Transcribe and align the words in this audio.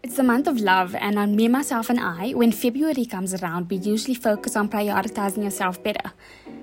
It's 0.00 0.16
the 0.16 0.22
month 0.22 0.46
of 0.46 0.60
love, 0.60 0.94
and 0.94 1.18
on 1.18 1.34
Me, 1.34 1.48
Myself, 1.48 1.90
and 1.90 1.98
I, 1.98 2.30
when 2.30 2.52
February 2.52 3.04
comes 3.04 3.34
around, 3.34 3.68
we 3.68 3.78
usually 3.78 4.14
focus 4.14 4.54
on 4.54 4.68
prioritizing 4.68 5.42
yourself 5.42 5.82
better. 5.82 6.12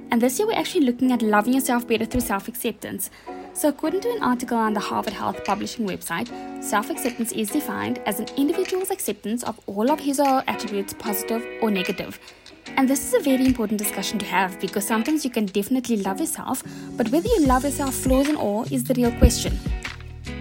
And 0.10 0.22
this 0.22 0.40
year, 0.40 0.47
we're 0.47 0.58
actually 0.58 0.86
looking 0.86 1.12
at 1.12 1.22
loving 1.22 1.54
yourself 1.54 1.86
better 1.86 2.06
through 2.06 2.21
self 2.21 2.48
acceptance. 2.48 3.10
So, 3.52 3.68
according 3.68 4.02
to 4.02 4.12
an 4.12 4.24
article 4.24 4.58
on 4.58 4.74
the 4.74 4.79
Harvard 4.79 5.12
Health 5.12 5.44
Publishing 5.44 5.86
website, 5.86 6.29
self 6.63 6.90
acceptance 6.90 7.34
is 7.34 7.50
defined 7.50 7.99
as 8.06 8.21
an 8.21 8.28
individual's 8.38 8.90
acceptance 8.90 9.44
of 9.44 9.60
all 9.65 9.92
of 9.92 9.99
his 9.99 10.17
or 10.17 10.26
her 10.28 10.44
attributes, 10.47 10.94
positive 10.94 11.46
or 11.62 11.70
negative. 11.70 12.17
And 12.78 12.88
this 12.90 13.06
is 13.06 13.13
a 13.15 13.20
very 13.20 13.46
important 13.46 13.79
discussion 13.79 14.17
to 14.20 14.26
have 14.26 14.62
because 14.62 14.88
sometimes 14.88 15.26
you 15.26 15.29
can 15.29 15.46
definitely 15.47 15.97
love 15.97 16.22
yourself, 16.22 16.63
but 16.95 17.09
whether 17.09 17.27
you 17.27 17.45
love 17.45 17.66
yourself 17.66 17.95
flaws 17.95 18.30
and 18.30 18.38
all 18.38 18.63
is 18.72 18.86
the 18.86 18.94
real 18.94 19.12
question. 19.20 19.59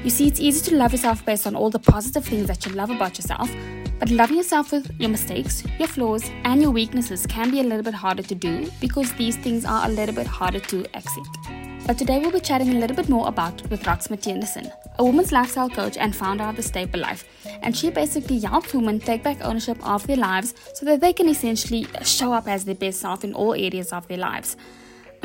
You 0.04 0.10
see, 0.10 0.28
it's 0.28 0.38
easy 0.38 0.68
to 0.68 0.76
love 0.76 0.92
yourself 0.92 1.24
based 1.24 1.46
on 1.46 1.56
all 1.56 1.70
the 1.70 1.78
positive 1.78 2.26
things 2.26 2.46
that 2.48 2.66
you 2.66 2.72
love 2.72 2.90
about 2.90 3.16
yourself, 3.16 3.50
but 3.98 4.10
loving 4.10 4.36
yourself 4.36 4.70
with 4.70 4.94
your 5.00 5.08
mistakes, 5.08 5.64
your 5.78 5.88
flaws, 5.88 6.30
and 6.44 6.60
your 6.60 6.72
weaknesses 6.72 7.26
can 7.26 7.50
be 7.50 7.60
a 7.60 7.62
little 7.62 7.82
bit 7.82 7.94
harder 7.94 8.22
to 8.22 8.34
do 8.34 8.70
because 8.82 9.10
these 9.14 9.38
things 9.38 9.64
are 9.64 9.86
a 9.86 9.88
little 9.88 10.14
bit 10.14 10.26
harder 10.26 10.60
to 10.60 10.84
accept. 10.94 11.38
But 11.86 11.96
today 11.96 12.18
we'll 12.18 12.32
be 12.32 12.40
chatting 12.40 12.68
a 12.68 12.78
little 12.78 12.94
bit 12.94 13.08
more 13.08 13.28
about 13.28 13.62
with 13.70 13.84
Rox 13.84 14.08
Mathienderson, 14.08 14.70
a 14.98 15.04
woman's 15.04 15.32
lifestyle 15.32 15.70
coach 15.70 15.96
and 15.96 16.14
founder 16.14 16.44
of 16.44 16.56
the 16.56 16.62
Staple 16.62 17.00
Life. 17.00 17.24
And 17.62 17.74
she 17.74 17.88
basically 17.88 18.40
helps 18.40 18.74
women 18.74 19.00
take 19.00 19.22
back 19.22 19.42
ownership 19.42 19.78
of 19.88 20.06
their 20.06 20.18
lives 20.18 20.52
so 20.74 20.84
that 20.84 21.00
they 21.00 21.14
can 21.14 21.30
essentially 21.30 21.86
show 22.02 22.34
up 22.34 22.46
as 22.46 22.66
their 22.66 22.74
best 22.74 23.00
self 23.00 23.24
in 23.24 23.32
all 23.32 23.54
areas 23.54 23.90
of 23.90 24.06
their 24.08 24.18
lives. 24.18 24.58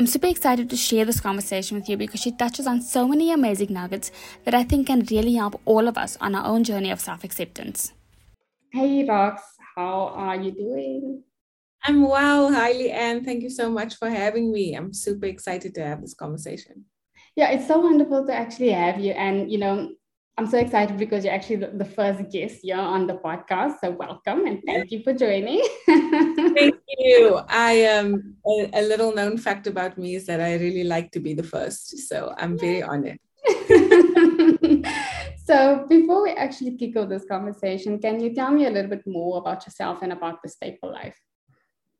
I'm 0.00 0.06
super 0.06 0.28
excited 0.28 0.70
to 0.70 0.78
share 0.78 1.04
this 1.04 1.20
conversation 1.20 1.76
with 1.76 1.86
you 1.86 1.98
because 1.98 2.20
she 2.20 2.32
touches 2.32 2.66
on 2.66 2.80
so 2.80 3.06
many 3.06 3.30
amazing 3.30 3.74
nuggets 3.74 4.10
that 4.46 4.54
I 4.54 4.64
think 4.64 4.86
can 4.86 5.04
really 5.10 5.34
help 5.34 5.60
all 5.66 5.86
of 5.86 5.98
us 5.98 6.16
on 6.22 6.34
our 6.34 6.46
own 6.46 6.64
journey 6.64 6.90
of 6.90 7.02
self 7.02 7.22
acceptance. 7.22 7.92
Hey, 8.72 9.04
Rox, 9.06 9.40
how 9.76 10.14
are 10.16 10.36
you 10.36 10.52
doing? 10.52 11.22
I'm 11.84 12.08
well. 12.08 12.50
Hi, 12.50 12.72
Leanne. 12.72 13.26
Thank 13.26 13.42
you 13.42 13.50
so 13.50 13.68
much 13.68 13.96
for 13.96 14.08
having 14.08 14.50
me. 14.50 14.74
I'm 14.74 14.94
super 14.94 15.26
excited 15.26 15.74
to 15.74 15.84
have 15.84 16.00
this 16.00 16.14
conversation. 16.14 16.86
Yeah, 17.36 17.50
it's 17.50 17.68
so 17.68 17.80
wonderful 17.80 18.26
to 18.26 18.32
actually 18.32 18.70
have 18.70 18.98
you. 19.00 19.12
And, 19.12 19.52
you 19.52 19.58
know, 19.58 19.90
I'm 20.38 20.46
so 20.46 20.58
excited 20.58 20.96
because 20.96 21.24
you're 21.24 21.34
actually 21.34 21.56
the, 21.56 21.84
first 21.84 22.30
guest 22.30 22.60
here 22.62 22.78
on 22.78 23.06
the 23.06 23.14
podcast. 23.14 23.74
So 23.82 23.90
welcome 23.90 24.46
and 24.46 24.62
thank 24.64 24.90
you 24.90 25.02
for 25.02 25.12
joining. 25.12 25.62
thank 25.86 26.76
you. 26.98 27.40
I 27.48 27.72
am 27.72 28.14
um, 28.14 28.36
a, 28.46 28.70
a, 28.80 28.82
little 28.82 29.14
known 29.14 29.36
fact 29.36 29.66
about 29.66 29.98
me 29.98 30.14
is 30.14 30.24
that 30.26 30.40
I 30.40 30.54
really 30.54 30.84
like 30.84 31.10
to 31.12 31.20
be 31.20 31.34
the 31.34 31.42
first. 31.42 32.08
So 32.08 32.32
I'm 32.38 32.58
very 32.58 32.82
honored. 32.82 33.18
so 35.44 35.84
before 35.88 36.22
we 36.22 36.30
actually 36.30 36.76
kick 36.78 36.96
off 36.96 37.10
this 37.10 37.26
conversation, 37.26 37.98
can 37.98 38.18
you 38.18 38.34
tell 38.34 38.50
me 38.50 38.64
a 38.64 38.70
little 38.70 38.90
bit 38.90 39.06
more 39.06 39.38
about 39.38 39.66
yourself 39.66 39.98
and 40.00 40.12
about 40.12 40.42
the 40.42 40.48
staple 40.48 40.90
life? 40.90 41.18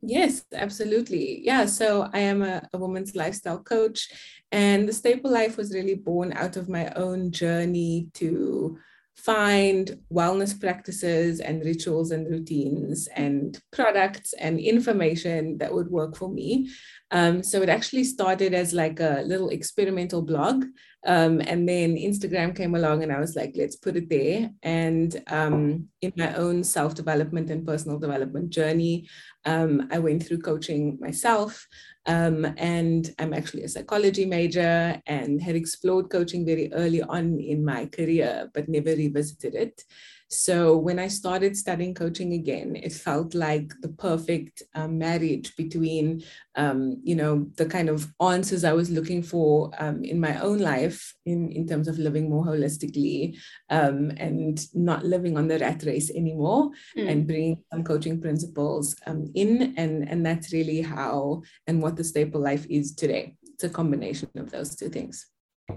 Yes, 0.02 0.44
absolutely. 0.52 1.44
Yeah. 1.44 1.66
So 1.66 2.08
I 2.12 2.20
am 2.20 2.42
a, 2.42 2.66
a, 2.72 2.78
woman's 2.78 3.14
lifestyle 3.14 3.58
coach, 3.58 4.08
and 4.50 4.88
the 4.88 4.92
Staple 4.92 5.30
Life 5.30 5.58
was 5.58 5.74
really 5.74 5.94
born 5.94 6.32
out 6.32 6.56
of 6.56 6.70
my 6.70 6.90
own 6.96 7.32
journey 7.32 8.08
to 8.14 8.78
find 9.24 9.98
wellness 10.12 10.58
practices 10.58 11.40
and 11.40 11.64
rituals 11.64 12.10
and 12.10 12.26
routines 12.30 13.06
and 13.14 13.60
products 13.72 14.32
and 14.34 14.58
information 14.58 15.58
that 15.58 15.72
would 15.72 15.88
work 15.88 16.16
for 16.16 16.28
me. 16.28 16.70
Um, 17.10 17.42
so 17.42 17.60
it 17.60 17.68
actually 17.68 18.04
started 18.04 18.54
as 18.54 18.72
like 18.72 19.00
a 19.00 19.22
little 19.26 19.50
experimental 19.50 20.22
blog. 20.22 20.64
Um, 21.06 21.40
and 21.40 21.68
then 21.68 21.96
Instagram 21.96 22.54
came 22.54 22.74
along 22.74 23.02
and 23.02 23.12
I 23.12 23.20
was 23.20 23.34
like, 23.34 23.54
let's 23.56 23.76
put 23.76 23.96
it 23.96 24.08
there. 24.08 24.50
And 24.62 25.22
um, 25.28 25.88
in 26.02 26.12
my 26.16 26.34
own 26.34 26.62
self 26.62 26.94
development 26.94 27.50
and 27.50 27.66
personal 27.66 27.98
development 27.98 28.50
journey, 28.50 29.08
um, 29.44 29.88
I 29.90 29.98
went 29.98 30.26
through 30.26 30.40
coaching 30.40 30.98
myself. 31.00 31.66
Um, 32.06 32.46
and 32.56 33.14
I'm 33.18 33.34
actually 33.34 33.64
a 33.64 33.68
psychology 33.68 34.24
major 34.24 35.00
and 35.06 35.40
had 35.40 35.54
explored 35.54 36.10
coaching 36.10 36.46
very 36.46 36.72
early 36.72 37.02
on 37.02 37.38
in 37.38 37.64
my 37.64 37.86
career, 37.86 38.50
but 38.54 38.68
never 38.68 38.94
revisited 38.94 39.54
it. 39.54 39.84
So 40.32 40.76
when 40.76 41.00
I 41.00 41.08
started 41.08 41.56
studying 41.56 41.92
coaching 41.92 42.34
again, 42.34 42.76
it 42.76 42.92
felt 42.92 43.34
like 43.34 43.72
the 43.82 43.88
perfect 43.88 44.62
um, 44.76 44.96
marriage 44.96 45.56
between, 45.56 46.22
um, 46.54 47.00
you 47.02 47.16
know, 47.16 47.48
the 47.56 47.66
kind 47.66 47.88
of 47.88 48.06
answers 48.20 48.62
I 48.62 48.72
was 48.72 48.90
looking 48.90 49.24
for 49.24 49.72
um, 49.80 50.04
in 50.04 50.20
my 50.20 50.38
own 50.38 50.58
life 50.58 51.14
in, 51.26 51.50
in 51.50 51.66
terms 51.66 51.88
of 51.88 51.98
living 51.98 52.30
more 52.30 52.44
holistically 52.44 53.36
um, 53.70 54.12
and 54.18 54.64
not 54.72 55.04
living 55.04 55.36
on 55.36 55.48
the 55.48 55.58
rat 55.58 55.82
race 55.82 56.10
anymore 56.10 56.70
mm. 56.96 57.10
and 57.10 57.26
bringing 57.26 57.64
some 57.72 57.82
coaching 57.82 58.20
principles 58.20 58.94
um, 59.06 59.26
in. 59.34 59.74
And, 59.76 60.08
and 60.08 60.24
that's 60.24 60.52
really 60.52 60.80
how 60.80 61.42
and 61.66 61.82
what 61.82 61.96
the 61.96 62.04
staple 62.04 62.40
life 62.40 62.66
is 62.70 62.94
today. 62.94 63.34
It's 63.42 63.64
a 63.64 63.68
combination 63.68 64.30
of 64.36 64.52
those 64.52 64.76
two 64.76 64.90
things. 64.90 65.26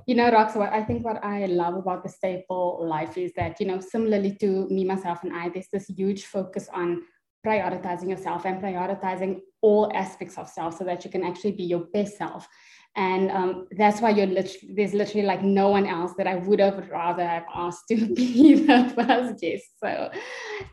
You 0.08 0.16
know, 0.16 0.32
Rox, 0.32 0.56
what 0.56 0.72
I 0.74 0.84
think 0.84 1.06
what 1.06 1.24
I 1.24 1.46
love 1.46 1.76
about 1.76 2.04
the 2.04 2.10
staple 2.10 2.86
life 2.88 3.18
is 3.18 3.32
that, 3.36 3.60
you 3.60 3.66
know, 3.66 3.80
similarly 3.80 4.36
to 4.42 4.68
me, 4.70 4.84
myself, 4.84 5.24
and 5.24 5.34
I, 5.34 5.50
there's 5.50 5.70
this 5.72 5.88
huge 5.88 6.26
focus 6.26 6.68
on 6.74 7.04
prioritizing 7.46 8.10
yourself 8.10 8.46
and 8.46 8.62
prioritizing 8.62 9.42
all 9.62 9.92
aspects 9.94 10.38
of 10.38 10.48
self 10.48 10.78
so 10.78 10.84
that 10.86 11.04
you 11.04 11.12
can 11.12 11.24
actually 11.24 11.52
be 11.52 11.64
your 11.64 11.86
best 11.94 12.18
self. 12.18 12.48
And 12.96 13.32
um, 13.32 13.68
that's 13.72 14.02
why 14.02 14.12
you're 14.12 14.28
literally, 14.28 14.76
there's 14.76 14.94
literally 14.94 15.26
like 15.26 15.42
no 15.42 15.70
one 15.70 15.88
else 15.88 16.14
that 16.18 16.28
I 16.28 16.36
would 16.36 16.60
have 16.60 16.88
rather 16.92 17.26
have 17.26 17.46
asked 17.54 17.88
to 17.90 17.96
be 18.16 18.54
the 18.54 18.94
first 18.96 19.42
guest. 19.42 19.66
So 19.80 20.12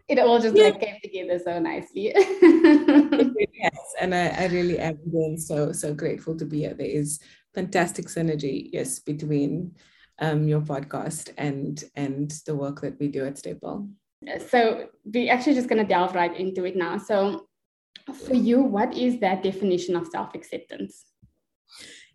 it 0.07 0.19
all 0.19 0.39
just 0.39 0.55
yeah. 0.55 0.65
like 0.65 0.81
came 0.81 0.97
together 1.03 1.41
so 1.43 1.59
nicely. 1.59 2.13
yes, 2.15 3.79
and 4.01 4.15
I, 4.15 4.29
I 4.29 4.47
really 4.49 4.79
am 4.79 4.99
again 5.07 5.39
so 5.39 5.73
so 5.73 5.95
grateful 5.95 6.37
to 6.37 6.45
be 6.45 6.61
here. 6.61 6.75
There 6.75 6.87
is 6.87 7.21
fantastic 7.55 8.07
synergy, 8.07 8.71
yes, 8.73 8.99
between 8.99 9.77
um, 10.19 10.47
your 10.47 10.61
podcast 10.61 11.33
and 11.39 11.83
and 11.95 12.31
the 12.47 12.55
work 12.55 12.81
that 12.83 12.99
we 13.01 13.09
do 13.09 13.25
at 13.25 13.39
Staple. 13.39 13.89
So 14.49 14.89
we're 15.05 15.33
actually 15.33 15.55
just 15.55 15.69
going 15.69 15.83
to 15.83 15.89
delve 15.89 16.15
right 16.15 16.37
into 16.37 16.65
it 16.65 16.77
now. 16.77 16.99
So 16.99 17.47
for 18.27 18.35
you, 18.35 18.61
what 18.61 18.95
is 18.95 19.19
that 19.21 19.43
definition 19.43 19.97
of 19.97 20.09
self-acceptance? 20.09 21.07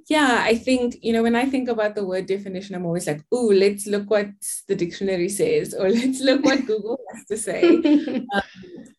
Yeah, 0.08 0.42
I 0.44 0.56
think, 0.56 0.98
you 1.02 1.14
know, 1.14 1.24
when 1.24 1.36
I 1.36 1.46
think 1.46 1.68
about 1.68 1.96
the 1.96 2.06
word 2.06 2.28
definition, 2.28 2.76
I'm 2.76 2.86
always 2.86 3.08
like, 3.08 3.24
oh, 3.32 3.48
let's 3.48 3.88
look 3.88 4.08
what 4.08 4.30
the 4.68 4.76
dictionary 4.76 5.30
says, 5.30 5.74
or 5.74 5.90
let's 5.90 6.22
look 6.22 6.46
what 6.46 6.66
Google 6.68 7.00
has 7.12 7.26
to 7.26 7.38
say. 7.38 7.64
um, 8.34 8.44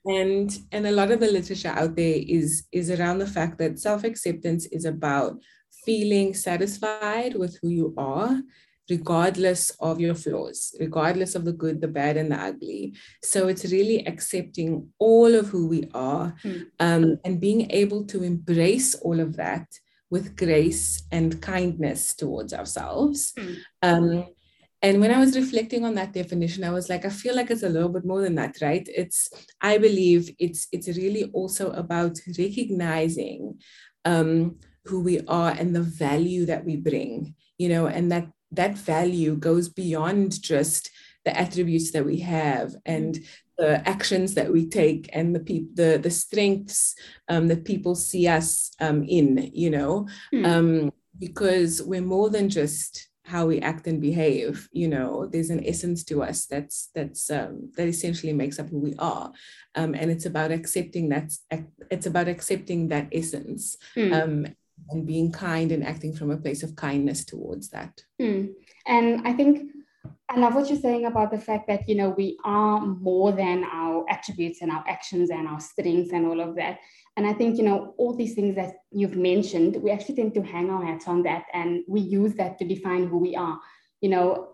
and 0.04 0.58
and 0.72 0.86
a 0.86 0.92
lot 0.92 1.12
of 1.12 1.20
the 1.20 1.30
literature 1.30 1.72
out 1.76 1.94
there 1.94 2.16
is 2.26 2.66
is 2.72 2.90
around 2.90 3.18
the 3.18 3.26
fact 3.26 3.58
that 3.58 3.78
self-acceptance 3.78 4.66
is 4.66 4.84
about 4.84 5.40
feeling 5.86 6.34
satisfied 6.34 7.36
with 7.36 7.58
who 7.62 7.68
you 7.68 7.94
are, 7.96 8.42
regardless 8.90 9.70
of 9.80 10.00
your 10.00 10.14
flaws, 10.14 10.74
regardless 10.78 11.34
of 11.34 11.44
the 11.44 11.52
good, 11.52 11.80
the 11.80 11.88
bad, 11.88 12.16
and 12.16 12.30
the 12.30 12.36
ugly. 12.36 12.94
So 13.22 13.48
it's 13.48 13.72
really 13.72 14.06
accepting 14.06 14.88
all 14.98 15.34
of 15.34 15.46
who 15.48 15.66
we 15.68 15.88
are 15.94 16.34
mm. 16.44 16.66
um, 16.80 17.18
and 17.24 17.40
being 17.40 17.70
able 17.70 18.04
to 18.06 18.22
embrace 18.22 18.94
all 18.96 19.20
of 19.20 19.36
that 19.36 19.66
with 20.10 20.36
grace 20.36 21.02
and 21.10 21.40
kindness 21.40 22.14
towards 22.14 22.52
ourselves. 22.52 23.32
Mm. 23.38 23.56
Um, 23.82 24.26
and 24.82 25.00
when 25.00 25.10
I 25.10 25.18
was 25.18 25.34
reflecting 25.34 25.84
on 25.84 25.94
that 25.94 26.12
definition, 26.12 26.62
I 26.62 26.70
was 26.70 26.88
like, 26.88 27.04
I 27.04 27.08
feel 27.08 27.34
like 27.34 27.50
it's 27.50 27.64
a 27.64 27.68
little 27.68 27.88
bit 27.88 28.04
more 28.04 28.20
than 28.20 28.36
that, 28.36 28.56
right? 28.60 28.86
It's, 28.94 29.30
I 29.60 29.78
believe 29.78 30.30
it's 30.38 30.68
it's 30.70 30.86
really 30.88 31.24
also 31.32 31.72
about 31.72 32.18
recognizing 32.38 33.58
um, 34.04 34.58
who 34.88 35.00
we 35.00 35.20
are 35.26 35.50
and 35.50 35.74
the 35.74 35.82
value 35.82 36.46
that 36.46 36.64
we 36.64 36.76
bring 36.76 37.34
you 37.58 37.68
know 37.68 37.86
and 37.86 38.10
that 38.10 38.26
that 38.52 38.76
value 38.76 39.36
goes 39.36 39.68
beyond 39.68 40.40
just 40.40 40.90
the 41.24 41.36
attributes 41.36 41.90
that 41.90 42.06
we 42.06 42.20
have 42.20 42.76
and 42.86 43.18
the 43.58 43.86
actions 43.88 44.34
that 44.34 44.52
we 44.52 44.66
take 44.68 45.08
and 45.12 45.34
the 45.34 45.40
pe- 45.40 45.72
the 45.74 45.98
the 45.98 46.10
strengths 46.10 46.94
um, 47.28 47.48
that 47.48 47.64
people 47.64 47.94
see 47.94 48.28
us 48.28 48.70
um, 48.80 49.02
in 49.04 49.50
you 49.52 49.70
know 49.70 50.06
mm. 50.32 50.46
um, 50.46 50.92
because 51.18 51.82
we're 51.82 52.02
more 52.02 52.30
than 52.30 52.48
just 52.48 53.08
how 53.24 53.46
we 53.46 53.58
act 53.60 53.88
and 53.88 54.00
behave 54.00 54.68
you 54.72 54.86
know 54.86 55.26
there's 55.26 55.50
an 55.50 55.66
essence 55.66 56.04
to 56.04 56.22
us 56.22 56.46
that's 56.46 56.90
that's 56.94 57.30
um, 57.30 57.72
that 57.76 57.88
essentially 57.88 58.32
makes 58.32 58.58
up 58.60 58.68
who 58.68 58.78
we 58.78 58.94
are 58.98 59.32
um, 59.74 59.94
and 59.94 60.10
it's 60.10 60.26
about 60.26 60.52
accepting 60.52 61.08
that 61.08 61.32
it's 61.90 62.06
about 62.06 62.28
accepting 62.28 62.88
that 62.88 63.08
essence 63.10 63.76
mm. 63.96 64.54
And 64.90 65.06
being 65.06 65.32
kind 65.32 65.72
and 65.72 65.84
acting 65.84 66.14
from 66.14 66.30
a 66.30 66.36
place 66.36 66.62
of 66.62 66.76
kindness 66.76 67.24
towards 67.24 67.70
that. 67.70 68.02
Mm. 68.20 68.52
And 68.86 69.26
I 69.26 69.32
think 69.32 69.70
I 70.28 70.38
love 70.38 70.54
what 70.54 70.68
you're 70.68 70.78
saying 70.78 71.06
about 71.06 71.30
the 71.30 71.38
fact 71.38 71.68
that, 71.68 71.88
you 71.88 71.94
know, 71.94 72.10
we 72.10 72.36
are 72.44 72.80
more 72.80 73.32
than 73.32 73.64
our 73.64 74.04
attributes 74.08 74.60
and 74.62 74.72
our 74.72 74.84
actions 74.88 75.30
and 75.30 75.46
our 75.46 75.60
strengths 75.60 76.12
and 76.12 76.26
all 76.26 76.40
of 76.40 76.56
that. 76.56 76.78
And 77.16 77.26
I 77.26 77.32
think, 77.32 77.56
you 77.58 77.64
know, 77.64 77.94
all 77.96 78.14
these 78.14 78.34
things 78.34 78.56
that 78.56 78.74
you've 78.90 79.16
mentioned, 79.16 79.76
we 79.76 79.90
actually 79.90 80.16
tend 80.16 80.34
to 80.34 80.42
hang 80.42 80.68
our 80.68 80.84
hats 80.84 81.06
on 81.08 81.22
that 81.22 81.44
and 81.52 81.82
we 81.88 82.00
use 82.00 82.34
that 82.34 82.58
to 82.58 82.64
define 82.64 83.06
who 83.06 83.18
we 83.18 83.34
are, 83.36 83.58
you 84.00 84.08
know, 84.08 84.48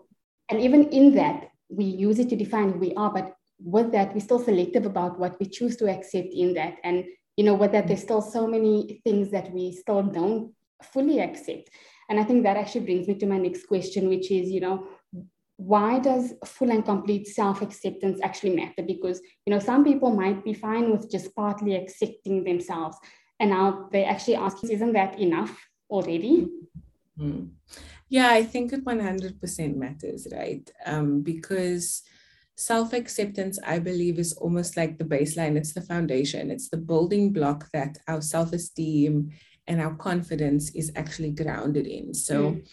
and 0.49 0.61
even 0.61 0.89
in 0.89 1.15
that, 1.15 1.49
we 1.69 1.85
use 1.85 2.19
it 2.19 2.29
to 2.29 2.35
define 2.35 2.73
who 2.73 2.79
we 2.79 2.93
are, 2.93 3.11
but 3.11 3.35
with 3.59 3.91
that, 3.91 4.13
we're 4.13 4.19
still 4.19 4.39
selective 4.39 4.85
about 4.85 5.19
what 5.19 5.39
we 5.39 5.47
choose 5.47 5.75
to 5.77 5.89
accept 5.89 6.33
in 6.33 6.53
that. 6.53 6.77
And, 6.83 7.05
you 7.37 7.43
know, 7.43 7.57
that, 7.57 7.87
there's 7.87 8.01
still 8.01 8.21
so 8.21 8.47
many 8.47 9.01
things 9.03 9.31
that 9.31 9.51
we 9.51 9.71
still 9.71 10.03
don't 10.03 10.53
fully 10.81 11.19
accept. 11.19 11.69
And 12.09 12.19
I 12.19 12.23
think 12.23 12.43
that 12.43 12.57
actually 12.57 12.85
brings 12.85 13.07
me 13.07 13.15
to 13.15 13.25
my 13.25 13.37
next 13.37 13.67
question, 13.67 14.09
which 14.09 14.29
is, 14.29 14.49
you 14.49 14.59
know, 14.59 14.87
why 15.57 15.99
does 15.99 16.33
full 16.45 16.71
and 16.71 16.83
complete 16.83 17.27
self-acceptance 17.27 18.19
actually 18.21 18.55
matter? 18.55 18.83
Because, 18.85 19.21
you 19.45 19.53
know, 19.53 19.59
some 19.59 19.83
people 19.83 20.11
might 20.11 20.43
be 20.43 20.53
fine 20.53 20.91
with 20.91 21.09
just 21.09 21.33
partly 21.35 21.75
accepting 21.75 22.43
themselves. 22.43 22.97
And 23.39 23.51
now 23.51 23.87
they 23.91 24.03
actually 24.03 24.35
ask, 24.35 24.63
isn't 24.63 24.93
that 24.93 25.19
enough 25.19 25.57
already? 25.89 26.49
Mm-hmm. 27.19 27.45
Yeah, 28.09 28.29
I 28.29 28.43
think 28.43 28.73
it 28.73 28.85
100% 28.85 29.75
matters, 29.75 30.27
right? 30.31 30.69
Um, 30.85 31.21
because 31.21 32.03
self 32.55 32.93
acceptance, 32.93 33.59
I 33.65 33.79
believe, 33.79 34.19
is 34.19 34.33
almost 34.33 34.77
like 34.77 34.97
the 34.97 35.05
baseline, 35.05 35.55
it's 35.55 35.73
the 35.73 35.81
foundation, 35.81 36.51
it's 36.51 36.69
the 36.69 36.77
building 36.77 37.33
block 37.33 37.69
that 37.73 37.97
our 38.07 38.21
self 38.21 38.53
esteem 38.53 39.31
and 39.67 39.81
our 39.81 39.95
confidence 39.95 40.73
is 40.75 40.91
actually 40.95 41.31
grounded 41.31 41.87
in. 41.87 42.13
So, 42.13 42.51
mm. 42.51 42.67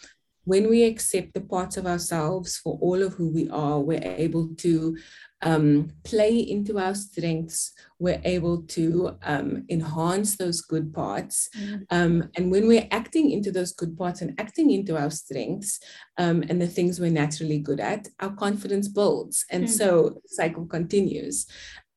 When 0.51 0.69
we 0.69 0.83
accept 0.83 1.33
the 1.33 1.41
parts 1.41 1.77
of 1.77 1.87
ourselves 1.87 2.57
for 2.57 2.77
all 2.83 3.01
of 3.05 3.15
who 3.15 3.29
we 3.33 3.49
are, 3.51 3.79
we're 3.79 4.03
able 4.03 4.49
to 4.57 4.99
um, 5.43 5.93
play 6.03 6.39
into 6.39 6.77
our 6.77 6.93
strengths, 6.93 7.73
we're 8.01 8.21
able 8.25 8.63
to 8.63 9.17
um, 9.23 9.65
enhance 9.69 10.37
those 10.37 10.61
good 10.61 10.93
parts. 10.93 11.49
Mm. 11.57 11.87
Um, 11.91 12.31
and 12.37 12.51
when 12.51 12.67
we're 12.67 12.89
acting 12.91 13.31
into 13.31 13.53
those 13.53 13.73
good 13.73 13.97
parts 13.97 14.23
and 14.23 14.35
acting 14.41 14.73
into 14.73 14.97
our 14.99 15.13
strengths 15.13 15.79
um, 16.19 16.43
and 16.49 16.61
the 16.61 16.67
things 16.67 16.99
we're 16.99 17.13
naturally 17.13 17.61
good 17.61 17.79
at, 17.79 18.09
our 18.19 18.35
confidence 18.35 18.89
builds. 18.89 19.45
And 19.53 19.67
mm. 19.67 19.69
so 19.69 20.21
the 20.21 20.29
cycle 20.35 20.67
continues. 20.67 21.47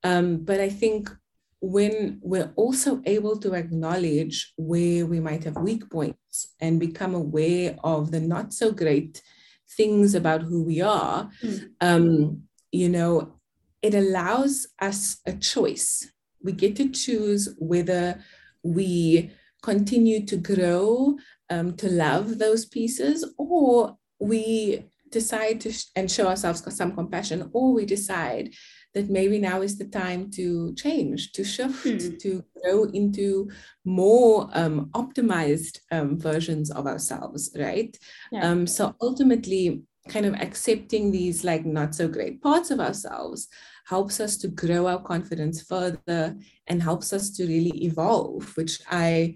Um, 0.04 0.44
but 0.44 0.60
I 0.60 0.68
think 0.68 1.10
when 1.64 2.18
we're 2.22 2.52
also 2.56 3.00
able 3.06 3.38
to 3.38 3.54
acknowledge 3.54 4.52
where 4.56 5.06
we 5.06 5.18
might 5.18 5.44
have 5.44 5.56
weak 5.56 5.88
points 5.90 6.48
and 6.60 6.78
become 6.78 7.14
aware 7.14 7.74
of 7.82 8.10
the 8.10 8.20
not 8.20 8.52
so 8.52 8.70
great 8.70 9.22
things 9.76 10.14
about 10.14 10.42
who 10.42 10.62
we 10.62 10.82
are, 10.82 11.30
mm. 11.42 11.70
um, 11.80 12.42
you 12.70 12.90
know, 12.90 13.32
it 13.80 13.94
allows 13.94 14.66
us 14.78 15.20
a 15.26 15.32
choice. 15.32 16.12
We 16.42 16.52
get 16.52 16.76
to 16.76 16.90
choose 16.90 17.54
whether 17.58 18.22
we 18.62 19.30
continue 19.62 20.26
to 20.26 20.36
grow, 20.36 21.16
um, 21.48 21.76
to 21.76 21.88
love 21.88 22.38
those 22.38 22.66
pieces, 22.66 23.24
or 23.38 23.96
we 24.20 24.84
decide 25.10 25.62
to 25.62 25.72
sh- 25.72 25.86
and 25.96 26.10
show 26.10 26.26
ourselves 26.26 26.62
some 26.76 26.94
compassion, 26.94 27.48
or 27.54 27.72
we 27.72 27.86
decide 27.86 28.52
that 28.94 29.10
maybe 29.10 29.38
now 29.38 29.60
is 29.60 29.76
the 29.76 29.84
time 29.84 30.30
to 30.30 30.74
change, 30.74 31.32
to 31.32 31.44
shift, 31.44 31.84
mm. 31.84 32.18
to 32.20 32.44
grow 32.62 32.84
into 32.84 33.50
more 33.84 34.48
um, 34.54 34.90
optimized 34.94 35.80
um, 35.90 36.18
versions 36.18 36.70
of 36.70 36.86
ourselves, 36.86 37.50
right? 37.58 37.98
Yeah. 38.30 38.48
Um, 38.48 38.66
so 38.66 38.94
ultimately, 39.00 39.82
kind 40.08 40.26
of 40.26 40.34
accepting 40.34 41.10
these 41.10 41.44
like 41.44 41.64
not 41.64 41.94
so 41.94 42.06
great 42.06 42.42
parts 42.42 42.70
of 42.70 42.78
ourselves 42.78 43.48
helps 43.86 44.20
us 44.20 44.36
to 44.36 44.48
grow 44.48 44.86
our 44.86 45.00
confidence 45.00 45.62
further 45.62 46.36
and 46.66 46.82
helps 46.82 47.12
us 47.12 47.30
to 47.30 47.46
really 47.46 47.84
evolve 47.84 48.54
which 48.56 48.80
i 48.90 49.34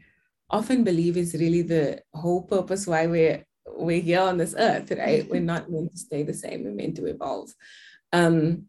often 0.50 0.84
believe 0.84 1.16
is 1.16 1.34
really 1.34 1.62
the 1.62 2.00
whole 2.12 2.42
purpose 2.42 2.86
why 2.86 3.06
we're 3.06 3.42
we're 3.66 4.00
here 4.00 4.20
on 4.20 4.36
this 4.36 4.54
earth 4.58 4.90
right 4.90 5.28
we're 5.30 5.40
not 5.54 5.70
meant 5.70 5.90
to 5.90 5.98
stay 5.98 6.22
the 6.22 6.34
same 6.34 6.64
we're 6.64 6.72
meant 6.72 6.96
to 6.96 7.06
evolve 7.06 7.54
um, 8.12 8.64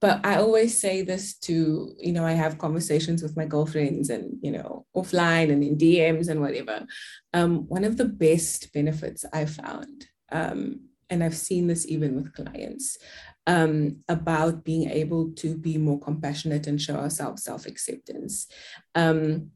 but 0.00 0.24
i 0.24 0.36
always 0.36 0.78
say 0.78 1.02
this 1.02 1.36
to 1.38 1.94
you 1.98 2.12
know 2.12 2.24
i 2.24 2.32
have 2.32 2.58
conversations 2.58 3.22
with 3.22 3.36
my 3.36 3.44
girlfriends 3.44 4.10
and 4.10 4.38
you 4.42 4.50
know 4.50 4.86
offline 4.96 5.50
and 5.52 5.62
in 5.62 5.76
dms 5.76 6.28
and 6.28 6.40
whatever 6.40 6.86
um, 7.32 7.66
one 7.68 7.84
of 7.84 7.96
the 7.96 8.04
best 8.04 8.72
benefits 8.72 9.24
i 9.32 9.44
found 9.44 10.06
um, 10.32 10.80
and 11.10 11.22
I've 11.22 11.36
seen 11.36 11.66
this 11.66 11.86
even 11.86 12.16
with 12.16 12.32
clients, 12.32 12.98
um, 13.46 13.98
about 14.08 14.64
being 14.64 14.90
able 14.90 15.30
to 15.32 15.56
be 15.56 15.78
more 15.78 16.00
compassionate 16.00 16.66
and 16.66 16.80
show 16.80 16.96
ourselves 16.96 17.44
self 17.44 17.66
acceptance. 17.66 18.48
Um, 18.94 19.50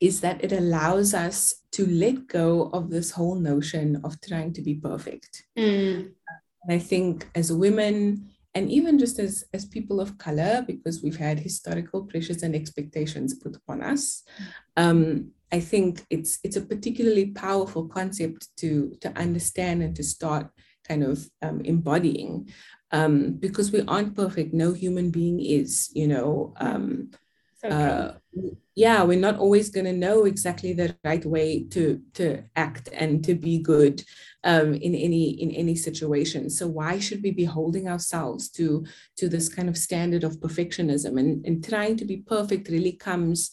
is 0.00 0.20
that 0.20 0.42
it 0.42 0.52
allows 0.52 1.14
us 1.14 1.54
to 1.72 1.86
let 1.86 2.26
go 2.26 2.70
of 2.72 2.90
this 2.90 3.10
whole 3.10 3.34
notion 3.34 4.00
of 4.04 4.20
trying 4.20 4.52
to 4.52 4.62
be 4.62 4.74
perfect. 4.74 5.44
Mm. 5.58 6.12
And 6.62 6.70
I 6.70 6.78
think 6.78 7.28
as 7.34 7.52
women, 7.52 8.30
and 8.54 8.70
even 8.70 8.98
just 8.98 9.18
as, 9.18 9.44
as 9.52 9.64
people 9.64 10.00
of 10.00 10.16
color, 10.18 10.62
because 10.66 11.02
we've 11.02 11.16
had 11.16 11.38
historical 11.40 12.04
pressures 12.04 12.42
and 12.42 12.54
expectations 12.54 13.34
put 13.34 13.56
upon 13.56 13.82
us, 13.82 14.22
um, 14.76 15.30
I 15.52 15.60
think 15.60 16.04
it's 16.10 16.38
it's 16.42 16.56
a 16.56 16.60
particularly 16.60 17.26
powerful 17.26 17.86
concept 17.88 18.48
to 18.58 18.96
to 19.00 19.08
understand 19.16 19.82
and 19.82 19.94
to 19.96 20.02
start 20.02 20.50
kind 20.88 21.02
of 21.04 21.28
um, 21.42 21.60
embodying 21.62 22.48
um, 22.90 23.34
because 23.34 23.72
we 23.72 23.82
aren't 23.86 24.16
perfect. 24.16 24.52
No 24.52 24.72
human 24.72 25.10
being 25.10 25.40
is, 25.40 25.90
you 25.94 26.08
know. 26.08 26.54
Um, 26.56 27.10
okay. 27.64 27.74
uh, 27.74 28.12
yeah, 28.74 29.04
we're 29.04 29.18
not 29.18 29.38
always 29.38 29.70
going 29.70 29.86
to 29.86 29.92
know 29.92 30.24
exactly 30.24 30.72
the 30.72 30.96
right 31.04 31.24
way 31.24 31.64
to 31.70 32.02
to 32.14 32.42
act 32.56 32.88
and 32.92 33.24
to 33.24 33.34
be 33.34 33.58
good 33.58 34.02
um, 34.42 34.74
in 34.74 34.94
any 34.94 35.30
in 35.30 35.50
any 35.52 35.76
situation. 35.76 36.50
So 36.50 36.66
why 36.66 36.98
should 36.98 37.22
we 37.22 37.30
be 37.30 37.44
holding 37.44 37.88
ourselves 37.88 38.48
to 38.50 38.84
to 39.16 39.28
this 39.28 39.48
kind 39.48 39.68
of 39.68 39.78
standard 39.78 40.24
of 40.24 40.40
perfectionism 40.40 41.18
and, 41.18 41.44
and 41.46 41.64
trying 41.64 41.96
to 41.98 42.04
be 42.04 42.18
perfect 42.18 42.68
really 42.68 42.92
comes 42.92 43.50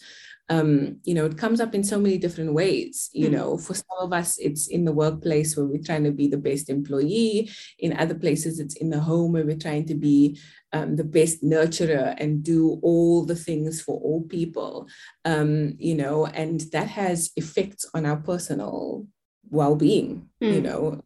um, 0.51 0.97
you 1.05 1.13
know, 1.13 1.25
it 1.25 1.37
comes 1.37 1.61
up 1.61 1.73
in 1.73 1.81
so 1.81 1.97
many 1.97 2.17
different 2.17 2.53
ways. 2.53 3.09
You 3.13 3.29
mm. 3.29 3.31
know, 3.31 3.57
for 3.57 3.73
some 3.73 3.97
of 4.01 4.11
us, 4.11 4.37
it's 4.37 4.67
in 4.67 4.83
the 4.83 4.91
workplace 4.91 5.55
where 5.55 5.65
we're 5.65 5.81
trying 5.81 6.03
to 6.03 6.11
be 6.11 6.27
the 6.27 6.37
best 6.37 6.69
employee. 6.69 7.49
In 7.79 7.95
other 7.95 8.15
places, 8.15 8.59
it's 8.59 8.75
in 8.75 8.89
the 8.89 8.99
home 8.99 9.31
where 9.31 9.45
we're 9.45 9.55
trying 9.55 9.85
to 9.85 9.95
be 9.95 10.37
um, 10.73 10.97
the 10.97 11.05
best 11.05 11.41
nurturer 11.41 12.15
and 12.17 12.43
do 12.43 12.79
all 12.83 13.25
the 13.25 13.35
things 13.35 13.81
for 13.81 13.97
all 14.01 14.23
people. 14.23 14.89
Um, 15.23 15.75
you 15.79 15.95
know, 15.95 16.25
and 16.25 16.59
that 16.73 16.89
has 16.89 17.31
effects 17.37 17.89
on 17.93 18.05
our 18.05 18.17
personal 18.17 19.07
well-being. 19.49 20.27
Mm. 20.43 20.53
You 20.53 20.61
know, 20.61 21.01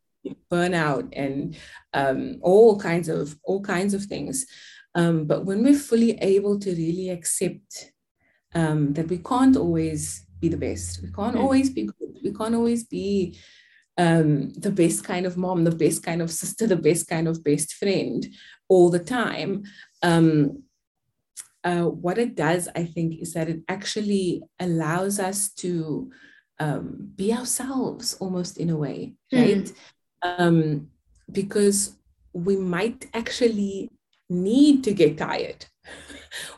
burnout 0.52 1.08
and 1.16 1.56
um, 1.94 2.40
all 2.42 2.80
kinds 2.80 3.10
of 3.10 3.38
all 3.44 3.62
kinds 3.62 3.94
of 3.94 4.06
things. 4.06 4.48
Um, 4.96 5.26
but 5.26 5.46
when 5.46 5.64
we're 5.64 5.78
fully 5.78 6.18
able 6.20 6.58
to 6.62 6.72
really 6.72 7.10
accept 7.10 7.92
um, 8.56 8.94
that 8.94 9.10
we 9.10 9.18
can't 9.18 9.58
always 9.58 10.26
be 10.40 10.48
the 10.48 10.58
best. 10.58 11.02
We 11.04 11.12
can't 11.12 11.36
always 11.36 11.70
be 11.70 11.84
good. 11.84 12.18
We 12.24 12.34
can't 12.34 12.56
always 12.56 12.86
be 12.86 13.38
um, 13.98 14.50
the 14.54 14.72
best 14.72 15.04
kind 15.04 15.26
of 15.26 15.38
mom, 15.38 15.64
the 15.64 15.72
best 15.72 16.04
kind 16.04 16.22
of 16.22 16.32
sister, 16.32 16.66
the 16.66 16.76
best 16.76 17.08
kind 17.08 17.28
of 17.28 17.44
best 17.44 17.74
friend 17.74 18.26
all 18.68 18.90
the 18.90 19.00
time. 19.00 19.64
Um, 20.02 20.64
uh, 21.64 21.84
what 21.84 22.18
it 22.18 22.36
does, 22.36 22.70
I 22.76 22.86
think, 22.86 23.22
is 23.22 23.34
that 23.34 23.50
it 23.50 23.62
actually 23.68 24.44
allows 24.60 25.20
us 25.20 25.50
to 25.56 26.12
um, 26.60 27.12
be 27.16 27.34
ourselves 27.34 28.16
almost 28.16 28.58
in 28.58 28.70
a 28.70 28.78
way, 28.78 29.14
hmm. 29.32 29.38
right? 29.38 29.72
Mm. 30.24 30.88
because 31.32 31.98
we 32.34 32.56
might 32.56 33.08
actually 33.14 33.92
need 34.28 34.84
to 34.84 34.92
get 34.92 35.20
tired 35.20 35.68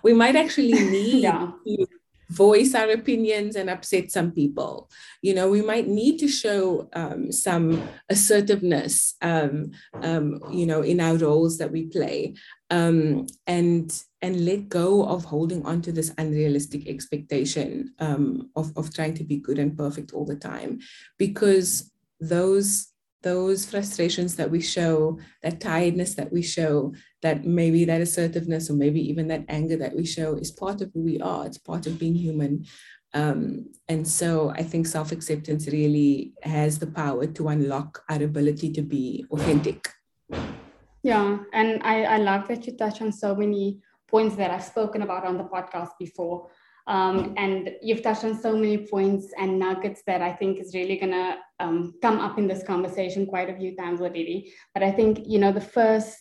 we 0.04 0.14
might 0.14 0.36
actually 0.36 0.74
need 0.90 1.24
yeah. 1.24 1.52
to 1.66 1.88
voice 2.30 2.76
our 2.76 2.90
opinions 2.90 3.56
and 3.56 3.70
upset 3.70 4.12
some 4.12 4.32
people. 4.32 4.90
You 5.22 5.34
know, 5.34 5.50
we 5.50 5.62
might 5.62 5.88
need 5.88 6.18
to 6.20 6.28
show 6.28 6.90
um, 6.94 7.32
some 7.32 7.88
assertiveness, 8.10 9.16
um, 9.22 9.72
um, 10.02 10.42
you 10.52 10.66
know, 10.66 10.82
in 10.82 11.00
our 11.00 11.16
roles 11.16 11.58
that 11.58 11.72
we 11.72 11.86
play, 11.86 12.36
um, 12.70 13.28
and 13.46 14.04
and 14.22 14.46
let 14.46 14.68
go 14.68 15.06
of 15.06 15.24
holding 15.26 15.66
on 15.66 15.82
to 15.84 15.92
this 15.92 16.12
unrealistic 16.18 16.88
expectation 16.88 17.94
um, 18.00 18.50
of 18.56 18.76
of 18.78 18.94
trying 18.94 19.14
to 19.16 19.24
be 19.24 19.38
good 19.38 19.60
and 19.60 19.78
perfect 19.78 20.14
all 20.14 20.26
the 20.26 20.36
time, 20.36 20.80
because 21.18 21.92
those 22.20 22.92
those 23.28 23.66
frustrations 23.66 24.38
that 24.38 24.50
we 24.50 24.62
show, 24.62 25.20
that 25.44 25.60
tiredness 25.60 26.16
that 26.16 26.32
we 26.32 26.42
show, 26.42 26.94
that 27.22 27.38
maybe 27.44 27.84
that 27.84 28.00
assertiveness 28.08 28.70
or 28.70 28.76
maybe 28.84 29.02
even 29.12 29.28
that 29.28 29.44
anger 29.50 29.76
that 29.76 29.96
we 30.00 30.06
show 30.06 30.30
is 30.36 30.60
part 30.64 30.80
of 30.82 30.90
who 30.94 31.02
we 31.02 31.20
are. 31.20 31.46
It's 31.46 31.58
part 31.58 31.88
of 31.88 32.00
being 32.00 32.16
human. 32.16 32.66
Um, 33.14 33.42
and 33.90 34.08
so 34.20 34.30
I 34.62 34.64
think 34.64 34.88
self 34.88 35.12
acceptance 35.12 35.68
really 35.68 36.12
has 36.44 36.80
the 36.80 36.92
power 37.04 37.26
to 37.38 37.50
unlock 37.50 37.92
our 38.10 38.22
ability 38.24 38.70
to 38.78 38.82
be 38.82 39.26
authentic. 39.36 39.82
Yeah. 41.04 41.40
And 41.52 41.70
I, 41.84 41.96
I 42.16 42.18
love 42.30 42.48
that 42.48 42.66
you 42.66 42.78
touch 42.78 43.02
on 43.02 43.12
so 43.12 43.36
many 43.36 43.82
points 44.08 44.36
that 44.38 44.52
I've 44.52 44.64
spoken 44.64 45.02
about 45.02 45.26
on 45.26 45.38
the 45.38 45.50
podcast 45.56 45.92
before. 46.00 46.48
Um, 46.88 47.34
and 47.36 47.72
you've 47.82 48.02
touched 48.02 48.24
on 48.24 48.40
so 48.40 48.54
many 48.56 48.78
points 48.78 49.34
and 49.38 49.60
nuggets 49.60 50.04
that 50.08 50.22
I 50.22 50.32
think 50.32 50.60
is 50.60 50.74
really 50.74 50.98
going 50.98 51.12
to 51.12 51.36
um, 51.60 51.94
come 52.02 52.20
up 52.20 52.38
in 52.38 52.48
this 52.48 52.64
conversation 52.64 53.26
quite 53.26 53.50
a 53.50 53.58
few 53.58 53.76
times 53.76 54.00
already. 54.00 54.54
But 54.74 54.84
I 54.84 54.92
think, 54.92 55.20
you 55.26 55.38
know, 55.38 55.52
the 55.52 55.62
first 55.62 56.18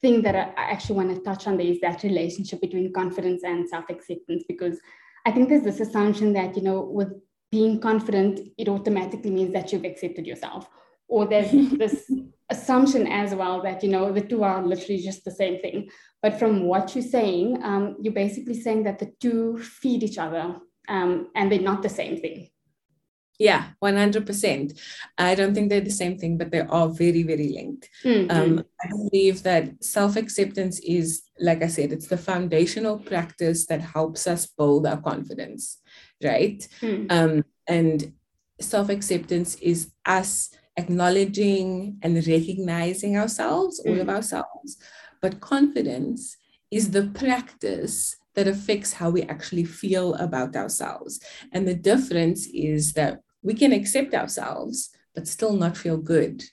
thing 0.00 0.22
that 0.22 0.36
I 0.36 0.52
actually 0.56 0.96
want 0.96 1.16
to 1.16 1.22
touch 1.22 1.48
on 1.48 1.56
there 1.56 1.66
is 1.66 1.80
that 1.80 2.04
relationship 2.04 2.60
between 2.60 2.92
confidence 2.92 3.42
and 3.42 3.68
self 3.68 3.86
acceptance, 3.90 4.44
because 4.46 4.78
I 5.26 5.32
think 5.32 5.48
there's 5.48 5.64
this 5.64 5.80
assumption 5.80 6.32
that, 6.34 6.56
you 6.56 6.62
know, 6.62 6.80
with 6.80 7.12
being 7.50 7.80
confident, 7.80 8.40
it 8.56 8.68
automatically 8.68 9.30
means 9.30 9.52
that 9.52 9.72
you've 9.72 9.84
accepted 9.84 10.26
yourself. 10.26 10.68
Or 11.08 11.26
there's 11.26 11.50
this 11.78 12.10
assumption 12.50 13.06
as 13.06 13.34
well 13.34 13.62
that, 13.62 13.82
you 13.82 13.90
know, 13.90 14.12
the 14.12 14.20
two 14.20 14.44
are 14.44 14.64
literally 14.64 15.02
just 15.02 15.24
the 15.24 15.30
same 15.30 15.60
thing. 15.60 15.88
But 16.22 16.38
from 16.38 16.64
what 16.64 16.94
you're 16.94 17.04
saying, 17.04 17.62
um, 17.62 17.96
you're 18.00 18.12
basically 18.12 18.60
saying 18.60 18.84
that 18.84 18.98
the 18.98 19.12
two 19.20 19.58
feed 19.58 20.02
each 20.02 20.18
other 20.18 20.56
um, 20.88 21.28
and 21.34 21.50
they're 21.50 21.60
not 21.60 21.82
the 21.82 21.88
same 21.88 22.20
thing. 22.20 22.48
Yeah, 23.38 23.66
100%. 23.82 24.80
I 25.16 25.36
don't 25.36 25.54
think 25.54 25.68
they're 25.68 25.80
the 25.80 25.90
same 25.90 26.18
thing, 26.18 26.38
but 26.38 26.50
they 26.50 26.60
are 26.60 26.88
very, 26.88 27.22
very 27.22 27.50
linked. 27.50 27.88
Mm-hmm. 28.04 28.30
Um, 28.30 28.64
I 28.82 28.88
believe 28.88 29.44
that 29.44 29.84
self 29.84 30.16
acceptance 30.16 30.80
is, 30.80 31.22
like 31.38 31.62
I 31.62 31.68
said, 31.68 31.92
it's 31.92 32.08
the 32.08 32.16
foundational 32.16 32.98
practice 32.98 33.66
that 33.66 33.80
helps 33.80 34.26
us 34.26 34.46
build 34.46 34.86
our 34.86 35.00
confidence, 35.00 35.80
right? 36.22 36.66
Mm. 36.80 37.12
Um, 37.12 37.44
and 37.68 38.12
self 38.60 38.88
acceptance 38.88 39.54
is 39.56 39.92
us 40.04 40.50
acknowledging 40.76 41.98
and 42.02 42.16
recognizing 42.26 43.16
ourselves, 43.18 43.80
all 43.86 43.94
mm. 43.94 44.00
of 44.00 44.08
ourselves. 44.08 44.78
But 45.20 45.40
confidence 45.40 46.36
is 46.70 46.90
the 46.90 47.06
practice 47.06 48.16
that 48.34 48.46
affects 48.46 48.92
how 48.92 49.10
we 49.10 49.22
actually 49.22 49.64
feel 49.64 50.14
about 50.14 50.54
ourselves. 50.54 51.20
And 51.52 51.66
the 51.66 51.74
difference 51.74 52.46
is 52.46 52.92
that 52.92 53.20
we 53.42 53.54
can 53.54 53.72
accept 53.72 54.14
ourselves, 54.14 54.90
but 55.14 55.26
still 55.26 55.54
not 55.54 55.76
feel 55.76 55.96
good 55.96 56.44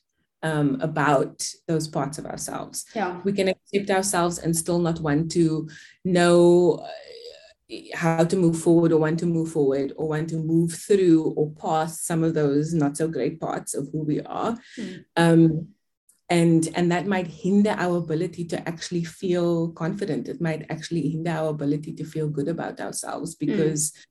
um, 0.41 0.79
about 0.81 1.48
those 1.67 1.88
parts 1.88 2.17
of 2.17 2.25
ourselves. 2.25 2.86
Yeah. 2.95 3.19
We 3.24 3.34
can 3.34 3.50
accept 3.50 3.89
ourselves 3.89 4.38
and 4.39 4.55
still 4.55 4.79
not 4.79 5.00
want 5.00 5.31
to 5.31 5.67
know 6.03 6.84
uh, 6.84 7.75
how 7.93 8.24
to 8.24 8.36
move 8.36 8.60
forward 8.60 8.91
or 8.91 9.00
want 9.00 9.19
to 9.19 9.25
move 9.25 9.51
forward 9.51 9.93
or 9.98 10.07
want 10.10 10.29
to 10.29 10.38
move 10.38 10.72
through 10.74 11.34
or 11.36 11.50
past 11.51 12.05
some 12.05 12.24
of 12.24 12.36
those 12.36 12.74
not 12.74 12.95
so 12.95 13.07
great 13.07 13.39
parts 13.39 13.74
of 13.74 13.89
who 13.91 14.03
we 14.03 14.22
are. 14.22 14.57
Mm. 14.77 15.05
Um, 15.17 15.67
and 16.29 16.70
and 16.75 16.91
that 16.91 17.05
might 17.05 17.27
hinder 17.27 17.75
our 17.77 17.98
ability 17.98 18.44
to 18.46 18.67
actually 18.67 19.03
feel 19.03 19.70
confident 19.70 20.27
it 20.27 20.41
might 20.41 20.65
actually 20.70 21.08
hinder 21.10 21.32
our 21.32 21.50
ability 21.50 21.94
to 21.94 22.03
feel 22.03 22.27
good 22.27 22.48
about 22.48 22.79
ourselves 22.79 23.36
hmm. 23.39 23.46
because 23.46 23.91
mm. 23.91 24.05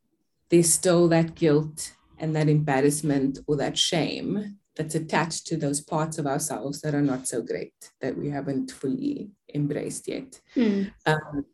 there's 0.50 0.70
still 0.70 1.08
that 1.08 1.34
guilt 1.34 1.92
and 2.18 2.36
that 2.36 2.48
embarrassment 2.48 3.38
or 3.46 3.56
that 3.56 3.76
shame 3.76 4.56
that's 4.76 4.94
attached 4.94 5.46
to 5.46 5.56
those 5.56 5.80
parts 5.80 6.18
of 6.18 6.26
ourselves 6.26 6.80
that 6.80 6.94
are 6.94 7.02
not 7.02 7.28
so 7.28 7.40
great 7.40 7.74
that 8.00 8.16
we 8.16 8.28
haven't 8.28 8.70
fully 8.70 9.30
embraced 9.54 10.08
yet. 10.08 10.40
Mm. 10.56 10.92
Um, 11.06 11.44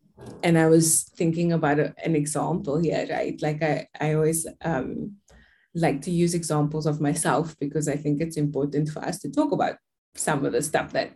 and 0.43 0.59
I 0.59 0.67
was 0.69 1.05
thinking 1.17 1.53
about 1.53 1.79
a, 1.79 1.95
an 2.05 2.15
example 2.17 2.79
here, 2.79 3.07
right? 3.11 3.41
Like 3.41 3.63
I, 3.63 3.89
I 4.01 4.15
always 4.15 4.47
um, 4.63 5.17
like 5.75 6.03
to 6.03 6.11
use 6.11 6.35
examples 6.35 6.87
of 6.87 7.01
myself 7.01 7.57
because 7.59 7.89
I 7.89 7.97
think 7.97 8.21
it's 8.21 8.37
important 8.37 8.89
for 8.89 9.01
us 9.01 9.19
to 9.21 9.31
talk 9.31 9.53
about 9.53 9.77
some 10.15 10.45
of 10.45 10.53
the 10.53 10.63
stuff 10.63 10.93
that 10.93 11.13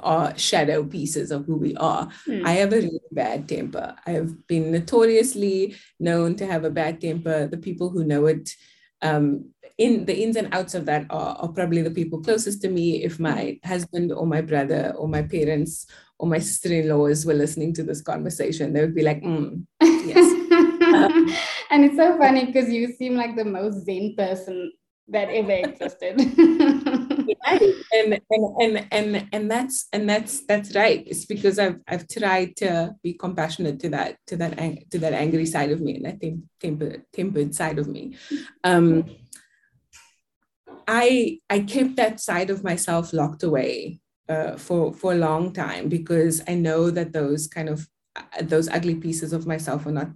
are 0.00 0.36
shadow 0.36 0.84
pieces 0.84 1.30
of 1.30 1.46
who 1.46 1.56
we 1.56 1.76
are. 1.76 2.08
Mm. 2.26 2.44
I 2.44 2.52
have 2.52 2.72
a 2.72 2.76
really 2.76 3.00
bad 3.12 3.48
temper. 3.48 3.94
I 4.06 4.10
have 4.12 4.46
been 4.46 4.72
notoriously 4.72 5.76
known 6.00 6.36
to 6.36 6.46
have 6.46 6.64
a 6.64 6.70
bad 6.70 7.00
temper. 7.00 7.46
The 7.46 7.58
people 7.58 7.90
who 7.90 8.04
know 8.04 8.26
it 8.26 8.50
um, 9.02 9.50
in 9.78 10.06
the 10.06 10.22
ins 10.22 10.36
and 10.36 10.52
outs 10.54 10.74
of 10.74 10.86
that 10.86 11.06
are, 11.10 11.36
are, 11.36 11.48
probably 11.48 11.82
the 11.82 11.90
people 11.90 12.20
closest 12.22 12.62
to 12.62 12.68
me. 12.68 13.04
If 13.04 13.20
my 13.20 13.58
husband 13.64 14.10
or 14.10 14.26
my 14.26 14.40
brother 14.40 14.94
or 14.96 15.06
my 15.06 15.22
parents 15.22 15.86
or 16.18 16.26
my 16.26 16.38
sister-in-laws 16.38 17.26
were 17.26 17.34
listening 17.34 17.74
to 17.74 17.82
this 17.82 18.00
conversation, 18.00 18.72
they 18.72 18.80
would 18.80 18.94
be 18.94 19.02
like, 19.02 19.22
mm, 19.22 19.62
yes. 19.82 20.24
um, 20.94 21.28
and 21.70 21.84
it's 21.84 21.96
so 21.96 22.16
funny 22.16 22.46
because 22.46 22.72
you 22.72 22.92
seem 22.92 23.16
like 23.16 23.36
the 23.36 23.44
most 23.44 23.84
zen 23.84 24.14
person 24.16 24.72
that 25.08 25.28
ever 25.28 25.52
existed. 25.52 26.16
and, 27.46 28.20
and 28.30 28.44
and 28.60 28.86
and 28.90 29.28
and 29.32 29.50
that's 29.50 29.88
and 29.92 30.08
that's 30.08 30.44
that's 30.46 30.74
right. 30.74 31.02
It's 31.06 31.24
because 31.24 31.58
I've 31.58 31.78
I've 31.88 32.08
tried 32.08 32.56
to 32.56 32.94
be 33.02 33.14
compassionate 33.14 33.80
to 33.80 33.88
that 33.90 34.16
to 34.28 34.36
that 34.36 34.58
to 34.90 34.98
that 34.98 35.12
angry 35.12 35.46
side 35.46 35.70
of 35.70 35.80
me 35.80 35.96
and 35.96 36.04
that 36.06 36.20
tempered 36.60 37.02
tempered 37.12 37.54
side 37.54 37.78
of 37.78 37.88
me. 37.88 38.16
Um, 38.64 39.04
I 40.88 41.40
I 41.50 41.60
kept 41.60 41.96
that 41.96 42.20
side 42.20 42.50
of 42.50 42.64
myself 42.64 43.12
locked 43.12 43.42
away 43.42 44.00
uh, 44.28 44.56
for 44.56 44.92
for 44.92 45.12
a 45.12 45.18
long 45.18 45.52
time 45.52 45.88
because 45.88 46.42
I 46.48 46.54
know 46.54 46.90
that 46.90 47.12
those 47.12 47.46
kind 47.46 47.68
of 47.68 47.88
uh, 48.14 48.42
those 48.42 48.68
ugly 48.68 48.94
pieces 48.94 49.32
of 49.32 49.46
myself 49.46 49.86
are 49.86 49.92
not 49.92 50.10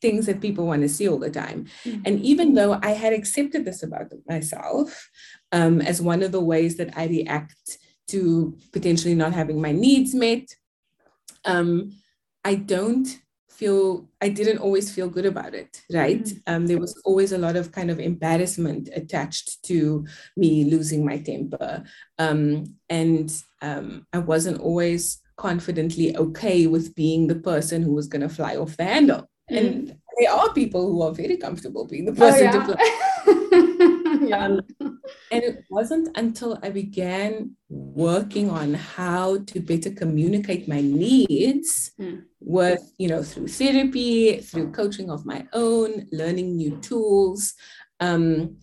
things 0.00 0.26
that 0.26 0.40
people 0.40 0.66
want 0.66 0.82
to 0.82 0.88
see 0.88 1.08
all 1.08 1.18
the 1.18 1.30
time. 1.30 1.66
Mm-hmm. 1.84 2.02
And 2.04 2.20
even 2.20 2.54
though 2.54 2.78
I 2.82 2.90
had 2.90 3.12
accepted 3.12 3.64
this 3.64 3.82
about 3.82 4.12
myself 4.28 5.08
um, 5.52 5.80
as 5.80 6.02
one 6.02 6.22
of 6.22 6.32
the 6.32 6.40
ways 6.40 6.76
that 6.76 6.96
I 6.96 7.06
react 7.06 7.78
to 8.08 8.56
potentially 8.72 9.14
not 9.14 9.32
having 9.32 9.60
my 9.60 9.72
needs 9.72 10.14
met, 10.14 10.54
um, 11.44 11.92
I 12.44 12.54
don't 12.54 13.08
feel, 13.50 14.08
I 14.20 14.28
didn't 14.28 14.58
always 14.58 14.92
feel 14.92 15.08
good 15.08 15.26
about 15.26 15.54
it, 15.54 15.82
right? 15.92 16.22
Mm-hmm. 16.22 16.54
Um, 16.54 16.66
there 16.66 16.78
was 16.78 17.00
always 17.04 17.32
a 17.32 17.38
lot 17.38 17.56
of 17.56 17.72
kind 17.72 17.90
of 17.90 17.98
embarrassment 17.98 18.88
attached 18.94 19.62
to 19.64 20.06
me 20.36 20.64
losing 20.64 21.04
my 21.04 21.18
temper. 21.18 21.82
Um, 22.18 22.76
and 22.88 23.32
um, 23.62 24.06
I 24.12 24.18
wasn't 24.18 24.60
always 24.60 25.22
confidently 25.36 26.16
okay 26.16 26.66
with 26.66 26.94
being 26.94 27.26
the 27.26 27.36
person 27.36 27.82
who 27.82 27.92
was 27.92 28.08
going 28.08 28.22
to 28.22 28.28
fly 28.28 28.56
off 28.56 28.76
the 28.76 28.84
handle. 28.84 29.28
Mm. 29.50 29.58
And 29.58 29.96
there 30.18 30.32
are 30.32 30.52
people 30.52 30.90
who 30.90 31.02
are 31.02 31.12
very 31.12 31.36
comfortable 31.36 31.86
being 31.86 32.04
the 32.04 32.12
person 32.12 32.48
oh, 32.48 32.52
yeah. 32.52 32.66
to 32.66 32.74
play. 32.74 33.34
yeah. 34.26 34.44
Um, 34.44 34.60
and 34.80 35.42
it 35.42 35.64
wasn't 35.70 36.16
until 36.16 36.58
I 36.62 36.70
began 36.70 37.56
working 37.68 38.50
on 38.50 38.74
how 38.74 39.38
to 39.38 39.60
better 39.60 39.90
communicate 39.90 40.68
my 40.68 40.80
needs 40.80 41.92
mm. 42.00 42.22
with, 42.40 42.92
you 42.98 43.08
know, 43.08 43.22
through 43.22 43.48
therapy, 43.48 44.40
through 44.40 44.72
coaching 44.72 45.10
of 45.10 45.26
my 45.26 45.46
own, 45.52 46.06
learning 46.12 46.56
new 46.56 46.76
tools, 46.78 47.54
um, 48.00 48.56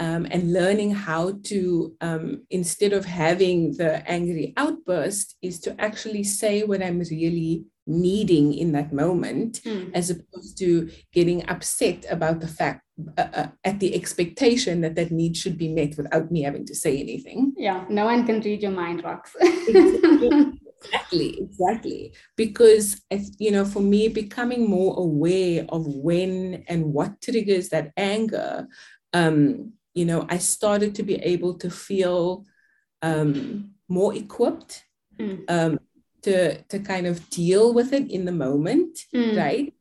um, 0.00 0.26
and 0.30 0.52
learning 0.52 0.94
how 0.94 1.32
to, 1.44 1.94
um, 2.00 2.44
instead 2.50 2.92
of 2.92 3.04
having 3.04 3.76
the 3.76 4.08
angry 4.08 4.54
outburst, 4.56 5.36
is 5.42 5.58
to 5.60 5.80
actually 5.80 6.22
say 6.22 6.62
what 6.62 6.82
I'm 6.82 7.00
really 7.00 7.64
needing 7.88 8.52
in 8.52 8.72
that 8.72 8.92
moment 8.92 9.62
mm. 9.62 9.90
as 9.94 10.10
opposed 10.10 10.58
to 10.58 10.90
getting 11.12 11.48
upset 11.48 12.04
about 12.10 12.40
the 12.40 12.46
fact 12.46 12.82
uh, 13.16 13.28
uh, 13.32 13.46
at 13.64 13.78
the 13.78 13.94
expectation 13.94 14.80
that 14.80 14.96
that 14.96 15.12
need 15.12 15.36
should 15.36 15.56
be 15.56 15.68
met 15.68 15.96
without 15.96 16.32
me 16.32 16.42
having 16.42 16.66
to 16.66 16.74
say 16.74 16.98
anything 16.98 17.52
yeah 17.56 17.84
no 17.88 18.04
one 18.06 18.26
can 18.26 18.40
read 18.40 18.60
your 18.60 18.72
mind 18.72 19.04
Rox 19.04 19.30
exactly 20.82 21.38
exactly 21.40 22.12
because 22.36 23.00
you 23.38 23.52
know 23.52 23.64
for 23.64 23.80
me 23.80 24.08
becoming 24.08 24.68
more 24.68 24.98
aware 24.98 25.64
of 25.68 25.86
when 25.86 26.64
and 26.66 26.92
what 26.92 27.20
triggers 27.20 27.68
that 27.68 27.92
anger 27.96 28.66
um 29.12 29.72
you 29.94 30.04
know 30.04 30.26
i 30.28 30.36
started 30.36 30.94
to 30.96 31.04
be 31.04 31.14
able 31.16 31.54
to 31.54 31.70
feel 31.70 32.44
um 33.02 33.70
more 33.88 34.12
equipped 34.12 34.84
mm. 35.20 35.44
um 35.48 35.78
to 36.22 36.60
to 36.64 36.80
kind 36.80 37.06
of 37.06 37.30
deal 37.30 37.72
with 37.72 37.92
it 37.92 38.10
in 38.10 38.24
the 38.24 38.32
moment 38.32 38.98
mm. 39.14 39.36
right 39.36 39.72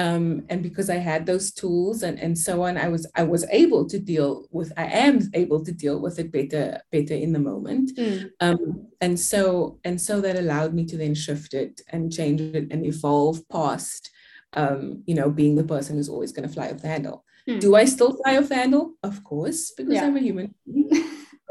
um, 0.00 0.46
and 0.48 0.62
because 0.62 0.88
I 0.88 0.96
had 0.96 1.26
those 1.26 1.52
tools 1.52 2.02
and, 2.02 2.18
and 2.18 2.36
so 2.38 2.62
on, 2.62 2.78
I 2.78 2.88
was 2.88 3.06
I 3.14 3.22
was 3.22 3.44
able 3.50 3.86
to 3.86 3.98
deal 3.98 4.46
with 4.50 4.72
I 4.78 4.86
am 4.86 5.20
able 5.34 5.62
to 5.62 5.72
deal 5.72 6.00
with 6.00 6.18
it 6.18 6.32
better 6.32 6.80
better 6.90 7.12
in 7.12 7.34
the 7.34 7.38
moment, 7.38 7.90
mm. 7.98 8.30
um, 8.40 8.86
and 9.02 9.20
so 9.20 9.78
and 9.84 10.00
so 10.00 10.22
that 10.22 10.38
allowed 10.38 10.72
me 10.72 10.86
to 10.86 10.96
then 10.96 11.14
shift 11.14 11.52
it 11.52 11.82
and 11.90 12.10
change 12.10 12.40
it 12.40 12.68
and 12.70 12.86
evolve 12.86 13.46
past, 13.50 14.10
um, 14.54 15.02
you 15.04 15.14
know, 15.14 15.30
being 15.30 15.54
the 15.54 15.64
person 15.64 15.96
who's 15.96 16.08
always 16.08 16.32
going 16.32 16.48
to 16.48 16.54
fly 16.54 16.70
off 16.70 16.80
the 16.80 16.88
handle. 16.88 17.22
Mm. 17.46 17.60
Do 17.60 17.74
I 17.74 17.84
still 17.84 18.16
fly 18.16 18.38
off 18.38 18.48
the 18.48 18.54
handle? 18.54 18.94
Of 19.02 19.22
course, 19.22 19.72
because 19.76 19.92
yeah. 19.92 20.06
I'm 20.06 20.16
a 20.16 20.20
human. 20.20 20.54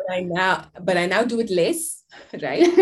but 0.10 0.18
I 0.18 0.22
now 0.22 0.66
but 0.82 0.98
I 0.98 1.06
now 1.06 1.24
do 1.24 1.40
it 1.40 1.50
less, 1.50 2.04
right? 2.42 2.62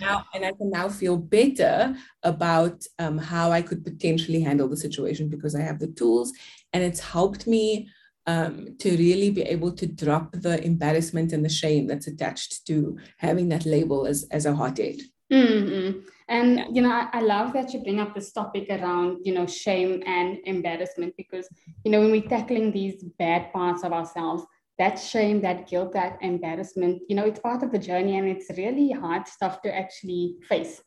now 0.00 0.24
and 0.34 0.44
I 0.44 0.52
can 0.52 0.70
now 0.70 0.88
feel 0.88 1.16
better 1.16 1.94
about 2.22 2.84
um, 2.98 3.18
how 3.18 3.52
I 3.52 3.62
could 3.62 3.84
potentially 3.84 4.40
handle 4.40 4.68
the 4.68 4.76
situation 4.76 5.28
because 5.28 5.54
I 5.54 5.60
have 5.60 5.78
the 5.78 5.88
tools, 5.88 6.32
and 6.72 6.82
it's 6.82 7.00
helped 7.00 7.46
me 7.46 7.88
um, 8.26 8.76
to 8.78 8.90
really 8.90 9.30
be 9.30 9.42
able 9.42 9.72
to 9.72 9.86
drop 9.86 10.32
the 10.32 10.62
embarrassment 10.64 11.32
and 11.32 11.44
the 11.44 11.48
shame 11.48 11.86
that's 11.86 12.06
attached 12.06 12.66
to 12.66 12.98
having 13.18 13.48
that 13.50 13.66
label 13.66 14.06
as 14.06 14.26
as 14.30 14.46
a 14.46 14.54
hothead. 14.54 15.00
Mm-hmm. 15.32 16.00
And 16.30 16.64
you 16.74 16.82
know, 16.82 16.90
I, 16.90 17.08
I, 17.12 17.20
love 17.20 17.52
that 17.52 17.72
you 17.72 17.82
bring 17.82 18.00
up 18.00 18.14
this 18.14 18.32
topic 18.32 18.68
around 18.70 19.18
you 19.24 19.34
know 19.34 19.46
shame 19.46 20.02
and 20.06 20.38
embarrassment 20.44 21.14
because 21.18 21.46
you 21.84 21.90
know 21.90 22.00
when 22.00 22.10
we're 22.10 22.28
tackling 22.28 22.72
these 22.72 23.02
bad 23.18 23.52
parts 23.52 23.82
of 23.82 23.92
ourselves, 23.92 24.44
that 24.78 24.98
shame, 24.98 25.40
that 25.42 25.68
guilt, 25.68 25.92
that 25.92 26.18
embarrassment, 26.22 27.02
you 27.08 27.16
know, 27.16 27.24
it's 27.24 27.40
part 27.40 27.62
of 27.62 27.72
the 27.72 27.78
journey 27.78 28.16
and 28.16 28.28
it's 28.28 28.56
really 28.56 28.90
hard 28.90 29.26
stuff 29.26 29.60
to 29.62 29.74
actually 29.74 30.36
face. 30.48 30.80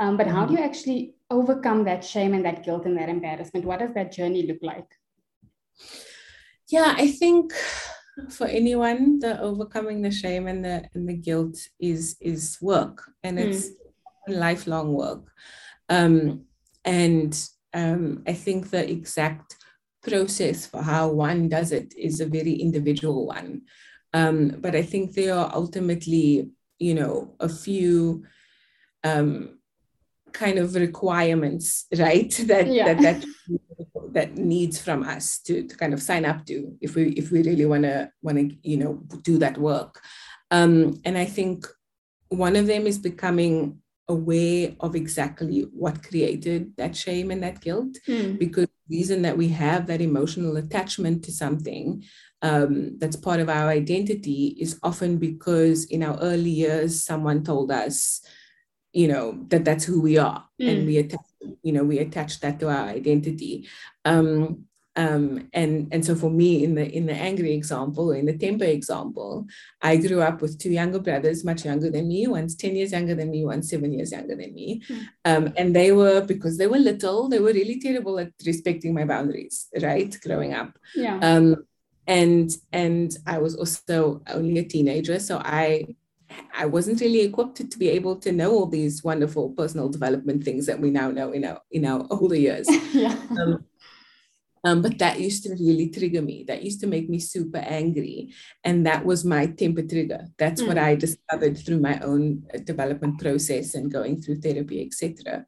Um, 0.00 0.16
but 0.16 0.26
how 0.26 0.44
do 0.46 0.52
you 0.52 0.58
mm-hmm. 0.58 0.68
actually 0.68 1.14
overcome 1.30 1.84
that 1.84 2.04
shame 2.04 2.34
and 2.34 2.44
that 2.44 2.64
guilt 2.64 2.86
and 2.86 2.96
that 2.98 3.08
embarrassment? 3.08 3.64
What 3.64 3.80
does 3.80 3.94
that 3.94 4.12
journey 4.12 4.46
look 4.46 4.58
like? 4.62 4.86
Yeah, 6.68 6.94
I 6.96 7.08
think 7.08 7.52
for 8.30 8.46
anyone, 8.46 9.18
the 9.18 9.40
overcoming 9.40 10.02
the 10.02 10.10
shame 10.10 10.46
and 10.46 10.64
the 10.64 10.88
and 10.94 11.08
the 11.08 11.14
guilt 11.14 11.56
is 11.78 12.16
is 12.20 12.58
work, 12.60 13.02
and 13.22 13.38
it's 13.38 13.68
mm. 13.68 13.72
lifelong 14.28 14.92
work. 14.92 15.30
Um, 15.88 16.46
and 16.84 17.38
um, 17.74 18.22
I 18.26 18.32
think 18.32 18.70
the 18.70 18.90
exact 18.90 19.56
process 20.02 20.66
for 20.66 20.82
how 20.82 21.08
one 21.08 21.48
does 21.48 21.72
it 21.72 21.94
is 21.96 22.20
a 22.20 22.26
very 22.26 22.54
individual 22.54 23.26
one. 23.26 23.62
Um, 24.12 24.56
but 24.58 24.74
I 24.74 24.82
think 24.82 25.14
there 25.14 25.34
are 25.34 25.50
ultimately, 25.54 26.50
you 26.78 26.94
know, 26.94 27.34
a 27.40 27.48
few 27.48 28.24
um, 29.04 29.58
kind 30.32 30.58
of 30.58 30.74
requirements, 30.74 31.86
right? 31.98 32.32
That 32.46 32.66
yeah. 32.66 32.94
that 32.94 33.02
that 33.02 33.24
that 34.12 34.36
needs 34.36 34.78
from 34.78 35.02
us 35.02 35.38
to, 35.40 35.66
to 35.66 35.76
kind 35.76 35.94
of 35.94 36.02
sign 36.02 36.24
up 36.24 36.44
to 36.46 36.76
if 36.80 36.94
we 36.94 37.08
if 37.10 37.30
we 37.30 37.42
really 37.42 37.64
want 37.64 37.84
to 37.84 38.10
want 38.22 38.38
to 38.38 38.56
you 38.62 38.76
know 38.76 39.02
do 39.22 39.38
that 39.38 39.56
work. 39.58 40.00
Um, 40.50 41.00
and 41.04 41.16
I 41.16 41.24
think 41.24 41.66
one 42.28 42.56
of 42.56 42.66
them 42.66 42.86
is 42.86 42.98
becoming 42.98 43.78
aware 44.08 44.74
of 44.80 44.94
exactly 44.94 45.62
what 45.72 46.02
created 46.02 46.72
that 46.76 46.94
shame 46.94 47.30
and 47.30 47.42
that 47.42 47.60
guilt 47.60 47.96
mm. 48.06 48.38
because 48.38 48.68
reason 48.96 49.22
that 49.22 49.36
we 49.36 49.48
have 49.48 49.86
that 49.86 50.00
emotional 50.00 50.56
attachment 50.56 51.24
to 51.24 51.32
something 51.32 52.04
um, 52.42 52.98
that's 52.98 53.16
part 53.16 53.40
of 53.40 53.48
our 53.48 53.68
identity 53.68 54.56
is 54.60 54.78
often 54.82 55.16
because 55.16 55.84
in 55.86 56.02
our 56.02 56.18
early 56.20 56.50
years 56.50 57.02
someone 57.04 57.42
told 57.42 57.70
us 57.70 58.20
you 58.92 59.08
know 59.08 59.26
that 59.48 59.64
that's 59.64 59.84
who 59.84 60.00
we 60.00 60.18
are 60.18 60.44
mm. 60.60 60.68
and 60.70 60.86
we 60.86 60.98
attach 60.98 61.28
you 61.62 61.72
know 61.72 61.84
we 61.84 61.98
attach 61.98 62.40
that 62.40 62.60
to 62.60 62.68
our 62.68 62.88
identity 62.88 63.68
um, 64.04 64.64
um, 64.96 65.48
and 65.54 65.88
and 65.92 66.04
so 66.04 66.14
for 66.14 66.30
me 66.30 66.64
in 66.64 66.74
the 66.74 66.90
in 66.90 67.06
the 67.06 67.14
angry 67.14 67.54
example 67.54 68.12
in 68.12 68.26
the 68.26 68.36
temper 68.36 68.64
example 68.64 69.46
i 69.80 69.96
grew 69.96 70.20
up 70.20 70.42
with 70.42 70.58
two 70.58 70.70
younger 70.70 70.98
brothers 70.98 71.44
much 71.44 71.64
younger 71.64 71.90
than 71.90 72.08
me 72.08 72.26
one's 72.26 72.54
10 72.54 72.76
years 72.76 72.92
younger 72.92 73.14
than 73.14 73.30
me 73.30 73.44
one's 73.44 73.70
seven 73.70 73.92
years 73.92 74.12
younger 74.12 74.36
than 74.36 74.52
me 74.54 74.82
mm. 74.88 75.06
um, 75.24 75.52
and 75.56 75.74
they 75.74 75.92
were 75.92 76.20
because 76.20 76.58
they 76.58 76.66
were 76.66 76.78
little 76.78 77.28
they 77.28 77.38
were 77.38 77.52
really 77.52 77.80
terrible 77.80 78.18
at 78.18 78.32
respecting 78.46 78.92
my 78.92 79.04
boundaries 79.04 79.68
right 79.80 80.18
growing 80.22 80.52
up 80.52 80.78
yeah 80.94 81.18
um, 81.22 81.56
and 82.06 82.56
and 82.72 83.16
i 83.26 83.38
was 83.38 83.56
also 83.56 84.20
only 84.28 84.58
a 84.58 84.64
teenager 84.64 85.18
so 85.18 85.38
i 85.38 85.86
I 86.54 86.64
wasn't 86.64 87.00
really 87.00 87.20
equipped 87.20 87.56
to, 87.56 87.78
be 87.78 87.88
able 87.90 88.16
to 88.16 88.32
know 88.32 88.52
all 88.52 88.66
these 88.66 89.04
wonderful 89.04 89.50
personal 89.50 89.90
development 89.90 90.44
things 90.44 90.64
that 90.64 90.80
we 90.80 90.90
now 90.90 91.10
know 91.10 91.32
in 91.32 91.44
our 91.44 91.60
in 91.70 91.84
our 91.84 92.06
older 92.10 92.36
years. 92.36 92.66
yeah. 92.94 93.14
um, 93.38 93.64
um, 94.64 94.82
but 94.82 94.98
that 94.98 95.20
used 95.20 95.42
to 95.44 95.50
really 95.50 95.88
trigger 95.88 96.22
me. 96.22 96.44
That 96.46 96.62
used 96.62 96.80
to 96.80 96.86
make 96.86 97.08
me 97.08 97.18
super 97.18 97.58
angry. 97.58 98.32
And 98.62 98.86
that 98.86 99.04
was 99.04 99.24
my 99.24 99.46
temper 99.46 99.82
trigger. 99.82 100.28
That's 100.38 100.62
mm. 100.62 100.68
what 100.68 100.78
I 100.78 100.94
discovered 100.94 101.58
through 101.58 101.80
my 101.80 101.98
own 102.00 102.44
uh, 102.54 102.58
development 102.58 103.20
process 103.20 103.74
and 103.74 103.92
going 103.92 104.20
through 104.20 104.40
therapy, 104.40 104.84
etc. 104.86 105.46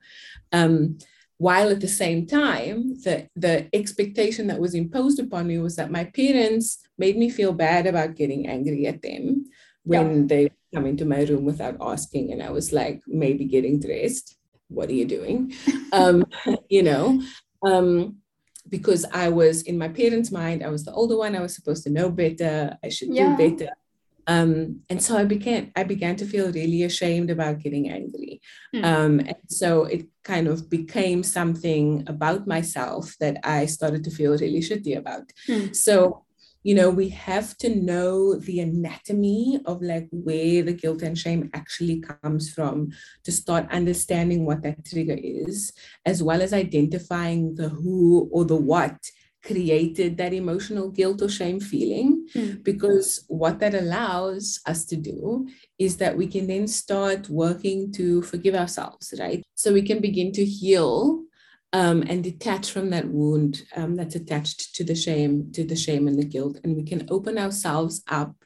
Um, 0.53 0.99
while 1.39 1.71
at 1.71 1.81
the 1.81 1.89
same 1.89 2.27
time, 2.27 2.95
the, 3.03 3.29
the 3.37 3.69
expectation 3.75 4.47
that 4.49 4.61
was 4.61 4.75
imposed 4.75 5.21
upon 5.21 5.47
me 5.47 5.59
was 5.59 5.77
that 5.77 5.91
my 5.91 6.05
parents 6.05 6.79
made 6.99 7.17
me 7.17 7.29
feel 7.31 7.53
bad 7.53 7.87
about 7.87 8.17
getting 8.17 8.49
angry 8.49 8.87
at 8.87 9.03
them 9.03 9.47
when 9.85 10.23
yeah. 10.23 10.27
they 10.27 10.51
come 10.75 10.87
into 10.87 11.05
my 11.05 11.23
room 11.23 11.45
without 11.45 11.77
asking. 11.81 12.33
And 12.33 12.43
I 12.43 12.51
was 12.51 12.73
like, 12.73 13.01
maybe 13.07 13.45
getting 13.45 13.79
dressed. 13.79 14.37
What 14.69 14.89
are 14.89 14.95
you 14.95 15.05
doing? 15.05 15.53
um, 15.93 16.25
you 16.69 16.83
know, 16.83 17.23
um, 17.65 18.17
because 18.77 19.03
I 19.25 19.29
was 19.29 19.63
in 19.71 19.77
my 19.79 19.91
parents' 20.01 20.33
mind, 20.33 20.59
I 20.65 20.71
was 20.75 20.85
the 20.85 20.97
older 21.01 21.17
one. 21.25 21.37
I 21.37 21.45
was 21.47 21.55
supposed 21.55 21.85
to 21.85 21.95
know 21.97 22.09
better. 22.11 22.77
I 22.83 22.89
should 22.89 23.11
yeah. 23.15 23.37
do 23.37 23.51
better. 23.51 23.73
Um, 24.27 24.81
and 24.91 25.01
so 25.07 25.13
I 25.23 25.25
began 25.35 25.71
I 25.81 25.85
began 25.95 26.17
to 26.17 26.27
feel 26.33 26.51
really 26.51 26.83
ashamed 26.83 27.31
about 27.31 27.63
getting 27.65 27.85
angry. 27.99 28.41
Mm. 28.75 28.85
Um, 28.93 29.13
and 29.21 29.43
so 29.61 29.69
it 29.85 30.03
kind 30.33 30.47
of 30.49 30.59
became 30.79 31.23
something 31.23 31.85
about 32.15 32.43
myself 32.57 33.15
that 33.21 33.37
I 33.45 33.67
started 33.67 34.03
to 34.05 34.11
feel 34.19 34.33
really 34.45 34.63
shitty 34.69 34.97
about. 35.03 35.27
Mm. 35.49 35.77
So 35.77 36.25
you 36.65 36.75
know 36.75 36.91
we 36.91 37.11
have 37.11 37.57
to 37.59 37.69
know 37.77 38.35
the 38.35 38.59
anatomy 38.59 39.61
of 39.67 39.81
like 39.83 40.09
where 40.11 40.63
the 40.63 40.73
guilt 40.73 41.03
and 41.03 41.17
shame 41.17 41.49
actually 41.55 42.01
comes 42.01 42.53
from 42.53 42.91
to 43.23 43.31
start 43.31 43.71
understanding 43.71 44.45
what 44.45 44.63
that 44.63 44.85
trigger 44.85 45.17
is 45.23 45.73
as 46.05 46.23
well 46.23 46.43
as 46.43 46.53
identifying 46.53 47.55
the 47.55 47.69
who 47.69 48.29
or 48.33 48.45
the 48.45 48.57
what 48.57 48.97
created 49.45 50.17
that 50.17 50.33
emotional 50.33 50.89
guilt 50.89 51.21
or 51.21 51.29
shame 51.29 51.61
feeling 51.61 52.27
mm. 52.35 52.65
because 52.65 53.27
what 53.29 53.59
that 53.59 53.75
allows 53.75 54.59
us 54.65 54.87
to 54.87 54.97
do 54.97 55.47
is 55.79 55.99
that 55.99 56.17
we 56.17 56.27
can 56.27 56.47
then 56.47 56.67
start 56.67 57.29
working 57.29 57.93
to 57.93 58.23
forgive 58.23 58.55
ourselves 58.55 59.13
right 59.19 59.43
so 59.55 59.71
we 59.71 59.83
can 59.83 60.01
begin 60.01 60.33
to 60.33 60.45
heal 60.47 61.23
um, 61.75 62.03
and 62.03 62.23
detach 62.23 62.71
from 62.71 62.91
that 62.91 63.09
wound 63.09 63.63
um, 63.75 63.97
that's 63.97 64.15
attached 64.15 64.77
to 64.77 64.85
the 64.85 64.95
shame, 64.95 65.51
to 65.53 65.65
the 65.65 65.75
shame 65.75 66.07
and 66.07 66.17
the 66.17 66.25
guilt. 66.25 66.61
And 66.63 66.77
we 66.77 66.85
can 66.85 67.05
open 67.11 67.37
ourselves 67.37 68.01
up 68.09 68.37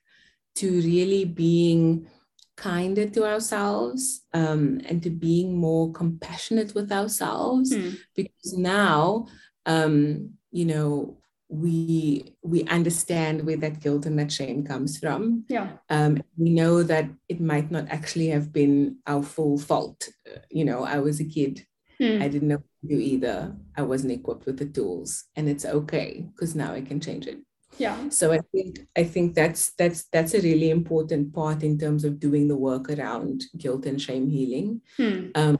to 0.56 0.80
really 0.80 1.26
being 1.26 2.08
kinder 2.56 3.06
to 3.06 3.24
ourselves 3.24 4.22
um, 4.32 4.80
and 4.86 5.02
to 5.02 5.10
being 5.10 5.56
more 5.56 5.92
compassionate 5.92 6.74
with 6.74 6.90
ourselves 6.90 7.72
mm. 7.72 7.96
because 8.16 8.54
now 8.56 9.26
um, 9.66 10.30
you 10.50 10.64
know 10.64 11.18
we 11.50 12.34
we 12.42 12.64
understand 12.64 13.46
where 13.46 13.56
that 13.56 13.80
guilt 13.80 14.06
and 14.06 14.18
that 14.18 14.32
shame 14.32 14.64
comes 14.64 14.98
from 14.98 15.44
yeah 15.48 15.70
um, 15.88 16.20
we 16.36 16.50
know 16.50 16.82
that 16.82 17.08
it 17.28 17.40
might 17.40 17.70
not 17.70 17.86
actually 17.88 18.26
have 18.26 18.52
been 18.52 18.96
our 19.06 19.22
full 19.22 19.56
fault 19.56 20.08
you 20.50 20.64
know 20.64 20.84
i 20.84 20.98
was 20.98 21.20
a 21.20 21.24
kid 21.24 21.64
mm. 22.02 22.20
i 22.20 22.28
didn't 22.28 22.48
know 22.48 22.62
do 22.86 22.94
either. 22.94 23.56
I 23.76 23.82
wasn't 23.82 24.12
equipped 24.12 24.46
with 24.46 24.58
the 24.58 24.66
tools, 24.66 25.24
and 25.36 25.48
it's 25.48 25.64
okay 25.64 26.26
because 26.34 26.54
now 26.54 26.72
I 26.72 26.80
can 26.80 27.00
change 27.00 27.26
it. 27.26 27.38
Yeah. 27.76 28.08
So 28.08 28.32
I 28.32 28.40
think 28.52 28.86
I 28.96 29.04
think 29.04 29.34
that's 29.34 29.70
that's 29.74 30.04
that's 30.12 30.34
a 30.34 30.40
really 30.40 30.70
important 30.70 31.32
part 31.32 31.62
in 31.62 31.78
terms 31.78 32.04
of 32.04 32.18
doing 32.18 32.48
the 32.48 32.56
work 32.56 32.90
around 32.90 33.44
guilt 33.56 33.86
and 33.86 34.00
shame 34.00 34.28
healing. 34.28 34.80
Hmm. 34.96 35.28
Um, 35.34 35.58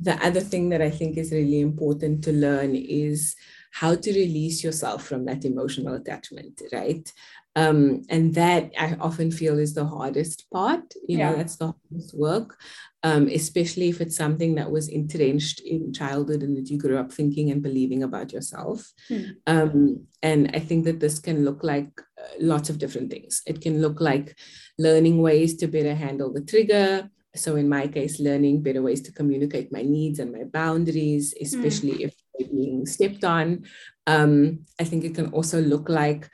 the 0.00 0.14
other 0.24 0.40
thing 0.40 0.70
that 0.70 0.80
I 0.82 0.90
think 0.90 1.18
is 1.18 1.30
really 1.30 1.60
important 1.60 2.24
to 2.24 2.32
learn 2.32 2.74
is 2.74 3.36
how 3.72 3.94
to 3.94 4.10
release 4.10 4.64
yourself 4.64 5.06
from 5.06 5.26
that 5.26 5.44
emotional 5.44 5.94
attachment, 5.94 6.60
right? 6.72 7.12
Um, 7.56 8.02
and 8.08 8.34
that 8.34 8.70
I 8.78 8.96
often 9.00 9.30
feel 9.30 9.58
is 9.58 9.74
the 9.74 9.84
hardest 9.84 10.46
part. 10.52 10.94
You 11.08 11.18
yeah. 11.18 11.30
know, 11.30 11.36
that's 11.36 11.56
the 11.56 11.74
hardest 11.90 12.16
work 12.16 12.56
um, 13.02 13.28
especially 13.28 13.88
if 13.88 14.00
it's 14.00 14.16
something 14.16 14.54
that 14.56 14.70
was 14.70 14.88
entrenched 14.88 15.60
in 15.60 15.92
childhood 15.92 16.42
and 16.42 16.56
that 16.56 16.68
you 16.70 16.78
grew 16.78 16.98
up 16.98 17.10
thinking 17.10 17.50
and 17.50 17.62
believing 17.62 18.02
about 18.02 18.32
yourself. 18.32 18.92
Hmm. 19.08 19.22
Um, 19.46 20.06
and 20.22 20.50
I 20.52 20.58
think 20.58 20.84
that 20.84 21.00
this 21.00 21.18
can 21.18 21.44
look 21.44 21.64
like 21.64 21.88
uh, 22.18 22.28
lots 22.40 22.68
of 22.68 22.78
different 22.78 23.10
things. 23.10 23.42
It 23.46 23.62
can 23.62 23.80
look 23.80 24.00
like 24.00 24.36
learning 24.78 25.22
ways 25.22 25.56
to 25.56 25.66
better 25.66 25.94
handle 25.94 26.32
the 26.32 26.42
trigger. 26.42 27.08
So, 27.34 27.56
in 27.56 27.68
my 27.68 27.86
case, 27.86 28.20
learning 28.20 28.62
better 28.62 28.82
ways 28.82 29.00
to 29.02 29.12
communicate 29.12 29.72
my 29.72 29.82
needs 29.82 30.18
and 30.18 30.32
my 30.32 30.44
boundaries, 30.44 31.32
especially 31.40 31.92
hmm. 31.92 32.02
if 32.02 32.14
they're 32.38 32.48
being 32.48 32.84
stepped 32.84 33.24
on. 33.24 33.64
Um, 34.06 34.66
I 34.78 34.84
think 34.84 35.04
it 35.04 35.14
can 35.14 35.30
also 35.32 35.60
look 35.60 35.88
like 35.88 36.28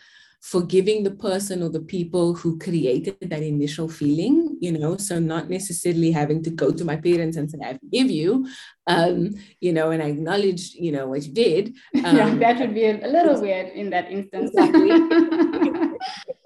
forgiving 0.46 1.02
the 1.02 1.10
person 1.10 1.60
or 1.60 1.68
the 1.68 1.80
people 1.80 2.32
who 2.32 2.56
created 2.56 3.16
that 3.20 3.42
initial 3.42 3.88
feeling, 3.88 4.56
you 4.60 4.70
know, 4.70 4.96
so 4.96 5.18
not 5.18 5.50
necessarily 5.50 6.12
having 6.12 6.40
to 6.40 6.50
go 6.50 6.70
to 6.70 6.84
my 6.84 6.94
parents 6.94 7.36
and 7.36 7.50
say, 7.50 7.58
I 7.64 7.76
forgive 7.76 8.08
you, 8.12 8.46
um, 8.86 9.34
you 9.60 9.72
know, 9.72 9.90
and 9.90 10.00
I 10.00 10.06
acknowledge, 10.06 10.74
you 10.74 10.92
know, 10.92 11.08
what 11.08 11.24
you 11.24 11.32
did. 11.32 11.74
Um, 12.06 12.16
yeah, 12.16 12.34
that 12.36 12.60
would 12.60 12.74
be 12.74 12.86
a 12.86 13.08
little 13.08 13.40
weird 13.40 13.72
in 13.74 13.90
that 13.90 14.08
instance. 14.08 14.52
Exactly. 14.54 14.88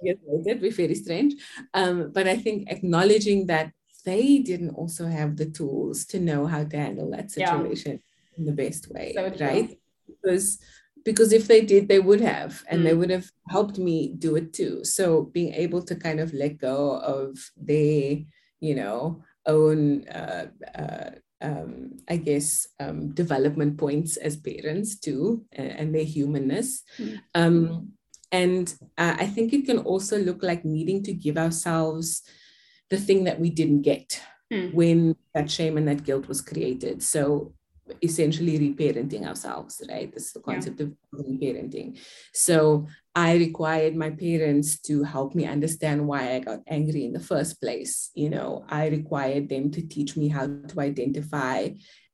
yes, 0.02 0.16
that'd 0.44 0.62
be 0.62 0.70
very 0.70 0.94
strange. 0.94 1.34
Um, 1.74 2.10
but 2.10 2.26
I 2.26 2.38
think 2.38 2.70
acknowledging 2.70 3.48
that 3.48 3.72
they 4.06 4.38
didn't 4.38 4.70
also 4.70 5.08
have 5.08 5.36
the 5.36 5.50
tools 5.50 6.06
to 6.06 6.18
know 6.18 6.46
how 6.46 6.64
to 6.64 6.76
handle 6.76 7.10
that 7.10 7.30
situation 7.30 8.00
yeah. 8.00 8.38
in 8.38 8.46
the 8.46 8.52
best 8.52 8.90
way, 8.90 9.12
so 9.14 9.30
right? 9.38 9.78
Because 10.08 10.58
because 11.04 11.32
if 11.32 11.46
they 11.46 11.60
did 11.60 11.88
they 11.88 11.98
would 11.98 12.20
have 12.20 12.62
and 12.68 12.80
mm. 12.80 12.84
they 12.84 12.94
would 12.94 13.10
have 13.10 13.30
helped 13.48 13.78
me 13.78 14.12
do 14.18 14.36
it 14.36 14.52
too 14.52 14.84
so 14.84 15.22
being 15.22 15.52
able 15.54 15.82
to 15.82 15.94
kind 15.94 16.20
of 16.20 16.32
let 16.32 16.58
go 16.58 16.98
of 16.98 17.38
their 17.56 18.18
you 18.60 18.74
know 18.74 19.22
own 19.46 20.06
uh, 20.08 20.46
uh, 20.74 21.10
um, 21.42 21.98
I 22.08 22.16
guess 22.16 22.66
um, 22.78 23.12
development 23.12 23.78
points 23.78 24.16
as 24.16 24.36
parents 24.36 24.96
too, 24.96 25.44
and, 25.52 25.70
and 25.70 25.94
their 25.94 26.04
humanness. 26.04 26.82
Mm. 26.98 27.18
Um, 27.34 27.92
and 28.32 28.72
uh, 28.98 29.16
I 29.18 29.26
think 29.26 29.52
it 29.52 29.66
can 29.66 29.78
also 29.78 30.18
look 30.18 30.42
like 30.42 30.64
needing 30.64 31.02
to 31.04 31.12
give 31.12 31.36
ourselves 31.36 32.22
the 32.90 32.98
thing 32.98 33.24
that 33.24 33.40
we 33.40 33.50
didn't 33.50 33.82
get 33.82 34.20
mm. 34.52 34.72
when 34.74 35.16
that 35.34 35.50
shame 35.50 35.76
and 35.76 35.88
that 35.88 36.04
guilt 36.04 36.28
was 36.28 36.40
created. 36.40 37.02
So 37.02 37.54
essentially 38.02 38.58
reparenting 38.58 39.26
ourselves, 39.26 39.82
right? 39.88 40.12
This 40.12 40.26
is 40.26 40.32
the 40.32 40.40
concept 40.40 40.80
yeah. 40.80 40.86
of 40.86 41.26
reparenting. 41.26 41.98
So 42.32 42.86
I 43.14 43.34
required 43.34 43.96
my 43.96 44.10
parents 44.10 44.80
to 44.82 45.02
help 45.02 45.34
me 45.34 45.46
understand 45.46 46.06
why 46.06 46.34
I 46.34 46.38
got 46.40 46.60
angry 46.66 47.04
in 47.04 47.12
the 47.12 47.20
first 47.20 47.60
place. 47.60 48.10
You 48.14 48.30
know, 48.30 48.64
I 48.68 48.88
required 48.88 49.48
them 49.48 49.70
to 49.72 49.82
teach 49.82 50.16
me 50.16 50.28
how 50.28 50.46
to 50.46 50.80
identify 50.80 51.70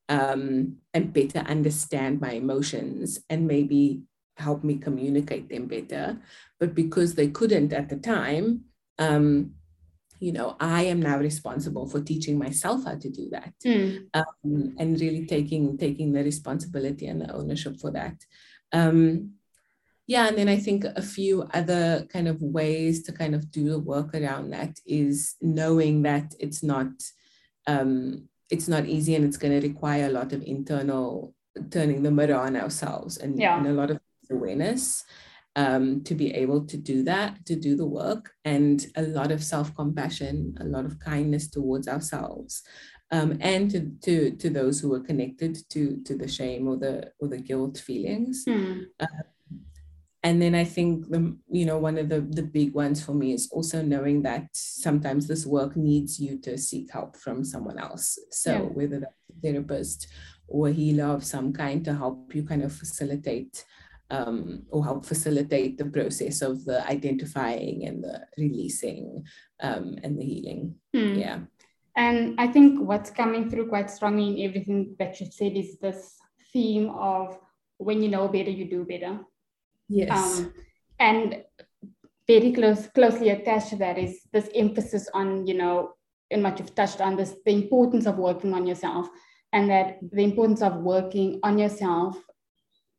um, 0.09 0.77
and 0.95 1.13
better 1.13 1.41
understand 1.41 2.21
my 2.21 2.33
emotions 2.33 3.19
and 3.29 3.47
maybe 3.47 4.03
help 4.37 4.65
me 4.65 4.77
communicate 4.77 5.49
them 5.49 5.67
better. 5.67 6.19
But 6.61 6.75
because 6.75 7.15
they 7.15 7.29
couldn't 7.29 7.73
at 7.73 7.89
the 7.89 7.97
time, 7.97 8.65
um, 8.99 9.53
you 10.19 10.33
know, 10.33 10.57
I 10.61 10.85
am 10.85 11.01
now 11.01 11.19
responsible 11.19 11.87
for 11.89 12.01
teaching 12.01 12.39
myself 12.39 12.85
how 12.85 12.97
to 12.97 13.11
do 13.11 13.29
that, 13.31 13.53
mm. 13.65 14.07
um, 14.15 14.75
and 14.79 15.01
really 15.01 15.27
taking 15.27 15.77
taking 15.77 16.13
the 16.13 16.25
responsibility 16.25 17.07
and 17.07 17.21
the 17.21 17.33
ownership 17.33 17.79
for 17.79 17.91
that. 17.93 18.17
Um, 18.73 19.33
yeah, 20.07 20.29
and 20.29 20.39
then 20.39 20.49
I 20.49 20.57
think 20.57 20.85
a 20.85 21.03
few 21.03 21.43
other 21.53 22.07
kind 22.13 22.29
of 22.29 22.41
ways 22.41 23.03
to 23.05 23.13
kind 23.13 23.35
of 23.35 23.51
do 23.51 23.71
the 23.71 23.79
work 23.79 24.15
around 24.15 24.51
that 24.51 24.79
is 24.87 25.35
knowing 25.41 26.03
that 26.03 26.35
it's 26.39 26.63
not 26.63 26.93
um, 27.67 28.29
it's 28.51 28.69
not 28.69 28.87
easy 28.87 29.15
and 29.15 29.25
it's 29.25 29.37
going 29.37 29.61
to 29.61 29.67
require 29.67 30.07
a 30.07 30.13
lot 30.13 30.33
of 30.33 30.43
internal 30.43 31.35
turning 31.71 32.03
the 32.03 32.11
mirror 32.11 32.37
on 32.37 32.57
ourselves 32.57 33.17
and, 33.17 33.39
yeah. 33.39 33.59
and 33.59 33.67
a 33.67 33.73
lot 33.73 33.91
of 33.91 33.99
awareness 34.31 35.05
um, 35.57 36.03
to 36.05 36.15
be 36.15 36.33
able 36.35 36.67
to 36.67 36.77
do 36.77 37.03
that, 37.05 37.45
to 37.47 37.57
do 37.57 37.77
the 37.77 37.87
work, 37.87 38.31
and 38.45 38.87
a 38.97 39.03
lot 39.03 39.33
of 39.33 39.43
self 39.43 39.75
compassion, 39.75 40.57
a 40.61 40.65
lot 40.65 40.85
of 40.85 40.99
kindness 41.01 41.51
towards 41.51 41.89
ourselves. 41.89 42.63
Um, 43.11 43.39
and 43.41 43.71
to, 43.71 43.91
to 44.03 44.31
to 44.33 44.51
those 44.51 44.81
who 44.81 44.93
are 44.95 45.01
connected 45.01 45.57
to 45.71 46.03
to 46.05 46.17
the 46.17 46.29
shame 46.29 46.69
or 46.69 46.77
the 46.77 47.13
or 47.21 47.29
the 47.29 47.39
guilt 47.39 47.79
feelings. 47.79 48.45
Mm. 48.47 48.87
Uh, 49.01 49.07
and 50.23 50.43
then 50.43 50.57
I 50.57 50.65
think 50.65 51.09
the 51.09 51.37
you 51.49 51.65
know 51.65 51.79
one 51.79 51.99
of 51.99 52.09
the 52.09 52.21
the 52.21 52.43
big 52.43 52.75
ones 52.75 53.03
for 53.03 53.15
me 53.15 53.33
is 53.33 53.49
also 53.51 53.81
knowing 53.81 54.23
that 54.23 54.49
sometimes 54.53 55.27
this 55.27 55.47
work 55.47 55.77
needs 55.77 56.21
you 56.21 56.39
to 56.41 56.59
seek 56.59 56.93
help 56.93 57.17
from 57.17 57.45
someone 57.45 57.79
else. 57.79 58.19
So 58.31 58.53
yeah. 58.53 58.61
whether 58.61 59.01
that's 59.01 59.15
a 59.31 59.41
therapist 59.41 60.09
or 60.49 60.69
a 60.69 60.73
healer 60.73 61.07
of 61.15 61.25
some 61.25 61.53
kind 61.53 61.85
to 61.85 61.95
help 61.95 62.35
you 62.35 62.43
kind 62.43 62.63
of 62.63 62.73
facilitate 62.73 63.65
um, 64.11 64.63
or 64.71 64.85
help 64.85 65.05
facilitate 65.05 65.79
the 65.79 65.87
process 65.87 66.43
of 66.43 66.65
the 66.65 66.87
identifying 66.89 67.87
and 67.87 68.03
the 68.03 68.27
releasing 68.39 69.25
um, 69.61 69.97
and 70.03 70.19
the 70.19 70.25
healing. 70.25 70.75
Mm. 70.95 71.21
Yeah. 71.21 71.39
And 71.97 72.39
I 72.39 72.47
think 72.47 72.81
what's 72.81 73.11
coming 73.11 73.51
through 73.51 73.69
quite 73.69 73.91
strongly 73.91 74.29
in 74.29 74.49
everything 74.49 74.97
that 74.99 75.19
you 75.19 75.27
said 75.31 75.53
is 75.57 75.79
this 75.79 76.17
theme 76.53 76.91
of 76.91 77.39
when 77.79 78.03
you 78.03 78.09
know 78.09 78.29
better, 78.29 78.51
you 78.51 78.69
do 78.69 78.85
better. 78.85 79.21
Yes. 79.89 80.41
Um, 80.41 80.53
and 80.99 81.43
very 82.27 82.53
close, 82.53 82.87
closely 82.89 83.31
attached 83.31 83.71
to 83.71 83.77
that 83.77 83.99
is 83.99 84.21
this 84.33 84.49
emphasis 84.55 85.09
on, 85.15 85.47
you 85.47 85.55
know, 85.55 85.93
and 86.31 86.43
much 86.43 86.59
you've 86.59 86.75
touched 86.75 87.01
on 87.01 87.17
this, 87.17 87.35
the 87.45 87.53
importance 87.53 88.07
of 88.07 88.19
working 88.19 88.53
on 88.53 88.67
yourself 88.67 89.09
and 89.53 89.71
that 89.71 89.99
the 90.13 90.23
importance 90.23 90.61
of 90.61 90.77
working 90.77 91.39
on 91.43 91.59
yourself 91.59 92.17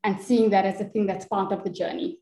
and 0.08 0.22
seeing 0.22 0.50
that 0.52 0.66
as 0.66 0.80
a 0.80 0.86
thing 0.86 1.06
that's 1.06 1.26
part 1.26 1.52
of 1.52 1.66
the 1.66 1.70
journey. 1.70 2.18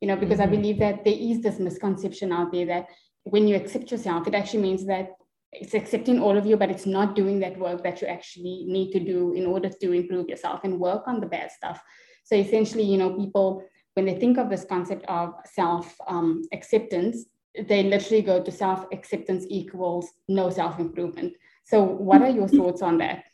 You 0.00 0.06
know, 0.06 0.16
because 0.16 0.38
mm-hmm. 0.38 0.54
I 0.54 0.56
believe 0.56 0.78
that 0.78 1.04
there 1.04 1.18
is 1.18 1.42
this 1.42 1.58
misconception 1.58 2.30
out 2.30 2.52
there 2.52 2.66
that 2.66 2.86
when 3.24 3.48
you 3.48 3.56
accept 3.56 3.90
yourself, 3.90 4.28
it 4.28 4.34
actually 4.34 4.62
means 4.62 4.86
that 4.86 5.08
it's 5.50 5.74
accepting 5.74 6.20
all 6.20 6.36
of 6.36 6.46
you, 6.46 6.56
but 6.56 6.70
it's 6.70 6.86
not 6.86 7.16
doing 7.16 7.40
that 7.40 7.58
work 7.58 7.82
that 7.82 8.00
you 8.00 8.06
actually 8.06 8.64
need 8.68 8.92
to 8.92 9.00
do 9.00 9.32
in 9.32 9.46
order 9.46 9.68
to 9.68 9.92
improve 9.92 10.28
yourself 10.28 10.60
and 10.62 10.78
work 10.78 11.08
on 11.08 11.20
the 11.20 11.26
bad 11.26 11.50
stuff. 11.50 11.82
So 12.22 12.36
essentially, 12.36 12.84
you 12.84 12.98
know, 12.98 13.14
people, 13.14 13.64
when 13.94 14.06
they 14.06 14.14
think 14.14 14.38
of 14.38 14.48
this 14.48 14.64
concept 14.64 15.04
of 15.08 15.34
self 15.44 15.92
um, 16.06 16.42
acceptance, 16.52 17.24
they 17.68 17.82
literally 17.82 18.22
go 18.22 18.42
to 18.44 18.52
self 18.52 18.86
acceptance 18.92 19.44
equals 19.48 20.08
no 20.28 20.50
self 20.50 20.78
improvement. 20.78 21.34
So, 21.64 21.82
what 21.82 22.22
are 22.22 22.30
your 22.30 22.48
thoughts 22.58 22.82
on 22.82 22.98
that? 22.98 23.24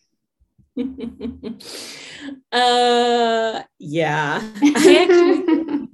uh 2.53 3.63
yeah 3.79 4.41
i 4.63 4.97
actually 5.03 5.89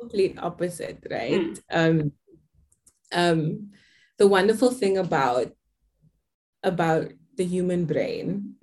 complete 0.00 0.38
opposite 0.38 1.04
right 1.10 1.40
hmm. 1.40 1.54
um 1.70 2.12
um 3.12 3.70
the 4.18 4.26
wonderful 4.26 4.70
thing 4.70 4.98
about 4.98 5.52
about 6.62 7.12
the 7.36 7.44
human 7.44 7.84
brain 7.84 8.54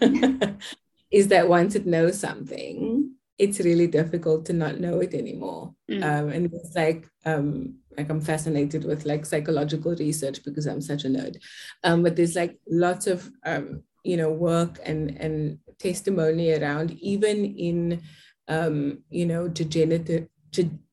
is 1.10 1.28
that 1.28 1.48
once 1.48 1.74
it 1.74 1.86
knows 1.86 2.18
something 2.18 3.10
it's 3.38 3.60
really 3.60 3.86
difficult 3.86 4.44
to 4.44 4.52
not 4.52 4.78
know 4.80 5.00
it 5.00 5.14
anymore 5.14 5.74
mm. 5.90 6.02
um, 6.04 6.28
and 6.28 6.52
it's 6.52 6.76
like 6.76 7.08
um, 7.24 7.74
like 7.96 8.10
i'm 8.10 8.20
fascinated 8.20 8.84
with 8.84 9.06
like 9.06 9.24
psychological 9.24 9.94
research 9.96 10.44
because 10.44 10.66
i'm 10.66 10.80
such 10.80 11.04
a 11.04 11.08
nerd 11.08 11.36
um, 11.82 12.02
but 12.02 12.16
there's 12.16 12.36
like 12.36 12.58
lots 12.68 13.06
of 13.06 13.30
um, 13.44 13.82
you 14.04 14.16
know 14.16 14.30
work 14.30 14.78
and 14.84 15.16
and 15.18 15.58
testimony 15.80 16.52
around 16.52 16.92
even 17.00 17.44
in 17.44 18.02
um, 18.48 18.98
you 19.10 19.26
know 19.26 19.48
degenerative 19.48 20.28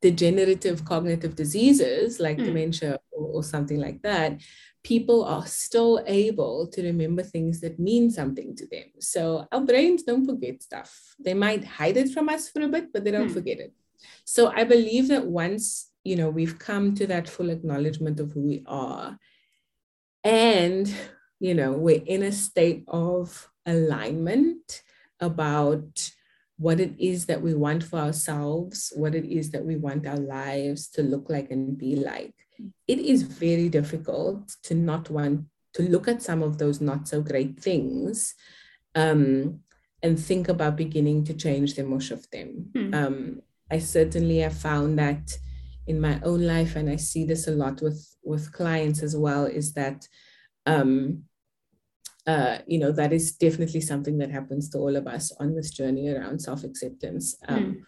degenerative 0.02 0.86
cognitive 0.86 1.36
diseases 1.36 2.20
like 2.20 2.38
mm. 2.38 2.46
dementia 2.46 3.00
or, 3.12 3.28
or, 3.38 3.44
something 3.44 3.80
like 3.80 4.00
that 4.04 4.40
people 4.84 5.26
are 5.26 5.48
still 5.48 6.04
able 6.06 6.68
to 6.68 6.84
remember 6.84 7.24
things 7.24 7.60
that 7.60 7.80
mean 7.80 8.12
something 8.12 8.56
to 8.56 8.68
them 8.68 8.86
so 9.00 9.48
our 9.52 9.62
brains 9.62 10.04
don't 10.04 10.28
forget 10.28 10.62
stuff 10.62 11.16
they 11.20 11.34
might 11.34 11.66
hide 11.66 11.98
it 11.98 12.12
from 12.12 12.30
us 12.30 12.50
for 12.50 12.62
a 12.62 12.68
bit 12.68 12.94
but 12.94 13.04
they 13.04 13.10
don't 13.10 13.30
mm. 13.30 13.34
forget 13.34 13.60
it 13.60 13.74
so 14.26 14.52
i 14.52 14.64
believe 14.64 15.08
that 15.08 15.26
once 15.26 15.92
you 16.04 16.16
know 16.16 16.30
we've 16.30 16.60
come 16.60 16.94
to 16.94 17.08
that 17.08 17.28
full 17.28 17.50
acknowledgement 17.50 18.20
of 18.20 18.32
who 18.34 18.42
we 18.42 18.64
are 18.68 19.18
and 20.24 20.94
you 21.40 21.56
know 21.56 21.72
we're 21.72 22.04
in 22.06 22.22
a 22.22 22.32
state 22.32 22.84
of 22.88 23.50
alignment 23.66 24.57
about 25.20 26.12
what 26.58 26.80
it 26.80 26.94
is 27.00 27.26
that 27.28 27.42
we 27.42 27.54
want 27.54 27.84
for 27.84 28.00
ourselves 28.00 28.92
what 28.96 29.14
it 29.14 29.26
is 29.26 29.52
that 29.52 29.64
we 29.64 29.76
want 29.76 30.08
our 30.08 30.18
lives 30.18 30.90
to 30.90 31.04
look 31.04 31.30
like 31.30 31.52
and 31.52 31.78
be 31.78 31.96
like 31.96 32.34
it 32.88 33.00
is 33.00 33.22
very 33.22 33.70
difficult 33.70 34.56
to 34.64 34.74
not 34.74 35.10
want 35.10 35.46
to 35.74 35.84
look 35.84 36.08
at 36.08 36.24
some 36.24 36.42
of 36.42 36.58
those 36.58 36.82
not 36.82 37.08
so 37.08 37.22
great 37.22 37.60
things 37.60 38.34
um, 38.96 39.60
and 40.02 40.20
think 40.20 40.50
about 40.50 40.76
beginning 40.76 41.24
to 41.24 41.34
change 41.34 41.76
them 41.76 41.94
or 41.94 42.02
shift 42.02 42.32
them 42.32 42.66
mm. 42.74 42.96
um, 42.96 43.42
i 43.72 43.78
certainly 43.78 44.40
have 44.40 44.58
found 44.58 44.98
that 44.98 45.38
in 45.86 46.02
my 46.02 46.20
own 46.24 46.42
life 46.42 46.76
and 46.76 46.90
i 46.90 46.96
see 46.96 47.24
this 47.24 47.48
a 47.48 47.52
lot 47.52 47.82
with 47.82 48.16
with 48.24 48.52
clients 48.52 49.04
as 49.04 49.16
well 49.16 49.46
is 49.46 49.74
that 49.74 50.08
um, 50.66 51.24
uh, 52.28 52.58
you 52.68 52.78
know, 52.78 52.92
that 52.92 53.14
is 53.14 53.32
definitely 53.32 53.80
something 53.80 54.18
that 54.18 54.30
happens 54.30 54.70
to 54.70 54.78
all 54.78 54.96
of 54.98 55.08
us 55.08 55.32
on 55.40 55.56
this 55.56 55.72
journey 55.72 56.10
around 56.10 56.40
self 56.40 56.66
acceptance. 56.66 57.38
Um, 57.48 57.64
mm. 57.64 57.82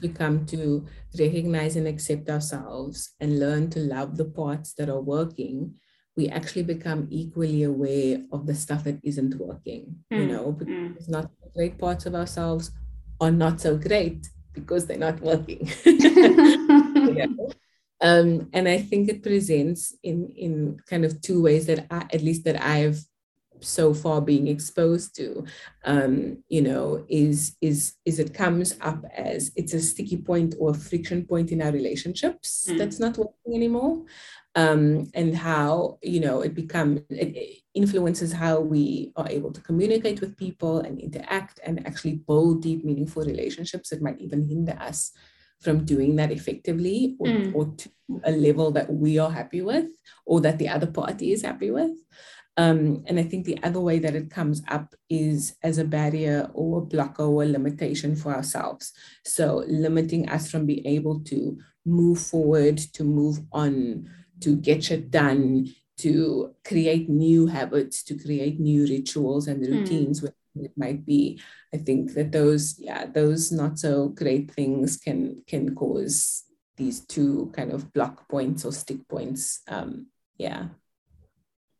We 0.00 0.08
come 0.10 0.46
to 0.46 0.86
recognize 1.18 1.76
and 1.76 1.86
accept 1.86 2.30
ourselves 2.30 3.10
and 3.20 3.40
learn 3.40 3.68
to 3.70 3.80
love 3.80 4.16
the 4.16 4.24
parts 4.24 4.72
that 4.74 4.88
are 4.88 5.00
working. 5.00 5.74
We 6.16 6.28
actually 6.28 6.62
become 6.62 7.08
equally 7.10 7.64
aware 7.64 8.22
of 8.32 8.46
the 8.46 8.54
stuff 8.54 8.84
that 8.84 9.00
isn't 9.02 9.34
working, 9.34 9.96
mm. 10.10 10.20
you 10.20 10.26
know, 10.26 10.52
because 10.52 11.06
mm. 11.06 11.10
not 11.10 11.30
great 11.54 11.76
parts 11.76 12.06
of 12.06 12.14
ourselves 12.14 12.70
are 13.20 13.32
not 13.32 13.60
so 13.60 13.76
great 13.76 14.28
because 14.52 14.86
they're 14.86 14.98
not 14.98 15.20
working. 15.20 15.68
yeah. 15.84 17.26
um, 18.00 18.48
and 18.52 18.68
I 18.68 18.78
think 18.78 19.08
it 19.08 19.22
presents 19.24 19.96
in 20.04 20.28
in 20.28 20.78
kind 20.88 21.04
of 21.04 21.20
two 21.20 21.42
ways 21.42 21.66
that 21.66 21.86
I, 21.90 22.06
at 22.12 22.22
least 22.22 22.44
that 22.44 22.62
I've 22.62 23.04
so 23.62 23.94
far 23.94 24.20
being 24.20 24.48
exposed 24.48 25.14
to 25.16 25.44
um, 25.84 26.38
you 26.48 26.62
know 26.62 27.04
is 27.08 27.56
is 27.60 27.94
is 28.04 28.18
it 28.18 28.34
comes 28.34 28.76
up 28.80 29.04
as 29.16 29.52
it's 29.56 29.74
a 29.74 29.80
sticky 29.80 30.16
point 30.16 30.54
or 30.58 30.70
a 30.70 30.74
friction 30.74 31.24
point 31.24 31.52
in 31.52 31.62
our 31.62 31.72
relationships 31.72 32.66
mm. 32.68 32.78
that's 32.78 32.98
not 32.98 33.16
working 33.16 33.54
anymore 33.54 34.02
um, 34.56 35.10
and 35.14 35.36
how 35.36 35.98
you 36.02 36.20
know 36.20 36.40
it 36.40 36.54
becomes 36.54 37.00
it 37.10 37.62
influences 37.74 38.32
how 38.32 38.60
we 38.60 39.12
are 39.16 39.28
able 39.28 39.52
to 39.52 39.60
communicate 39.60 40.20
with 40.20 40.36
people 40.36 40.80
and 40.80 40.98
interact 40.98 41.60
and 41.64 41.86
actually 41.86 42.16
build 42.26 42.62
deep 42.62 42.84
meaningful 42.84 43.22
relationships 43.22 43.90
that 43.90 44.02
might 44.02 44.20
even 44.20 44.48
hinder 44.48 44.76
us 44.80 45.12
from 45.60 45.84
doing 45.84 46.16
that 46.16 46.32
effectively 46.32 47.16
or, 47.18 47.26
mm. 47.26 47.54
or 47.54 47.66
to 47.76 47.90
a 48.24 48.32
level 48.32 48.70
that 48.72 48.92
we 48.92 49.18
are 49.18 49.30
happy 49.30 49.60
with 49.60 49.86
or 50.26 50.40
that 50.40 50.58
the 50.58 50.68
other 50.68 50.86
party 50.86 51.32
is 51.32 51.42
happy 51.42 51.70
with 51.70 51.92
um, 52.60 53.04
and 53.06 53.18
I 53.18 53.22
think 53.22 53.46
the 53.46 53.58
other 53.62 53.80
way 53.80 53.98
that 54.00 54.14
it 54.14 54.30
comes 54.30 54.60
up 54.68 54.94
is 55.08 55.56
as 55.62 55.78
a 55.78 55.84
barrier 55.84 56.50
or 56.52 56.78
a 56.78 56.84
blocker 56.84 57.22
or 57.22 57.42
a 57.42 57.46
limitation 57.46 58.14
for 58.14 58.34
ourselves. 58.34 58.92
So 59.24 59.64
limiting 59.66 60.28
us 60.28 60.50
from 60.50 60.66
being 60.66 60.86
able 60.86 61.20
to 61.20 61.56
move 61.86 62.20
forward, 62.20 62.76
to 62.92 63.02
move 63.02 63.38
on, 63.50 64.10
to 64.40 64.56
get 64.56 64.84
shit 64.84 65.10
done, 65.10 65.72
to 66.00 66.54
create 66.62 67.08
new 67.08 67.46
habits, 67.46 68.02
to 68.04 68.18
create 68.18 68.60
new 68.60 68.82
rituals 68.86 69.48
and 69.48 69.64
hmm. 69.64 69.72
routines, 69.72 70.20
mm. 70.20 70.32
it 70.56 70.72
might 70.76 71.06
be. 71.06 71.40
I 71.72 71.78
think 71.78 72.12
that 72.12 72.30
those, 72.30 72.78
yeah, 72.78 73.06
those 73.06 73.50
not 73.50 73.78
so 73.78 74.08
great 74.08 74.50
things 74.50 74.98
can 74.98 75.42
can 75.46 75.74
cause 75.74 76.44
these 76.76 77.00
two 77.06 77.50
kind 77.56 77.72
of 77.72 77.90
block 77.94 78.28
points 78.28 78.66
or 78.66 78.72
stick 78.72 79.08
points. 79.08 79.60
Um, 79.66 80.08
yeah. 80.36 80.68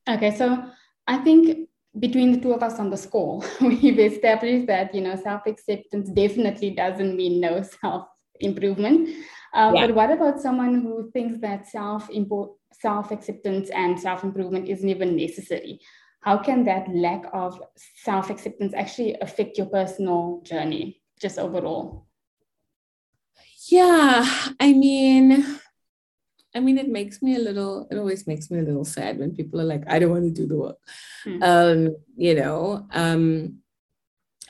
Okay, 0.08 0.34
so 0.36 0.70
I 1.06 1.18
think 1.18 1.68
between 1.98 2.32
the 2.32 2.40
two 2.40 2.52
of 2.52 2.62
us 2.62 2.78
on 2.78 2.90
the 2.90 3.08
call, 3.10 3.44
we've 3.60 3.98
established 3.98 4.66
that 4.66 4.94
you 4.94 5.00
know 5.00 5.16
self 5.16 5.46
acceptance 5.46 6.10
definitely 6.10 6.70
doesn't 6.70 7.16
mean 7.16 7.40
no 7.40 7.62
self 7.62 8.06
improvement. 8.40 9.08
Um, 9.52 9.74
yeah. 9.74 9.86
But 9.86 9.94
what 9.94 10.10
about 10.10 10.40
someone 10.40 10.82
who 10.82 11.10
thinks 11.12 11.40
that 11.40 11.66
self 11.68 12.08
self 12.72 13.10
acceptance 13.10 13.70
and 13.70 13.98
self 13.98 14.24
improvement 14.24 14.68
isn't 14.68 14.88
even 14.88 15.16
necessary? 15.16 15.80
How 16.20 16.38
can 16.38 16.64
that 16.64 16.86
lack 16.94 17.24
of 17.32 17.60
self 17.96 18.30
acceptance 18.30 18.74
actually 18.74 19.16
affect 19.20 19.58
your 19.58 19.66
personal 19.66 20.42
journey, 20.44 21.02
just 21.20 21.38
overall? 21.38 22.06
Yeah, 23.68 24.24
I 24.58 24.72
mean, 24.72 25.44
I 26.54 26.60
mean, 26.60 26.78
it 26.78 26.88
makes 26.88 27.22
me 27.22 27.36
a 27.36 27.38
little, 27.38 27.86
it 27.90 27.96
always 27.96 28.26
makes 28.26 28.50
me 28.50 28.58
a 28.58 28.62
little 28.62 28.84
sad 28.84 29.18
when 29.18 29.34
people 29.34 29.60
are 29.60 29.64
like, 29.64 29.84
I 29.88 29.98
don't 29.98 30.10
want 30.10 30.24
to 30.24 30.30
do 30.30 30.46
the 30.46 30.56
work. 30.56 30.78
Hmm. 31.24 31.42
Um, 31.42 31.96
you 32.16 32.34
know, 32.34 32.86
um, 32.92 33.60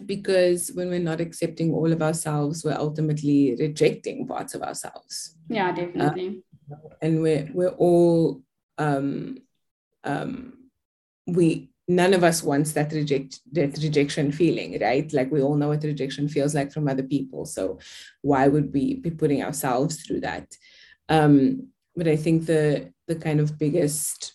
because 0.06 0.70
when 0.74 0.88
we're 0.88 0.98
not 0.98 1.20
accepting 1.20 1.72
all 1.72 1.92
of 1.92 2.02
ourselves, 2.02 2.64
we're 2.64 2.72
ultimately 2.72 3.54
rejecting 3.58 4.26
parts 4.26 4.54
of 4.54 4.62
ourselves. 4.62 5.36
Yeah, 5.48 5.72
definitely. 5.72 6.42
Uh, 6.70 6.76
and 7.02 7.20
we're 7.20 7.50
we're 7.52 7.76
all 7.76 8.42
um, 8.78 9.38
um, 10.04 10.54
we 11.26 11.70
none 11.88 12.14
of 12.14 12.22
us 12.22 12.42
wants 12.42 12.72
that 12.72 12.92
reject 12.92 13.40
that 13.52 13.76
rejection 13.82 14.32
feeling, 14.32 14.78
right? 14.80 15.12
Like 15.12 15.30
we 15.30 15.42
all 15.42 15.56
know 15.56 15.68
what 15.68 15.82
rejection 15.82 16.28
feels 16.28 16.54
like 16.54 16.72
from 16.72 16.88
other 16.88 17.02
people. 17.02 17.44
So 17.44 17.78
why 18.22 18.48
would 18.48 18.72
we 18.72 18.94
be 18.94 19.10
putting 19.10 19.42
ourselves 19.42 20.02
through 20.02 20.20
that? 20.20 20.46
Um, 21.08 21.68
but 21.96 22.08
I 22.08 22.16
think 22.16 22.46
the 22.46 22.92
the 23.06 23.16
kind 23.16 23.40
of 23.40 23.58
biggest 23.58 24.34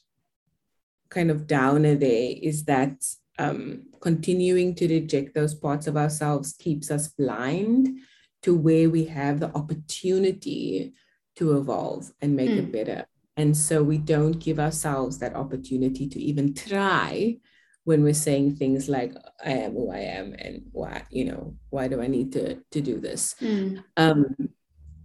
kind 1.09 1.31
of 1.31 1.47
downer 1.47 1.95
there 1.95 2.33
is 2.41 2.65
that 2.65 3.03
um, 3.39 3.83
continuing 4.01 4.75
to 4.75 4.87
reject 4.87 5.33
those 5.33 5.53
parts 5.53 5.87
of 5.87 5.97
ourselves 5.97 6.53
keeps 6.53 6.91
us 6.91 7.07
blind 7.07 7.99
to 8.43 8.55
where 8.55 8.89
we 8.89 9.05
have 9.05 9.39
the 9.39 9.53
opportunity 9.55 10.93
to 11.35 11.57
evolve 11.57 12.11
and 12.21 12.35
make 12.35 12.49
mm. 12.49 12.57
it 12.57 12.65
hmm. 12.65 12.71
better. 12.71 13.05
And 13.37 13.55
so 13.55 13.83
we 13.83 13.97
don't 13.97 14.39
give 14.39 14.59
ourselves 14.59 15.19
that 15.19 15.35
opportunity 15.35 16.07
to 16.07 16.19
even 16.19 16.53
try 16.53 17.37
when 17.83 18.03
we're 18.03 18.13
saying 18.13 18.55
things 18.55 18.87
like, 18.87 19.13
I 19.43 19.51
am 19.51 19.73
who 19.73 19.91
I 19.91 19.99
am 19.99 20.33
and 20.39 20.63
why, 20.71 21.03
you 21.09 21.25
know, 21.25 21.55
why 21.69 21.87
do 21.87 22.01
I 22.01 22.07
need 22.07 22.31
to, 22.33 22.55
to 22.71 22.81
do 22.81 22.99
this? 22.99 23.35
Mm. 23.41 23.83
Um, 23.97 24.35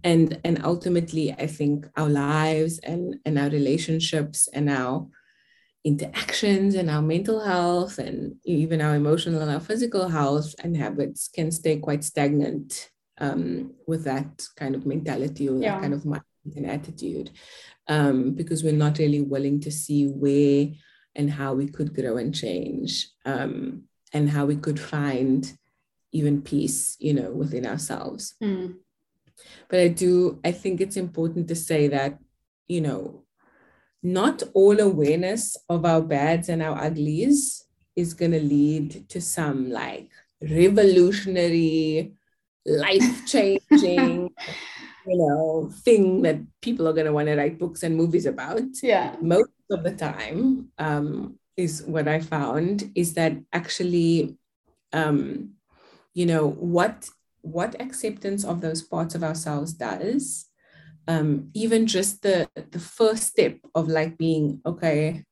and 0.03 0.39
and 0.43 0.63
ultimately 0.63 1.31
i 1.33 1.47
think 1.47 1.87
our 1.97 2.09
lives 2.09 2.79
and 2.79 3.15
and 3.25 3.37
our 3.37 3.49
relationships 3.49 4.47
and 4.53 4.69
our 4.69 5.07
interactions 5.83 6.75
and 6.75 6.89
our 6.89 7.01
mental 7.01 7.39
health 7.39 7.97
and 7.97 8.35
even 8.45 8.81
our 8.81 8.95
emotional 8.95 9.41
and 9.41 9.51
our 9.51 9.59
physical 9.59 10.07
health 10.07 10.53
and 10.63 10.77
habits 10.77 11.27
can 11.27 11.51
stay 11.51 11.77
quite 11.77 12.03
stagnant 12.03 12.91
um, 13.19 13.73
with 13.87 14.03
that 14.03 14.43
kind 14.55 14.75
of 14.75 14.85
mentality 14.85 15.49
or 15.49 15.57
yeah. 15.57 15.73
that 15.73 15.81
kind 15.81 15.93
of 15.93 16.05
mind 16.05 16.23
and 16.55 16.65
attitude 16.65 17.31
um, 17.87 18.33
because 18.33 18.63
we're 18.63 18.73
not 18.73 18.97
really 18.99 19.21
willing 19.21 19.59
to 19.59 19.71
see 19.71 20.07
where 20.07 20.67
and 21.15 21.29
how 21.29 21.53
we 21.53 21.67
could 21.67 21.93
grow 21.93 22.17
and 22.17 22.33
change 22.33 23.09
um, 23.25 23.83
and 24.13 24.29
how 24.29 24.45
we 24.45 24.55
could 24.55 24.79
find 24.79 25.53
even 26.11 26.41
peace 26.41 26.95
you 26.99 27.13
know 27.13 27.31
within 27.31 27.65
ourselves 27.65 28.35
mm. 28.43 28.75
But 29.69 29.79
I 29.79 29.87
do, 29.87 30.39
I 30.43 30.51
think 30.51 30.81
it's 30.81 30.97
important 30.97 31.47
to 31.47 31.55
say 31.55 31.87
that, 31.87 32.19
you 32.67 32.81
know, 32.81 33.23
not 34.03 34.43
all 34.53 34.79
awareness 34.79 35.57
of 35.69 35.85
our 35.85 36.01
bads 36.01 36.49
and 36.49 36.61
our 36.61 36.77
uglies 36.77 37.65
is 37.95 38.13
going 38.13 38.31
to 38.31 38.41
lead 38.41 39.07
to 39.09 39.21
some 39.21 39.69
like 39.69 40.09
revolutionary, 40.41 42.13
life 42.65 43.25
changing, 43.25 44.29
you 45.07 45.17
know, 45.17 45.71
thing 45.83 46.21
that 46.23 46.39
people 46.61 46.87
are 46.87 46.93
going 46.93 47.05
to 47.05 47.13
want 47.13 47.27
to 47.27 47.35
write 47.35 47.59
books 47.59 47.83
and 47.83 47.95
movies 47.95 48.25
about. 48.25 48.61
Yeah. 48.81 49.15
Most 49.21 49.51
of 49.69 49.83
the 49.83 49.95
time, 49.95 50.69
um, 50.77 51.37
is 51.57 51.83
what 51.83 52.07
I 52.07 52.19
found 52.19 52.91
is 52.95 53.13
that 53.15 53.33
actually, 53.53 54.37
um, 54.93 55.51
you 56.13 56.25
know, 56.25 56.47
what 56.47 57.09
what 57.41 57.79
acceptance 57.81 58.43
of 58.43 58.61
those 58.61 58.81
parts 58.81 59.15
of 59.15 59.23
ourselves 59.23 59.73
does 59.73 60.47
um, 61.07 61.49
even 61.53 61.87
just 61.87 62.21
the 62.21 62.47
the 62.71 62.79
first 62.79 63.23
step 63.23 63.57
of 63.75 63.87
like 63.87 64.17
being 64.17 64.61
okay 64.65 65.23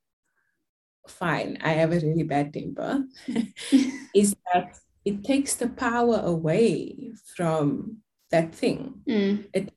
fine 1.06 1.58
i 1.62 1.70
have 1.70 1.92
a 1.92 2.00
really 2.00 2.22
bad 2.22 2.52
temper 2.52 3.04
is 4.14 4.36
that 4.52 4.78
it 5.04 5.24
takes 5.24 5.54
the 5.56 5.68
power 5.68 6.20
away 6.24 7.12
from 7.36 7.98
that 8.30 8.54
thing 8.54 8.94
mm. 9.08 9.44
it 9.52 9.72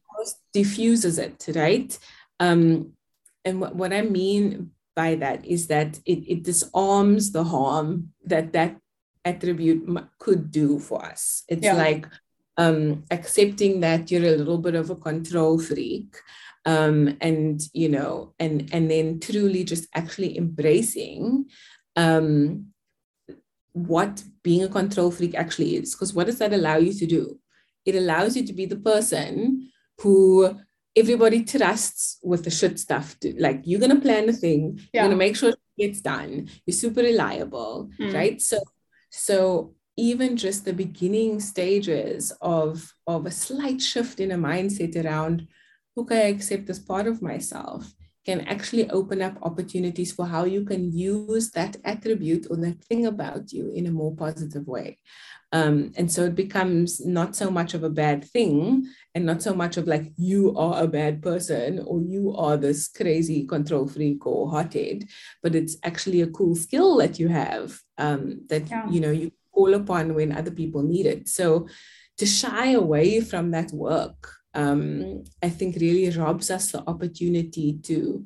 diffuses 0.54 1.18
it 1.18 1.46
right 1.56 1.98
um, 2.40 2.94
and 3.46 3.60
what, 3.60 3.76
what 3.76 3.94
i 3.94 4.02
mean 4.02 4.72
by 4.96 5.16
that 5.16 5.44
is 5.46 5.68
that 5.68 6.00
it, 6.06 6.24
it 6.30 6.44
disarms 6.44 7.32
the 7.32 7.44
harm 7.44 8.10
that 8.24 8.54
that 8.54 8.78
attribute 9.26 9.88
could 10.20 10.52
do 10.52 10.78
for 10.80 11.04
us 11.04 11.44
it's 11.48 11.64
yeah. 11.64 11.74
like 11.74 12.06
um, 12.58 13.04
accepting 13.12 13.80
that 13.80 14.12
you're 14.12 14.26
a 14.26 14.38
little 14.38 14.58
bit 14.58 14.76
of 14.76 14.90
a 14.90 14.96
control 14.96 15.60
freak 15.60 16.16
um, 16.66 17.18
and 17.22 17.62
you 17.74 17.90
know 17.90 18.34
and 18.40 18.70
and 18.72 18.90
then 18.90 19.20
truly 19.20 19.64
just 19.64 19.88
actually 19.94 20.38
embracing 20.38 21.46
um, 21.96 22.68
what 23.74 24.24
being 24.44 24.64
a 24.64 24.70
control 24.70 25.12
freak 25.12 25.36
actually 25.36 25.76
is 25.76 25.94
because 25.94 26.14
what 26.14 26.28
does 26.28 26.40
that 26.40 26.54
allow 26.54 26.78
you 26.78 26.94
to 26.94 27.06
do 27.06 27.40
it 27.86 27.96
allows 27.96 28.38
you 28.38 28.46
to 28.46 28.54
be 28.54 28.66
the 28.66 28.78
person 28.78 29.70
who 30.00 30.58
everybody 30.96 31.44
trusts 31.44 32.20
with 32.24 32.44
the 32.44 32.52
shit 32.52 32.80
stuff 32.80 33.20
to, 33.20 33.34
like 33.40 33.62
you're 33.66 33.80
going 33.80 33.94
to 33.94 34.02
plan 34.02 34.28
the 34.28 34.34
thing 34.34 34.80
yeah. 34.94 35.02
you're 35.02 35.10
going 35.10 35.12
to 35.12 35.26
make 35.26 35.36
sure 35.36 35.50
it 35.50 35.60
gets 35.78 36.02
done 36.02 36.48
you're 36.66 36.76
super 36.76 37.02
reliable 37.02 37.90
mm. 38.00 38.14
right 38.14 38.42
so 38.42 38.60
so 39.10 39.74
even 39.96 40.36
just 40.36 40.66
the 40.66 40.74
beginning 40.74 41.40
stages 41.40 42.32
of, 42.42 42.94
of 43.06 43.26
a 43.26 43.32
slight 43.32 43.82
shift 43.82 44.20
in 44.20 44.32
a 44.32 44.38
mindset 44.38 45.04
around 45.04 45.48
who 45.96 46.06
can 46.06 46.18
I 46.18 46.30
accept 46.30 46.70
as 46.70 46.80
part 46.80 47.08
of 47.08 47.22
myself 47.22 47.94
can 48.26 48.42
actually 48.42 48.90
open 48.90 49.22
up 49.22 49.38
opportunities 49.42 50.14
for 50.14 50.26
how 50.26 50.46
you 50.46 50.64
can 50.64 50.92
use 50.92 51.52
that 51.52 51.76
attribute 51.84 52.48
or 52.50 52.56
that 52.58 52.84
thing 52.86 53.06
about 53.06 53.52
you 53.52 53.70
in 53.72 53.86
a 53.86 53.92
more 53.92 54.16
positive 54.16 54.68
way. 54.68 54.98
Um, 55.52 55.92
and 55.98 56.12
so 56.12 56.24
it 56.24 56.36
becomes 56.36 57.06
not 57.06 57.36
so 57.36 57.52
much 57.52 57.76
of 57.76 57.84
a 57.84 57.90
bad 57.90 58.24
thing 58.24 58.88
and 59.14 59.26
not 59.26 59.44
so 59.44 59.54
much 59.54 59.78
of 59.78 59.88
like 59.88 60.12
you 60.18 60.58
are 60.58 60.82
a 60.82 60.88
bad 60.88 61.22
person 61.22 61.84
or 61.86 62.02
you 62.02 62.34
are 62.36 62.58
this 62.58 62.88
crazy 62.88 63.46
control 63.46 63.88
freak 63.88 64.26
or 64.26 64.50
hothead, 64.50 65.04
but 65.44 65.54
it's 65.54 65.78
actually 65.84 66.22
a 66.22 66.28
cool 66.28 66.56
skill 66.56 66.98
that 66.98 67.20
you 67.20 67.28
have 67.28 67.80
um, 68.00 68.42
that 68.48 68.68
yeah. 68.68 68.90
you 68.90 69.00
know 69.00 69.12
you 69.12 69.32
call 69.54 69.74
upon 69.74 70.16
when 70.16 70.32
other 70.32 70.52
people 70.52 70.82
need 70.82 71.06
it. 71.06 71.28
So 71.28 71.68
to 72.18 72.26
shy 72.26 72.72
away 72.72 73.22
from 73.22 73.52
that 73.52 73.72
work, 73.72 74.34
um, 74.54 75.24
I 75.42 75.50
think 75.50 75.78
really 75.78 76.10
robs 76.16 76.52
us 76.52 76.72
the 76.72 76.84
opportunity 76.88 77.80
to 77.84 78.26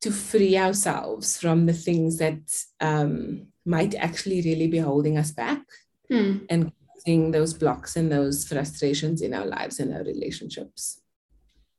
to 0.00 0.10
free 0.10 0.56
ourselves 0.56 1.36
from 1.36 1.66
the 1.66 1.74
things 1.74 2.16
that 2.16 2.40
um, 2.80 3.48
might 3.66 3.94
actually 3.96 4.40
really 4.40 4.66
be 4.66 4.78
holding 4.78 5.18
us 5.18 5.30
back 5.30 5.60
mm. 6.10 6.40
and 6.48 6.72
causing 6.88 7.30
those 7.32 7.52
blocks 7.52 7.96
and 7.96 8.10
those 8.10 8.48
frustrations 8.48 9.20
in 9.20 9.34
our 9.34 9.44
lives 9.44 9.78
and 9.78 9.92
our 9.92 10.02
relationships. 10.02 11.02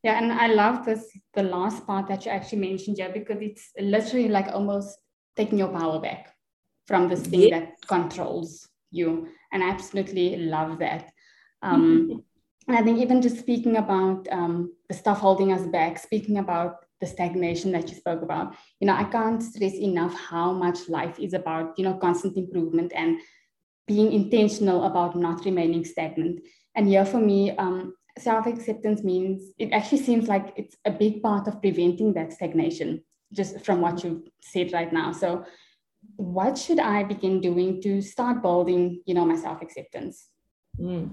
Yeah, 0.04 0.22
and 0.22 0.32
I 0.32 0.48
love 0.48 0.86
this 0.86 1.06
the 1.34 1.44
last 1.44 1.88
part 1.88 2.08
that 2.10 2.26
you 2.26 2.32
actually 2.32 2.60
mentioned 2.60 2.98
here 2.98 3.12
because 3.12 3.42
it's 3.42 3.72
literally 3.80 4.30
like 4.30 4.50
almost 4.50 5.00
taking 5.36 5.58
your 5.58 5.70
power 5.70 6.00
back 6.00 6.36
from 6.88 7.08
this 7.08 7.22
thing 7.22 7.50
yeah. 7.50 7.60
that 7.60 7.88
controls 7.88 8.68
you. 8.92 9.28
And 9.52 9.64
I 9.64 9.70
absolutely 9.70 10.38
love 10.38 10.80
that. 10.80 11.12
Um, 11.62 11.82
mm-hmm. 11.82 12.20
And 12.68 12.78
I 12.78 12.84
think 12.84 13.00
even 13.00 13.22
just 13.22 13.40
speaking 13.40 13.78
about 13.78 14.28
um, 14.32 14.74
the 14.88 14.94
stuff 14.94 15.20
holding 15.20 15.52
us 15.52 15.66
back, 15.68 15.98
speaking 15.98 16.38
about 16.38 16.86
the 17.00 17.08
stagnation 17.08 17.72
that 17.72 17.90
you 17.90 17.96
spoke 17.96 18.22
about, 18.22 18.56
you 18.80 18.88
know, 18.88 18.96
I 18.96 19.04
can't 19.06 19.42
stress 19.42 19.74
enough 19.74 20.14
how 20.14 20.54
much 20.54 20.88
life 20.88 21.20
is 21.20 21.34
about, 21.34 21.78
you 21.78 21.84
know, 21.84 21.96
constant 21.96 22.38
improvement 22.38 22.94
and 22.96 23.20
being 23.88 24.12
intentional 24.14 24.86
about 24.86 25.16
not 25.16 25.44
remaining 25.44 25.84
stagnant. 25.84 26.42
And 26.76 26.88
here 26.88 27.06
for 27.06 27.20
me, 27.20 27.52
um, 27.58 27.96
self 28.20 28.46
acceptance 28.46 29.04
means, 29.04 29.52
it 29.58 29.72
actually 29.74 30.04
seems 30.04 30.28
like 30.28 30.54
it's 30.56 30.78
a 30.86 30.92
big 30.92 31.22
part 31.22 31.48
of 31.48 31.62
preventing 31.62 32.14
that 32.14 32.32
stagnation, 32.34 33.04
just 33.34 33.66
from 33.66 33.82
what 33.82 34.04
you've 34.04 34.24
said 34.42 34.72
right 34.72 34.94
now. 34.94 35.12
So, 35.12 35.44
what 36.22 36.58
should 36.58 36.80
I 36.80 37.04
begin 37.04 37.42
doing 37.42 37.82
to 37.82 38.02
start 38.02 38.42
building, 38.42 39.02
you 39.06 39.14
know, 39.14 39.26
my 39.26 39.36
self 39.36 39.62
acceptance? 39.62 40.30
Mm. 40.80 41.12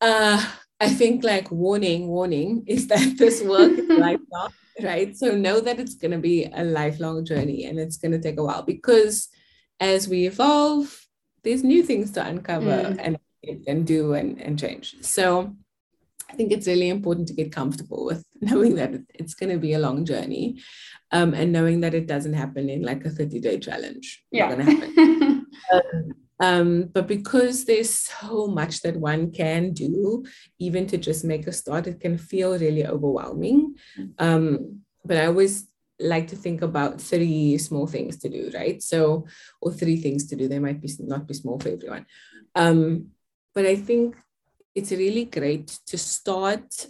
Uh, 0.00 0.44
I 0.80 0.88
think 0.88 1.24
like 1.24 1.50
warning, 1.50 2.08
warning 2.08 2.64
is 2.66 2.88
that 2.88 3.14
this 3.18 3.42
work 3.42 3.72
is 3.72 3.88
lifelong, 4.06 4.52
right? 4.82 5.16
So 5.16 5.36
know 5.36 5.60
that 5.60 5.78
it's 5.78 5.94
going 5.94 6.10
to 6.10 6.18
be 6.18 6.44
a 6.52 6.64
lifelong 6.64 7.24
journey 7.24 7.64
and 7.64 7.78
it's 7.78 7.96
going 7.96 8.12
to 8.12 8.20
take 8.20 8.38
a 8.38 8.44
while 8.44 8.62
because 8.62 9.28
as 9.80 10.08
we 10.08 10.26
evolve, 10.26 11.00
there's 11.42 11.62
new 11.62 11.82
things 11.82 12.10
to 12.12 12.26
uncover 12.26 12.66
mm. 12.66 12.98
and 12.98 13.18
and 13.66 13.86
do 13.86 14.14
and, 14.14 14.40
and 14.40 14.58
change. 14.58 14.96
So 15.02 15.54
I 16.30 16.34
think 16.34 16.50
it's 16.50 16.66
really 16.66 16.88
important 16.88 17.28
to 17.28 17.34
get 17.34 17.52
comfortable 17.52 18.04
with 18.04 18.24
knowing 18.40 18.74
that 18.76 18.94
it's 19.14 19.34
going 19.34 19.50
to 19.50 19.58
be 19.58 19.74
a 19.74 19.78
long 19.78 20.04
journey 20.04 20.60
um, 21.14 21.32
and 21.32 21.52
knowing 21.52 21.80
that 21.80 21.94
it 21.94 22.06
doesn't 22.08 22.34
happen 22.34 22.68
in 22.68 22.82
like 22.82 23.04
a 23.04 23.10
30 23.10 23.40
day 23.40 23.58
challenge. 23.58 24.22
Yeah. 24.32 24.50
um, 25.72 26.14
um, 26.40 26.90
but 26.92 27.06
because 27.06 27.64
there's 27.64 27.90
so 27.90 28.48
much 28.48 28.82
that 28.82 28.96
one 28.96 29.30
can 29.30 29.72
do, 29.72 30.24
even 30.58 30.88
to 30.88 30.98
just 30.98 31.24
make 31.24 31.46
a 31.46 31.52
start, 31.52 31.86
it 31.86 32.00
can 32.00 32.18
feel 32.18 32.58
really 32.58 32.84
overwhelming. 32.84 33.76
Um, 34.18 34.80
but 35.04 35.16
I 35.16 35.26
always 35.26 35.68
like 36.00 36.26
to 36.28 36.36
think 36.36 36.62
about 36.62 37.00
three 37.00 37.56
small 37.58 37.86
things 37.86 38.18
to 38.18 38.28
do, 38.28 38.50
right? 38.52 38.82
So, 38.82 39.26
or 39.62 39.72
three 39.72 39.96
things 39.98 40.26
to 40.26 40.36
do. 40.36 40.48
They 40.48 40.58
might 40.58 40.80
be 40.80 40.90
not 40.98 41.28
be 41.28 41.34
small 41.34 41.60
for 41.60 41.68
everyone. 41.68 42.06
Um, 42.56 43.10
but 43.54 43.66
I 43.66 43.76
think 43.76 44.16
it's 44.74 44.90
really 44.90 45.26
great 45.26 45.68
to 45.86 45.96
start 45.96 46.88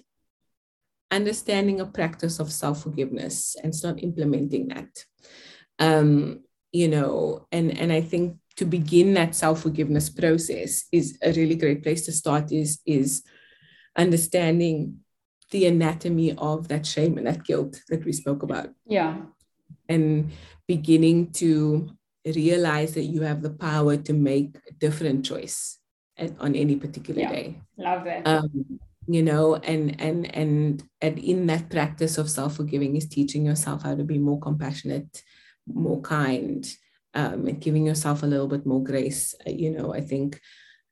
understanding 1.14 1.80
a 1.80 1.86
practice 1.86 2.40
of 2.40 2.52
self-forgiveness 2.52 3.56
and 3.62 3.74
start 3.74 4.02
implementing 4.02 4.68
that. 4.68 4.92
Um, 5.78 6.42
you 6.72 6.88
know, 6.88 7.46
and 7.52 7.70
and 7.78 7.92
I 7.92 8.00
think 8.00 8.36
to 8.56 8.64
begin 8.64 9.14
that 9.14 9.34
self-forgiveness 9.34 10.10
process 10.10 10.86
is 10.92 11.18
a 11.22 11.32
really 11.32 11.56
great 11.56 11.82
place 11.82 12.04
to 12.06 12.12
start 12.12 12.52
is 12.52 12.80
is 12.84 13.22
understanding 13.96 14.98
the 15.50 15.66
anatomy 15.66 16.34
of 16.36 16.68
that 16.68 16.84
shame 16.84 17.16
and 17.18 17.26
that 17.26 17.44
guilt 17.44 17.80
that 17.88 18.04
we 18.04 18.12
spoke 18.12 18.42
about. 18.42 18.70
Yeah. 18.86 19.16
And 19.88 20.32
beginning 20.66 21.30
to 21.32 21.90
realize 22.24 22.94
that 22.94 23.04
you 23.04 23.20
have 23.22 23.42
the 23.42 23.50
power 23.50 23.96
to 23.96 24.12
make 24.12 24.56
a 24.68 24.72
different 24.72 25.24
choice 25.24 25.78
on 26.40 26.54
any 26.54 26.76
particular 26.76 27.20
yeah. 27.20 27.32
day. 27.32 27.60
Love 27.76 28.04
that. 28.04 28.26
Um, 28.26 28.80
you 29.06 29.22
know, 29.22 29.56
and 29.56 30.00
and 30.00 30.34
and 30.34 30.82
and 31.00 31.18
in 31.18 31.46
that 31.46 31.70
practice 31.70 32.18
of 32.18 32.30
self-forgiving 32.30 32.96
is 32.96 33.08
teaching 33.08 33.44
yourself 33.44 33.82
how 33.82 33.94
to 33.94 34.04
be 34.04 34.18
more 34.18 34.40
compassionate, 34.40 35.22
more 35.66 36.00
kind, 36.00 36.66
um, 37.14 37.46
and 37.46 37.60
giving 37.60 37.86
yourself 37.86 38.22
a 38.22 38.26
little 38.26 38.48
bit 38.48 38.64
more 38.64 38.82
grace. 38.82 39.34
Uh, 39.46 39.50
you 39.50 39.70
know, 39.70 39.92
I 39.92 40.00
think 40.00 40.40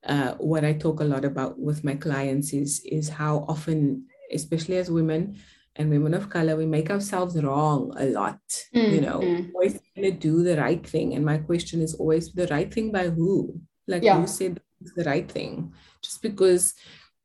uh, 0.06 0.34
what 0.34 0.64
I 0.64 0.74
talk 0.74 1.00
a 1.00 1.04
lot 1.04 1.24
about 1.24 1.58
with 1.58 1.84
my 1.84 1.94
clients 1.94 2.52
is 2.52 2.80
is 2.84 3.08
how 3.08 3.46
often, 3.48 4.06
especially 4.30 4.76
as 4.76 4.90
women 4.90 5.38
and 5.76 5.88
women 5.88 6.12
of 6.12 6.28
color, 6.28 6.54
we 6.54 6.66
make 6.66 6.90
ourselves 6.90 7.42
wrong 7.42 7.94
a 7.96 8.04
lot. 8.06 8.40
Mm, 8.74 8.92
you 8.92 9.00
know, 9.00 9.20
mm. 9.20 9.50
always 9.54 9.80
trying 9.94 10.12
to 10.12 10.18
do 10.18 10.42
the 10.42 10.58
right 10.58 10.86
thing, 10.86 11.14
and 11.14 11.24
my 11.24 11.38
question 11.38 11.80
is 11.80 11.94
always 11.94 12.32
the 12.32 12.46
right 12.48 12.72
thing 12.72 12.92
by 12.92 13.08
who? 13.08 13.58
Like 13.88 14.02
yeah. 14.02 14.20
who 14.20 14.26
said 14.26 14.60
the 14.96 15.04
right 15.04 15.30
thing? 15.30 15.72
Just 16.02 16.20
because. 16.20 16.74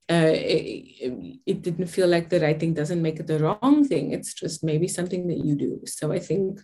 Uh, 0.09 0.31
it, 0.31 1.39
it, 1.45 1.61
didn't 1.61 1.87
feel 1.87 2.07
like 2.07 2.29
the 2.29 2.39
right 2.39 2.57
thing 2.57 2.73
doesn't 2.73 3.01
make 3.01 3.19
it 3.19 3.27
the 3.27 3.39
wrong 3.39 3.85
thing. 3.85 4.13
It's 4.13 4.33
just 4.33 4.63
maybe 4.63 4.87
something 4.87 5.27
that 5.27 5.43
you 5.43 5.53
do. 5.55 5.81
So 5.85 6.13
I 6.13 6.19
think 6.19 6.61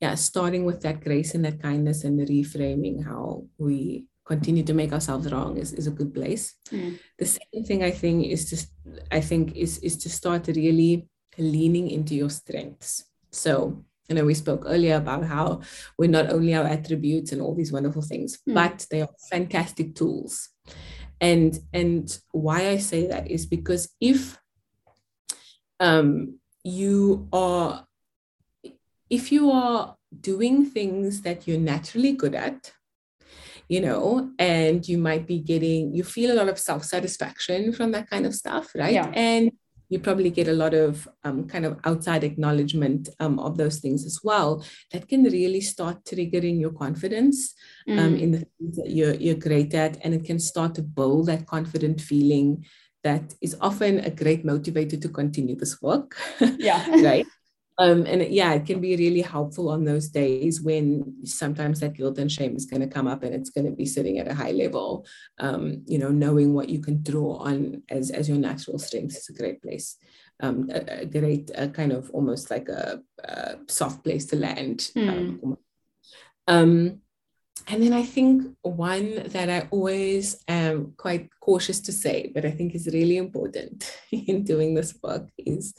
yeah, 0.00 0.14
starting 0.14 0.64
with 0.64 0.82
that 0.82 1.02
grace 1.02 1.34
and 1.34 1.44
that 1.44 1.62
kindness 1.62 2.04
and 2.04 2.18
the 2.18 2.26
reframing 2.26 3.04
how 3.04 3.44
we 3.58 4.06
continue 4.24 4.62
to 4.64 4.74
make 4.74 4.92
ourselves 4.92 5.30
wrong 5.32 5.56
is, 5.56 5.72
is 5.72 5.86
a 5.86 5.90
good 5.90 6.12
place. 6.12 6.54
Mm. 6.70 6.98
The 7.18 7.26
second 7.26 7.64
thing 7.66 7.82
I 7.82 7.90
think 7.90 8.26
is 8.26 8.50
just 8.50 8.68
I 9.10 9.20
think 9.20 9.56
is 9.56 9.78
is 9.78 9.96
to 9.98 10.10
start 10.10 10.48
really 10.48 11.08
leaning 11.38 11.90
into 11.90 12.14
your 12.14 12.30
strengths. 12.30 13.04
So 13.30 13.84
you 14.08 14.14
know, 14.14 14.24
we 14.24 14.34
spoke 14.34 14.64
earlier 14.66 14.96
about 14.96 15.24
how 15.24 15.60
we're 15.98 16.10
not 16.10 16.30
only 16.30 16.54
our 16.54 16.66
attributes 16.66 17.32
and 17.32 17.42
all 17.42 17.54
these 17.54 17.72
wonderful 17.72 18.02
things, 18.02 18.38
mm. 18.48 18.54
but 18.54 18.86
they 18.90 19.02
are 19.02 19.08
fantastic 19.30 19.94
tools. 19.94 20.50
And 21.20 21.58
and 21.72 22.18
why 22.32 22.68
I 22.68 22.76
say 22.76 23.06
that 23.06 23.30
is 23.30 23.46
because 23.46 23.94
if 24.00 24.38
um, 25.80 26.38
you 26.64 27.28
are 27.32 27.86
if 29.08 29.30
you 29.30 29.50
are 29.50 29.96
doing 30.20 30.66
things 30.66 31.22
that 31.22 31.46
you're 31.46 31.60
naturally 31.60 32.12
good 32.12 32.34
at, 32.34 32.72
you 33.68 33.80
know, 33.80 34.30
and 34.38 34.86
you 34.86 34.98
might 34.98 35.26
be 35.26 35.38
getting, 35.38 35.94
you 35.94 36.04
feel 36.04 36.32
a 36.32 36.38
lot 36.38 36.48
of 36.48 36.58
self 36.58 36.84
satisfaction 36.84 37.72
from 37.72 37.92
that 37.92 38.10
kind 38.10 38.26
of 38.26 38.34
stuff, 38.34 38.74
right? 38.74 38.94
Yeah. 38.94 39.10
And 39.14 39.52
you 39.88 39.98
probably 39.98 40.30
get 40.30 40.48
a 40.48 40.52
lot 40.52 40.74
of 40.74 41.08
um, 41.24 41.46
kind 41.46 41.64
of 41.64 41.78
outside 41.84 42.24
acknowledgement 42.24 43.08
um, 43.20 43.38
of 43.38 43.56
those 43.56 43.78
things 43.78 44.04
as 44.04 44.20
well. 44.22 44.64
That 44.92 45.08
can 45.08 45.24
really 45.24 45.60
start 45.60 46.04
triggering 46.04 46.60
your 46.60 46.72
confidence 46.72 47.54
um, 47.88 47.96
mm. 47.96 48.20
in 48.20 48.30
the 48.32 48.46
things 48.58 48.76
that 48.76 48.90
you're, 48.90 49.14
you're 49.14 49.36
great 49.36 49.74
at, 49.74 49.98
and 50.02 50.14
it 50.14 50.24
can 50.24 50.38
start 50.38 50.74
to 50.76 50.82
build 50.82 51.26
that 51.26 51.46
confident 51.46 52.00
feeling 52.00 52.64
that 53.04 53.34
is 53.40 53.56
often 53.60 54.00
a 54.00 54.10
great 54.10 54.44
motivator 54.44 55.00
to 55.00 55.08
continue 55.08 55.54
this 55.54 55.80
work. 55.80 56.16
Yeah. 56.58 56.84
right. 57.04 57.26
Um, 57.78 58.06
and 58.06 58.22
yeah, 58.22 58.54
it 58.54 58.64
can 58.64 58.80
be 58.80 58.96
really 58.96 59.20
helpful 59.20 59.68
on 59.68 59.84
those 59.84 60.08
days 60.08 60.62
when 60.62 61.26
sometimes 61.26 61.80
that 61.80 61.94
guilt 61.94 62.18
and 62.18 62.32
shame 62.32 62.56
is 62.56 62.64
going 62.64 62.80
to 62.80 62.88
come 62.88 63.06
up 63.06 63.22
and 63.22 63.34
it's 63.34 63.50
going 63.50 63.66
to 63.66 63.70
be 63.70 63.84
sitting 63.84 64.18
at 64.18 64.28
a 64.28 64.34
high 64.34 64.52
level. 64.52 65.06
Um, 65.38 65.82
you 65.86 65.98
know, 65.98 66.10
knowing 66.10 66.54
what 66.54 66.70
you 66.70 66.80
can 66.80 67.02
draw 67.02 67.36
on 67.36 67.82
as, 67.90 68.10
as 68.10 68.28
your 68.28 68.38
natural 68.38 68.78
strength 68.78 69.16
is 69.16 69.28
a 69.28 69.34
great 69.34 69.62
place. 69.62 69.96
Um, 70.40 70.68
a, 70.70 71.02
a 71.02 71.06
great 71.06 71.50
uh, 71.56 71.68
kind 71.68 71.92
of 71.92 72.10
almost 72.10 72.50
like 72.50 72.68
a, 72.68 73.00
a, 73.24 73.56
soft 73.68 74.04
place 74.04 74.26
to 74.26 74.36
land. 74.36 74.90
Mm. 74.94 75.56
Um, 76.46 77.00
and 77.68 77.82
then 77.82 77.92
I 77.92 78.04
think 78.04 78.54
one 78.62 79.28
that 79.28 79.50
I 79.50 79.66
always 79.70 80.42
am 80.46 80.92
quite 80.96 81.30
cautious 81.40 81.80
to 81.80 81.92
say, 81.92 82.30
but 82.34 82.44
I 82.44 82.50
think 82.50 82.74
is 82.74 82.86
really 82.86 83.16
important 83.16 83.98
in 84.12 84.44
doing 84.44 84.74
this 84.74 84.96
work 85.02 85.28
is 85.38 85.74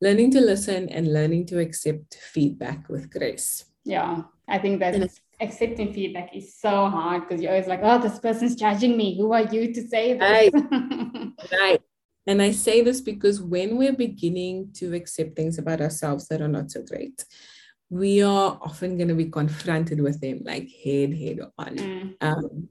learning 0.00 0.30
to 0.32 0.40
listen 0.40 0.88
and 0.88 1.12
learning 1.12 1.46
to 1.46 1.58
accept 1.58 2.14
feedback 2.14 2.88
with 2.88 3.10
grace. 3.10 3.64
Yeah, 3.84 4.22
I 4.48 4.58
think 4.58 4.80
that 4.80 5.10
accepting 5.40 5.92
feedback 5.92 6.34
is 6.34 6.58
so 6.58 6.88
hard 6.88 7.22
because 7.22 7.42
you're 7.42 7.52
always 7.52 7.68
like, 7.68 7.80
oh, 7.82 7.98
this 7.98 8.18
person's 8.18 8.54
judging 8.54 8.96
me. 8.96 9.16
Who 9.18 9.32
are 9.32 9.42
you 9.42 9.72
to 9.72 9.88
say 9.88 10.14
this? 10.14 10.52
Right. 10.52 10.52
right. 11.52 11.82
And 12.26 12.42
I 12.42 12.50
say 12.50 12.82
this 12.82 13.00
because 13.00 13.40
when 13.40 13.76
we're 13.76 13.92
beginning 13.92 14.70
to 14.74 14.94
accept 14.94 15.36
things 15.36 15.58
about 15.58 15.80
ourselves 15.80 16.26
that 16.28 16.40
are 16.40 16.48
not 16.48 16.70
so 16.70 16.82
great, 16.82 17.24
we 17.88 18.22
are 18.22 18.58
often 18.60 18.96
going 18.96 19.08
to 19.08 19.14
be 19.14 19.26
confronted 19.26 20.00
with 20.00 20.20
them 20.20 20.40
like 20.44 20.68
head, 20.84 21.14
head 21.14 21.38
on. 21.56 21.76
Mm. 21.76 22.14
Um, 22.20 22.68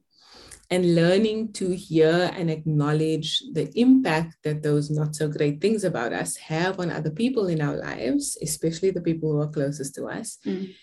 and 0.69 0.95
learning 0.95 1.53
to 1.53 1.75
hear 1.75 2.31
and 2.35 2.49
acknowledge 2.49 3.43
the 3.53 3.71
impact 3.79 4.37
that 4.43 4.63
those 4.63 4.89
not 4.89 5.15
so 5.15 5.27
great 5.27 5.61
things 5.61 5.83
about 5.83 6.11
us 6.11 6.35
have 6.37 6.79
on 6.79 6.91
other 6.91 7.11
people 7.11 7.47
in 7.47 7.61
our 7.61 7.75
lives, 7.75 8.37
especially 8.41 8.91
the 8.91 9.01
people 9.01 9.31
who 9.31 9.41
are 9.41 9.47
closest 9.47 9.93
to 9.95 10.05
us, 10.05 10.39
mm. 10.45 10.73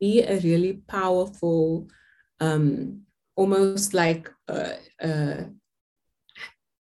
be 0.00 0.22
a 0.22 0.40
really 0.40 0.82
powerful, 0.88 1.88
um, 2.40 3.02
almost 3.36 3.94
like 3.94 4.30
a, 4.48 4.76
a, 5.00 5.46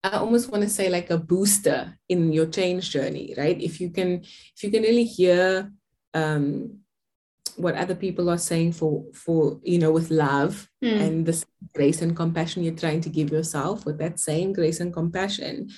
I 0.03 0.17
almost 0.17 0.51
want 0.51 0.63
to 0.63 0.69
say 0.69 0.89
like 0.89 1.11
a 1.11 1.17
booster 1.17 1.99
in 2.07 2.33
your 2.33 2.47
change 2.47 2.89
journey, 2.89 3.35
right? 3.37 3.61
If 3.61 3.79
you 3.79 3.91
can, 3.91 4.21
if 4.21 4.63
you 4.63 4.71
can 4.71 4.81
really 4.81 5.03
hear 5.03 5.71
um, 6.13 6.79
what 7.57 7.75
other 7.75 7.95
people 7.95 8.29
are 8.29 8.37
saying 8.37 8.71
for 8.71 9.03
for 9.13 9.59
you 9.63 9.79
know 9.79 9.91
with 9.91 10.11
love 10.11 10.67
mm. 10.83 10.99
and 10.99 11.25
the 11.25 11.45
grace 11.73 12.01
and 12.01 12.15
compassion 12.15 12.63
you're 12.63 12.73
trying 12.73 13.01
to 13.01 13.09
give 13.09 13.29
yourself 13.31 13.85
with 13.85 13.97
that 13.97 14.19
same 14.19 14.53
grace 14.53 14.79
and 14.79 14.93
compassion 14.93 15.69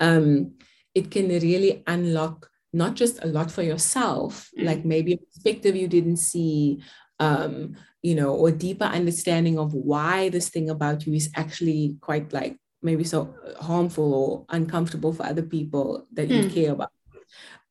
um, 0.00 0.52
it 0.94 1.10
can 1.10 1.28
really 1.28 1.82
unlock 1.86 2.48
not 2.72 2.94
just 2.94 3.22
a 3.24 3.26
lot 3.26 3.50
for 3.50 3.62
yourself 3.62 4.50
mm. 4.58 4.64
like 4.64 4.84
maybe 4.84 5.12
a 5.14 5.18
perspective 5.18 5.76
you 5.76 5.88
didn't 5.88 6.18
see 6.18 6.82
um, 7.18 7.76
you 8.02 8.14
know 8.14 8.34
or 8.34 8.50
deeper 8.50 8.84
understanding 8.84 9.58
of 9.58 9.74
why 9.74 10.28
this 10.28 10.48
thing 10.48 10.70
about 10.70 11.06
you 11.06 11.14
is 11.14 11.30
actually 11.36 11.96
quite 12.00 12.32
like 12.32 12.56
maybe 12.82 13.04
so 13.04 13.34
harmful 13.60 14.14
or 14.14 14.44
uncomfortable 14.48 15.12
for 15.12 15.26
other 15.26 15.42
people 15.42 16.06
that 16.12 16.28
mm. 16.28 16.36
you 16.36 16.42
hmm. 16.48 16.54
care 16.54 16.72
about 16.72 16.90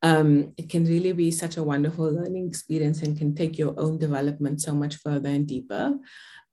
um, 0.02 0.54
it 0.56 0.68
can 0.68 0.84
really 0.84 1.12
be 1.12 1.30
such 1.30 1.56
a 1.56 1.62
wonderful 1.62 2.10
learning 2.10 2.48
experience 2.48 3.02
and 3.02 3.18
can 3.18 3.34
take 3.34 3.58
your 3.58 3.78
own 3.78 3.98
development 3.98 4.60
so 4.60 4.74
much 4.74 4.96
further 4.96 5.28
and 5.28 5.46
deeper. 5.46 5.98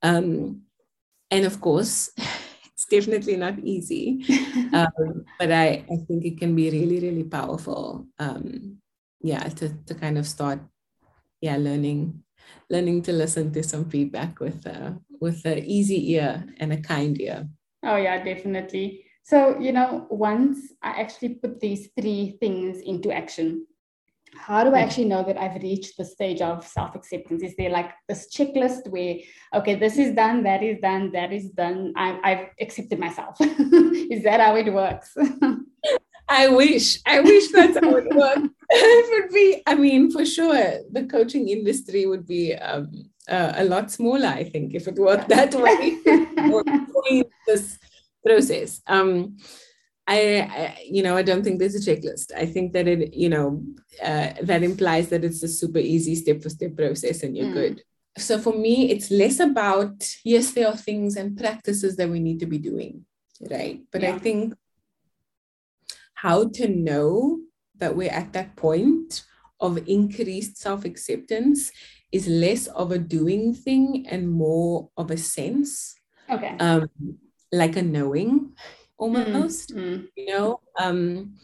Um, 0.04 0.64
and 1.32 1.46
of 1.46 1.62
course, 1.62 2.12
it's 2.66 2.86
definitely 2.86 3.38
not 3.38 3.60
easy. 3.60 4.26
Um, 4.74 5.26
but 5.40 5.52
I, 5.52 5.86
I 5.90 5.96
think 6.08 6.26
it 6.26 6.38
can 6.38 6.56
be 6.56 6.70
really, 6.70 7.00
really 7.00 7.24
powerful. 7.24 8.08
Um, 8.20 8.78
yeah, 9.22 9.44
to, 9.44 9.70
to 9.86 9.96
kind 9.96 10.18
of 10.18 10.28
start, 10.28 10.60
yeah, 11.42 11.56
learning, 11.58 12.24
learning 12.70 13.02
to 13.04 13.14
listen 13.14 13.52
to 13.54 13.64
some 13.64 13.90
feedback 13.90 14.40
with 14.40 14.66
a, 14.66 14.98
with 15.22 15.46
an 15.46 15.60
easy 15.60 16.14
ear 16.14 16.46
and 16.58 16.74
a 16.74 16.82
kind 16.82 17.20
ear. 17.20 17.48
Oh 17.84 17.96
yeah, 17.96 18.22
definitely. 18.24 19.07
So, 19.28 19.60
you 19.60 19.74
know, 19.74 20.08
once 20.10 20.72
I 20.82 21.02
actually 21.02 21.34
put 21.36 21.60
these 21.60 21.90
three 22.00 22.38
things 22.40 22.80
into 22.80 23.12
action, 23.12 23.68
how 24.38 24.64
do 24.64 24.74
I 24.74 24.80
actually 24.80 25.10
know 25.10 25.22
that 25.22 25.36
I've 25.38 25.62
reached 25.62 25.98
the 25.98 26.06
stage 26.06 26.40
of 26.40 26.66
self 26.66 26.96
acceptance? 26.96 27.44
Is 27.44 27.54
there 27.58 27.70
like 27.70 27.92
this 28.08 28.34
checklist 28.34 28.88
where, 28.88 29.18
okay, 29.54 29.76
this 29.76 29.98
is 29.98 30.16
done, 30.16 30.44
that 30.44 30.64
is 30.64 30.80
done, 30.80 31.12
that 31.12 31.34
is 31.34 31.50
done, 31.50 31.92
I, 31.98 32.18
I've 32.24 32.48
accepted 32.62 33.00
myself? 33.00 33.36
is 33.42 34.24
that 34.24 34.40
how 34.40 34.56
it 34.56 34.72
works? 34.74 35.14
I 36.30 36.48
wish, 36.48 37.00
I 37.06 37.20
wish 37.20 37.52
that's 37.52 37.78
how 37.84 37.98
it 37.98 38.08
worked. 38.16 38.48
it 38.70 39.24
would 39.24 39.34
be, 39.34 39.62
I 39.68 39.76
mean, 39.76 40.10
for 40.10 40.26
sure, 40.26 40.80
the 40.90 41.04
coaching 41.04 41.50
industry 41.50 42.06
would 42.06 42.26
be 42.26 42.56
um, 42.56 43.10
uh, 43.28 43.52
a 43.58 43.66
lot 43.66 43.92
smaller, 43.92 44.28
I 44.28 44.46
think, 44.46 44.74
if 44.74 44.88
it 44.88 44.96
worked 44.96 45.28
that 45.28 45.54
way. 45.54 45.98
this 47.46 47.78
process. 48.28 48.82
Um, 48.88 49.38
I, 50.08 50.20
I, 50.40 50.78
you 50.86 51.04
know, 51.04 51.18
I 51.18 51.22
don't 51.22 51.44
think 51.44 51.60
there's 51.60 51.76
a 51.76 51.92
checklist. 51.92 52.32
I 52.36 52.46
think 52.46 52.74
that 52.74 52.88
it, 52.88 53.14
you 53.14 53.30
know, 53.30 53.64
uh, 54.02 54.30
that 54.42 54.64
implies 54.64 55.10
that 55.10 55.26
it's 55.26 55.44
a 55.44 55.48
super 55.50 55.80
easy 55.80 56.16
step 56.16 56.42
for 56.42 56.50
step 56.50 56.78
process 56.78 57.24
and 57.24 57.36
you're 57.36 57.48
mm. 57.48 57.54
good. 57.54 57.84
So 58.18 58.40
for 58.40 58.54
me, 58.54 58.90
it's 58.90 59.12
less 59.12 59.40
about, 59.40 60.10
yes, 60.24 60.52
there 60.52 60.68
are 60.70 60.78
things 60.78 61.18
and 61.18 61.38
practices 61.38 61.98
that 61.98 62.10
we 62.10 62.20
need 62.20 62.40
to 62.40 62.46
be 62.46 62.58
doing, 62.58 63.06
right? 63.52 63.82
But 63.92 64.02
yeah. 64.02 64.16
I 64.16 64.20
think 64.20 64.56
how 66.14 66.50
to 66.50 66.68
know 66.68 67.40
that 67.76 67.96
we're 67.96 68.12
at 68.12 68.34
that 68.34 68.56
point 68.56 69.24
of 69.60 69.88
increased 69.88 70.58
self 70.58 70.86
acceptance 70.86 71.72
is 72.12 72.28
less 72.28 72.68
of 72.68 72.92
a 72.92 72.98
doing 72.98 73.54
thing 73.54 74.06
and 74.10 74.32
more 74.32 74.90
of 74.98 75.12
a 75.12 75.18
sense. 75.18 75.96
Okay. 76.30 76.56
Um, 76.60 76.90
like 77.52 77.76
a 77.76 77.82
knowing 77.82 78.54
almost, 78.98 79.76
mm-hmm. 79.76 80.06
you 80.16 80.26
know. 80.26 80.60
Um, 80.80 81.36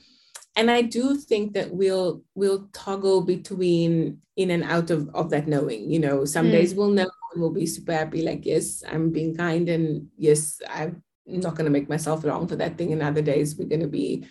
and 0.55 0.69
I 0.69 0.81
do 0.81 1.15
think 1.15 1.53
that 1.53 1.73
we'll 1.73 2.23
we'll 2.35 2.67
toggle 2.73 3.21
between 3.21 4.19
in 4.35 4.51
and 4.51 4.63
out 4.63 4.91
of, 4.91 5.09
of 5.13 5.29
that 5.31 5.47
knowing. 5.47 5.89
You 5.89 5.99
know, 5.99 6.25
some 6.25 6.47
mm. 6.47 6.51
days 6.51 6.73
we'll 6.73 6.89
know 6.89 7.09
and 7.33 7.41
we'll 7.41 7.51
be 7.51 7.65
super 7.65 7.93
happy, 7.93 8.21
like, 8.21 8.45
yes, 8.45 8.83
I'm 8.87 9.11
being 9.11 9.35
kind, 9.35 9.67
and 9.69 10.07
yes, 10.17 10.61
I'm 10.69 11.03
not 11.25 11.55
gonna 11.55 11.69
make 11.69 11.89
myself 11.89 12.23
wrong 12.23 12.47
for 12.47 12.55
that 12.57 12.77
thing. 12.77 12.93
And 12.93 13.01
other 13.01 13.21
days 13.21 13.55
we're 13.57 13.69
gonna 13.69 13.87
be 13.87 14.27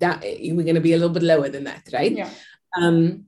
that 0.00 0.22
we're 0.22 0.66
gonna 0.66 0.80
be 0.80 0.92
a 0.92 0.96
little 0.96 1.14
bit 1.14 1.22
lower 1.22 1.48
than 1.48 1.64
that, 1.64 1.88
right? 1.92 2.12
Yeah. 2.12 2.30
Um, 2.76 3.24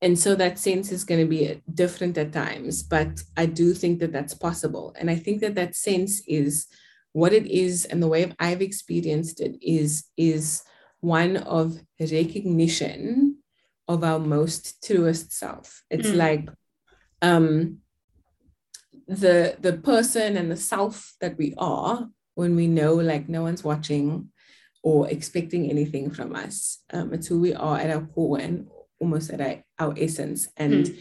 and 0.00 0.18
so 0.18 0.34
that 0.34 0.58
sense 0.58 0.90
is 0.90 1.04
going 1.04 1.20
to 1.20 1.28
be 1.28 1.62
different 1.72 2.18
at 2.18 2.32
times 2.32 2.82
but 2.82 3.22
i 3.36 3.46
do 3.46 3.72
think 3.72 4.00
that 4.00 4.12
that's 4.12 4.34
possible 4.34 4.92
and 4.98 5.08
i 5.08 5.14
think 5.14 5.40
that 5.40 5.54
that 5.54 5.76
sense 5.76 6.20
is 6.26 6.66
what 7.12 7.32
it 7.32 7.46
is 7.46 7.84
and 7.84 8.02
the 8.02 8.08
way 8.08 8.32
I've 8.38 8.62
experienced 8.62 9.40
it 9.40 9.56
is, 9.62 10.04
is 10.16 10.62
one 11.00 11.36
of 11.36 11.78
recognition 12.00 13.38
of 13.88 14.04
our 14.04 14.18
most 14.18 14.84
truest 14.84 15.32
self. 15.32 15.82
It's 15.90 16.08
mm. 16.08 16.16
like 16.16 16.48
um, 17.20 17.78
the 19.06 19.56
the 19.60 19.74
person 19.74 20.36
and 20.36 20.50
the 20.50 20.56
self 20.56 21.14
that 21.20 21.36
we 21.36 21.54
are 21.58 22.08
when 22.34 22.56
we 22.56 22.66
know 22.66 22.94
like 22.94 23.28
no 23.28 23.42
one's 23.42 23.64
watching 23.64 24.28
or 24.82 25.08
expecting 25.08 25.70
anything 25.70 26.10
from 26.10 26.34
us. 26.34 26.78
Um, 26.92 27.12
it's 27.12 27.28
who 27.28 27.40
we 27.40 27.54
are 27.54 27.78
at 27.78 27.90
our 27.90 28.06
core 28.06 28.38
and 28.38 28.66
almost 29.00 29.30
at 29.30 29.40
our, 29.40 29.62
our 29.78 29.94
essence. 29.96 30.48
And 30.56 30.86
mm. 30.86 30.98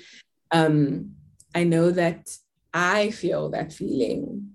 um, 0.51 1.11
I 1.55 1.63
know 1.63 1.91
that 1.91 2.29
I 2.73 3.11
feel 3.11 3.49
that 3.49 3.73
feeling 3.73 4.51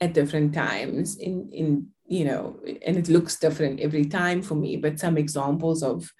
at 0.00 0.14
different 0.14 0.54
times 0.54 1.16
in 1.16 1.48
in 1.52 1.86
you 2.06 2.24
know 2.24 2.58
and 2.84 2.96
it 2.96 3.08
looks 3.08 3.36
different 3.36 3.80
every 3.80 4.04
time 4.04 4.42
for 4.42 4.54
me 4.54 4.76
but 4.76 5.00
some 5.00 5.16
examples 5.16 5.82
of 5.82 6.12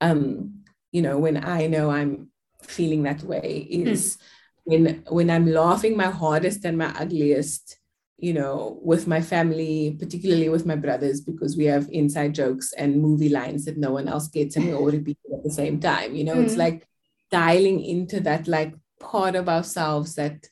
um 0.00 0.62
you 0.92 1.02
know 1.02 1.18
when 1.18 1.42
i 1.44 1.66
know 1.66 1.90
i'm 1.90 2.28
feeling 2.62 3.02
that 3.02 3.22
way 3.22 3.66
is 3.70 4.16
mm. 4.16 4.20
when 4.64 5.04
when 5.08 5.30
i'm 5.30 5.46
laughing 5.46 5.96
my 5.96 6.10
hardest 6.10 6.64
and 6.64 6.78
my 6.78 6.92
ugliest 6.98 7.78
you 8.18 8.32
know 8.32 8.78
with 8.82 9.06
my 9.06 9.20
family 9.20 9.96
particularly 9.98 10.48
with 10.48 10.64
my 10.64 10.76
brothers 10.76 11.20
because 11.20 11.56
we 11.56 11.64
have 11.64 11.88
inside 11.90 12.34
jokes 12.34 12.72
and 12.72 13.00
movie 13.00 13.28
lines 13.28 13.64
that 13.64 13.76
no 13.76 13.92
one 13.92 14.08
else 14.08 14.28
gets 14.28 14.56
and 14.56 14.66
we 14.66 14.74
all 14.74 14.90
repeat 14.90 15.18
at 15.32 15.42
the 15.42 15.50
same 15.50 15.78
time 15.80 16.14
you 16.14 16.24
know 16.24 16.34
mm. 16.34 16.44
it's 16.44 16.54
hmm. 16.54 16.60
like 16.60 16.86
dialing 17.30 17.84
into 17.84 18.20
that 18.20 18.46
like 18.46 18.74
part 19.00 19.34
of 19.34 19.48
ourselves 19.48 20.14
that 20.14 20.48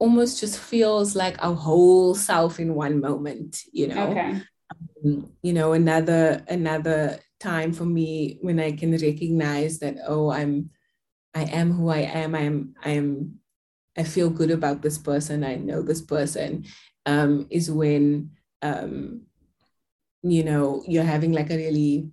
almost 0.00 0.40
just 0.40 0.58
feels 0.58 1.14
like 1.14 1.36
our 1.38 1.54
whole 1.54 2.14
self 2.14 2.58
in 2.58 2.74
one 2.74 3.00
moment 3.00 3.62
you 3.72 3.86
know? 3.86 4.08
Okay. 4.08 4.42
um, 5.04 5.30
you 5.42 5.52
know 5.52 5.72
another 5.72 6.42
another 6.48 7.18
time 7.38 7.72
for 7.72 7.84
me 7.84 8.38
when 8.42 8.58
i 8.58 8.72
can 8.72 8.90
recognize 8.92 9.78
that 9.78 9.96
oh 10.06 10.30
i'm 10.30 10.70
i 11.34 11.44
am 11.44 11.70
who 11.72 11.88
i 11.88 11.98
am. 11.98 12.34
I 12.34 12.40
am 12.40 12.74
i 12.84 12.90
am 12.90 13.40
i 13.96 14.02
feel 14.02 14.30
good 14.30 14.50
about 14.50 14.82
this 14.82 14.98
person. 14.98 15.44
I 15.44 15.56
know 15.56 15.82
this 15.82 16.00
person. 16.00 16.64
Um, 17.06 17.46
is 17.50 17.70
when 17.70 18.32
um, 18.62 19.22
you 20.22 20.44
know 20.44 20.84
you're 20.86 21.04
having 21.04 21.32
like 21.32 21.50
a 21.50 21.56
really 21.56 22.10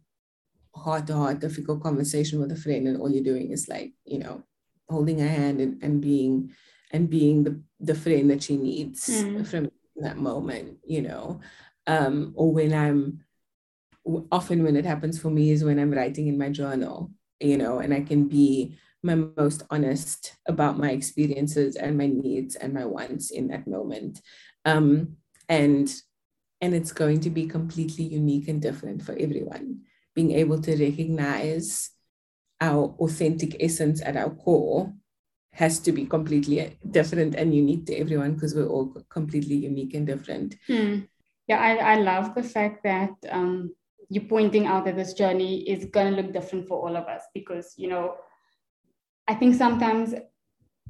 heart 0.76 1.08
to 1.08 1.16
heart 1.16 1.40
difficult 1.40 1.84
conversation 1.84 2.40
with 2.40 2.52
a 2.52 2.56
friend 2.56 2.88
and 2.88 2.98
all 3.00 3.12
you're 3.12 3.24
doing 3.24 3.52
is 3.52 3.68
like 3.68 3.94
you 4.06 4.20
know 4.20 4.44
holding 4.90 5.22
a 5.22 5.28
hand 5.28 5.60
and, 5.60 5.84
and 5.84 6.02
being 6.02 6.52
and 6.92 7.10
being 7.10 7.44
the, 7.44 7.62
the 7.80 7.96
friend 7.96 8.30
that 8.30 8.44
she 8.44 8.58
needs 8.58 9.08
mm. 9.08 9.46
from 9.48 9.70
that 9.98 10.18
moment, 10.18 10.78
you 10.86 11.02
know. 11.02 11.42
Um, 11.86 12.34
or 12.36 12.52
when 12.52 12.74
I'm 12.74 13.24
often 14.32 14.64
when 14.64 14.76
it 14.76 14.86
happens 14.86 15.20
for 15.20 15.30
me 15.30 15.52
is 15.52 15.64
when 15.64 15.80
I'm 15.80 15.92
writing 15.92 16.28
in 16.28 16.38
my 16.38 16.50
journal, 16.50 17.12
you 17.40 17.58
know, 17.58 17.80
and 17.80 17.94
I 17.94 18.02
can 18.02 18.28
be 18.28 18.78
my 19.04 19.16
most 19.16 19.64
honest 19.70 20.34
about 20.48 20.78
my 20.78 20.92
experiences 20.92 21.76
and 21.76 21.98
my 21.98 22.08
needs 22.08 22.56
and 22.56 22.74
my 22.74 22.86
wants 22.86 23.32
in 23.32 23.48
that 23.50 23.68
moment. 23.68 24.22
Um, 24.66 25.18
and 25.50 25.94
and 26.60 26.74
it's 26.74 26.92
going 26.92 27.20
to 27.22 27.30
be 27.30 27.46
completely 27.46 28.06
unique 28.06 28.48
and 28.48 28.62
different 28.62 29.04
for 29.04 29.14
everyone. 29.14 29.82
Being 30.16 30.32
able 30.32 30.60
to 30.62 30.72
recognize 30.72 31.92
our 32.60 32.96
authentic 33.00 33.56
essence 33.60 34.02
at 34.02 34.18
our 34.18 34.32
core 34.32 34.92
has 35.58 35.80
to 35.80 35.91
be 35.91 36.05
completely 36.05 36.78
different 36.91 37.34
and 37.34 37.53
unique 37.53 37.84
to 37.88 37.95
everyone 37.95 38.36
because 38.36 38.53
we're 38.53 38.68
all 38.68 38.95
completely 39.10 39.55
unique 39.55 39.95
and 39.95 40.05
different. 40.05 40.55
Hmm. 40.68 40.99
Yeah, 41.47 41.60
I, 41.60 41.93
I 41.93 41.95
love 41.95 42.36
the 42.36 42.43
fact 42.43 42.84
that 42.84 43.16
um, 43.32 43.74
you're 44.08 44.26
pointing 44.26 44.68
out 44.68 44.86
that 44.86 44.95
this 44.95 45.14
journey 45.14 45.68
is 45.68 45.86
going 45.86 46.14
to 46.14 46.22
look 46.22 46.32
different 46.32 46.68
for 46.68 46.78
all 46.78 46.95
of 46.95 47.05
us 47.05 47.24
because, 47.34 47.74
you 47.76 47.89
know, 47.89 48.18
I 49.28 49.34
think 49.34 49.55
sometimes 49.55 50.14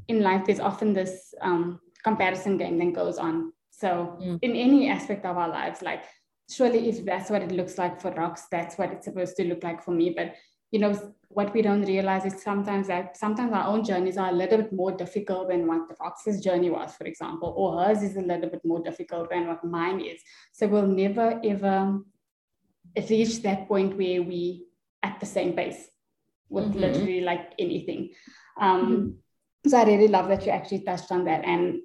in 0.10 0.22
life 0.22 0.46
there's 0.46 0.60
often 0.60 0.92
this 0.92 1.34
um, 1.42 1.80
comparison 2.04 2.58
game 2.58 2.78
that 2.80 2.94
goes 2.94 3.18
on. 3.18 3.54
So, 3.70 4.18
mm. 4.22 4.38
in 4.42 4.52
any 4.52 4.90
aspect 4.90 5.26
of 5.26 5.38
our 5.38 5.48
lives, 5.48 5.82
like, 5.82 6.04
surely 6.50 6.90
if 6.90 7.06
that's 7.06 7.30
what 7.30 7.42
it 7.42 7.54
looks 7.54 7.78
like 7.78 8.02
for 8.02 8.12
Rox, 8.12 8.42
that's 8.52 8.78
what 8.78 8.92
it's 8.92 9.06
supposed 9.06 9.38
to 9.38 9.46
look 9.46 9.64
like 9.64 9.82
for 9.82 9.92
me. 9.92 10.10
But 10.10 10.34
you 10.72 10.80
know, 10.80 11.14
what 11.30 11.54
we 11.54 11.62
don't 11.62 11.84
realize 11.84 12.26
is 12.26 12.42
sometimes 12.42 12.88
that 12.88 13.16
sometimes 13.18 13.54
our 13.54 13.68
own 13.68 13.84
journeys 13.84 14.18
are 14.18 14.30
a 14.30 14.34
little 14.34 14.58
bit 14.58 14.74
more 14.74 14.92
difficult 14.92 15.50
than 15.50 15.68
what 15.68 15.88
the 15.88 15.96
fox's 15.96 16.42
journey 16.42 16.70
was, 16.70 16.96
for 16.96 17.06
example, 17.06 17.54
or 17.56 17.84
hers 17.84 18.02
is 18.02 18.16
a 18.16 18.22
little 18.22 18.50
bit 18.50 18.64
more 18.66 18.82
difficult 18.82 19.30
than 19.30 19.48
what 19.48 19.64
mine 19.64 20.00
is. 20.00 20.22
So 20.52 20.68
we'll 20.68 20.88
never 20.88 21.40
ever 21.44 22.00
reach 23.10 23.42
that 23.44 23.68
point 23.68 23.98
where 23.98 24.24
we 24.24 24.66
at 25.04 25.20
the 25.20 25.26
same 25.26 25.54
pace 25.54 25.90
with 26.50 26.66
mm-hmm. 26.66 26.80
literally 26.80 27.22
like 27.22 27.54
anything. 27.60 28.10
Um, 28.60 28.82
mm-hmm. 28.82 29.70
So 29.70 29.78
I 29.78 29.84
really 29.84 30.08
love 30.08 30.30
that 30.30 30.46
you 30.46 30.52
actually 30.52 30.82
touched 30.82 31.12
on 31.12 31.26
that. 31.26 31.46
And 31.46 31.82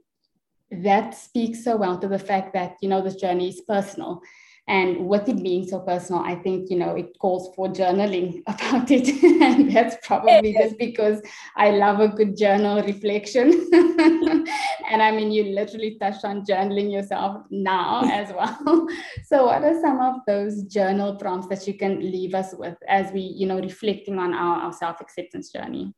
that 0.71 1.15
speaks 1.15 1.65
so 1.65 1.77
well 1.77 1.99
to 1.99 2.09
the 2.09 2.19
fact 2.19 2.55
that, 2.55 2.77
you 2.81 2.89
know, 2.89 3.03
this 3.03 3.17
journey 3.17 3.49
is 3.49 3.61
personal 3.61 4.23
and 4.69 5.09
with 5.09 5.29
it 5.29 5.43
being 5.43 5.67
so 5.67 5.81
personal, 5.81 6.23
I 6.23 6.37
think, 6.37 6.71
you 6.71 6.79
know, 6.79 6.95
it 6.95 7.19
calls 7.19 7.53
for 7.57 7.67
journaling 7.67 8.43
about 8.47 8.91
it. 8.91 9.09
and 9.43 9.75
that's 9.75 9.97
probably 10.07 10.53
just 10.53 10.79
because 10.79 11.21
I 11.57 11.71
love 11.71 11.99
a 11.99 12.09
good 12.09 12.37
journal 12.37 12.81
reflection. 12.83 13.51
and 13.73 15.03
I 15.03 15.11
mean, 15.11 15.33
you 15.33 15.45
literally 15.55 15.99
touched 16.01 16.25
on 16.25 16.47
journaling 16.47 16.93
yourself 16.93 17.45
now 17.51 18.03
as 18.13 18.33
well. 18.33 18.87
so, 19.25 19.47
what 19.47 19.65
are 19.65 19.81
some 19.81 20.01
of 20.01 20.21
those 20.29 20.63
journal 20.65 21.17
prompts 21.17 21.49
that 21.49 21.67
you 21.67 21.75
can 21.75 21.99
leave 21.99 22.35
us 22.35 22.55
with 22.55 22.77
as 22.87 23.13
we, 23.13 23.21
you 23.21 23.47
know, 23.47 23.59
reflecting 23.59 24.19
on 24.19 24.33
our, 24.33 24.63
our 24.63 24.73
self 24.73 25.01
acceptance 25.01 25.51
journey? 25.51 25.93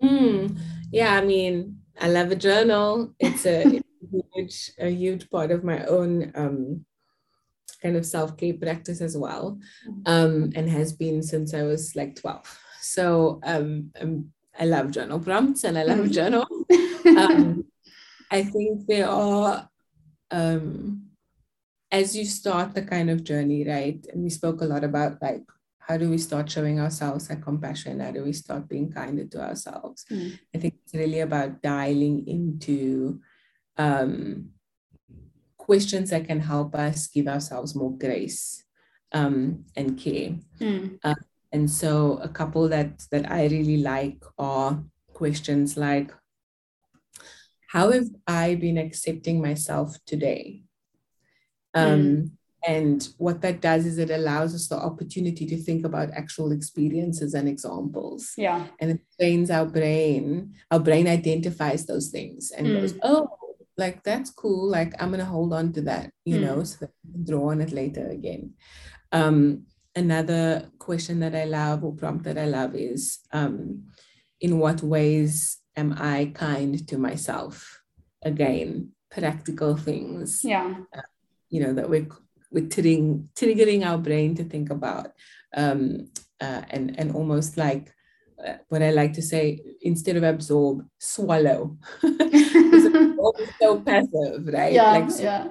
Mm, 0.00 0.56
yeah, 0.92 1.14
I 1.14 1.24
mean, 1.24 1.80
I 2.00 2.08
love 2.08 2.30
a 2.30 2.36
journal. 2.36 3.14
It's 3.18 3.46
a 3.46 3.82
huge, 4.34 4.70
a 4.78 4.90
huge 4.90 5.28
part 5.28 5.50
of 5.50 5.64
my 5.64 5.84
own 5.86 6.30
um, 6.36 6.84
kind 7.82 7.96
of 7.96 8.06
self-care 8.06 8.54
practice 8.54 9.00
as 9.00 9.16
well, 9.16 9.58
mm-hmm. 9.88 10.02
um, 10.06 10.52
and 10.54 10.68
has 10.68 10.92
been 10.92 11.22
since 11.22 11.54
I 11.54 11.62
was 11.62 11.94
like 11.96 12.16
12. 12.16 12.60
So 12.80 13.40
um, 13.44 13.90
um, 14.00 14.32
I 14.58 14.64
love 14.64 14.90
journal 14.90 15.20
prompts 15.20 15.64
and 15.64 15.78
I 15.78 15.82
love 15.84 15.98
mm-hmm. 15.98 16.12
journal. 16.12 16.46
Um, 17.06 17.64
I 18.32 18.42
think 18.42 18.88
there 18.88 19.08
are, 19.08 19.68
um, 20.32 21.06
as 21.92 22.16
you 22.16 22.24
start 22.24 22.74
the 22.74 22.82
kind 22.82 23.10
of 23.10 23.22
journey, 23.22 23.64
right? 23.64 24.04
And 24.12 24.24
we 24.24 24.30
spoke 24.30 24.60
a 24.60 24.64
lot 24.64 24.82
about 24.82 25.22
like 25.22 25.44
how 25.86 25.96
do 25.96 26.10
we 26.10 26.18
start 26.18 26.50
showing 26.50 26.80
ourselves 26.80 27.28
that 27.28 27.42
compassion? 27.42 28.00
How 28.00 28.10
do 28.10 28.24
we 28.24 28.32
start 28.32 28.68
being 28.68 28.90
kinder 28.90 29.24
to 29.24 29.40
ourselves? 29.40 30.04
Mm. 30.10 30.36
I 30.52 30.58
think 30.58 30.74
it's 30.82 30.94
really 30.94 31.20
about 31.20 31.62
dialing 31.62 32.26
into 32.26 33.20
um, 33.78 34.50
questions 35.66 36.10
that 36.10 36.26
can 36.26 36.40
help 36.40 36.74
us 36.76 37.08
give 37.08 37.26
ourselves 37.26 37.74
more 37.74 37.92
grace 37.98 38.64
um, 39.10 39.64
and 39.74 39.98
care. 39.98 40.36
Mm. 40.60 40.98
Uh, 41.02 41.14
and 41.52 41.68
so, 41.68 42.18
a 42.22 42.28
couple 42.28 42.68
that 42.68 43.04
that 43.10 43.30
I 43.30 43.46
really 43.46 43.78
like 43.78 44.22
are 44.38 44.82
questions 45.12 45.76
like, 45.76 46.12
"How 47.74 47.90
have 47.90 48.08
I 48.26 48.54
been 48.54 48.78
accepting 48.78 49.42
myself 49.42 49.96
today?" 50.06 50.62
Um, 51.74 52.00
mm. 52.00 52.30
And 52.66 53.08
what 53.18 53.42
that 53.42 53.60
does 53.60 53.86
is 53.86 53.98
it 53.98 54.10
allows 54.10 54.52
us 54.54 54.66
the 54.66 54.76
opportunity 54.76 55.46
to 55.46 55.56
think 55.56 55.86
about 55.86 56.10
actual 56.10 56.50
experiences 56.50 57.32
and 57.34 57.48
examples. 57.48 58.32
Yeah. 58.36 58.66
And 58.80 58.90
it 58.90 59.00
trains 59.16 59.50
our 59.50 59.66
brain. 59.66 60.52
Our 60.72 60.80
brain 60.80 61.06
identifies 61.06 61.86
those 61.86 62.08
things 62.08 62.50
and 62.50 62.66
mm. 62.66 62.80
goes, 62.80 62.94
oh, 63.04 63.28
like 63.76 64.02
that's 64.02 64.30
cool. 64.30 64.68
Like 64.68 64.94
I'm 65.00 65.10
gonna 65.10 65.24
hold 65.24 65.52
on 65.52 65.72
to 65.74 65.82
that, 65.82 66.10
you 66.24 66.38
mm. 66.38 66.42
know, 66.42 66.64
so 66.64 66.76
that 66.80 66.90
I 66.90 67.12
can 67.12 67.24
draw 67.24 67.50
on 67.50 67.60
it 67.60 67.72
later 67.72 68.08
again. 68.08 68.54
Um, 69.12 69.66
another 69.94 70.70
question 70.78 71.20
that 71.20 71.34
I 71.34 71.44
love 71.44 71.84
or 71.84 71.94
prompt 71.94 72.24
that 72.24 72.38
I 72.38 72.46
love 72.46 72.74
is 72.74 73.18
um, 73.32 73.84
in 74.40 74.58
what 74.58 74.82
ways 74.82 75.58
am 75.76 75.94
I 75.98 76.32
kind 76.34 76.86
to 76.88 76.98
myself? 76.98 77.82
Again, 78.22 78.92
practical 79.10 79.76
things. 79.76 80.42
Yeah. 80.42 80.74
Uh, 80.94 81.00
you 81.48 81.62
know, 81.62 81.72
that 81.74 81.88
we're 81.88 82.08
with 82.50 82.70
triggering, 82.70 83.28
triggering 83.34 83.84
our 83.84 83.98
brain 83.98 84.34
to 84.36 84.44
think 84.44 84.70
about 84.70 85.12
um, 85.56 86.08
uh, 86.40 86.62
and, 86.70 86.98
and 86.98 87.14
almost 87.14 87.56
like 87.56 87.92
what 88.68 88.82
I 88.82 88.90
like 88.90 89.12
to 89.14 89.22
say, 89.22 89.60
instead 89.82 90.16
of 90.16 90.22
absorb, 90.22 90.86
swallow. 90.98 91.76
so 93.60 93.80
passive, 93.80 94.46
right? 94.46 94.72
Yeah, 94.72 94.92
like 94.92 95.10
so 95.10 95.22
yeah. 95.22 95.48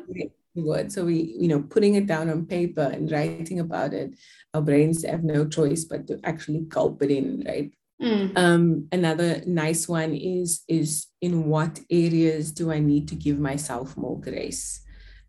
Word. 0.55 0.91
So 0.91 1.03
we, 1.03 1.35
you 1.37 1.49
know, 1.49 1.61
putting 1.61 1.95
it 1.95 2.07
down 2.07 2.29
on 2.29 2.45
paper 2.45 2.89
and 2.93 3.11
writing 3.11 3.59
about 3.59 3.93
it, 3.93 4.13
our 4.53 4.61
brains 4.61 5.03
have 5.03 5.23
no 5.23 5.45
choice 5.45 5.83
but 5.83 6.07
to 6.07 6.19
actually 6.23 6.61
gulp 6.61 7.01
it 7.01 7.11
in, 7.11 7.43
right? 7.45 7.71
Mm. 8.01 8.37
Um, 8.37 8.87
another 8.91 9.41
nice 9.45 9.87
one 9.87 10.13
is 10.13 10.63
is 10.67 11.07
in 11.21 11.45
what 11.45 11.79
areas 11.89 12.51
do 12.51 12.71
I 12.71 12.79
need 12.79 13.07
to 13.09 13.15
give 13.15 13.39
myself 13.39 13.97
more 13.97 14.19
grace? 14.19 14.81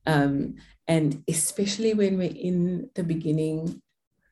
Um, 0.07 0.57
and 0.87 1.25
especially 1.29 1.95
when 1.95 2.19
we're 2.19 2.31
in 2.35 2.91
the 2.95 3.03
beginning 3.03 3.83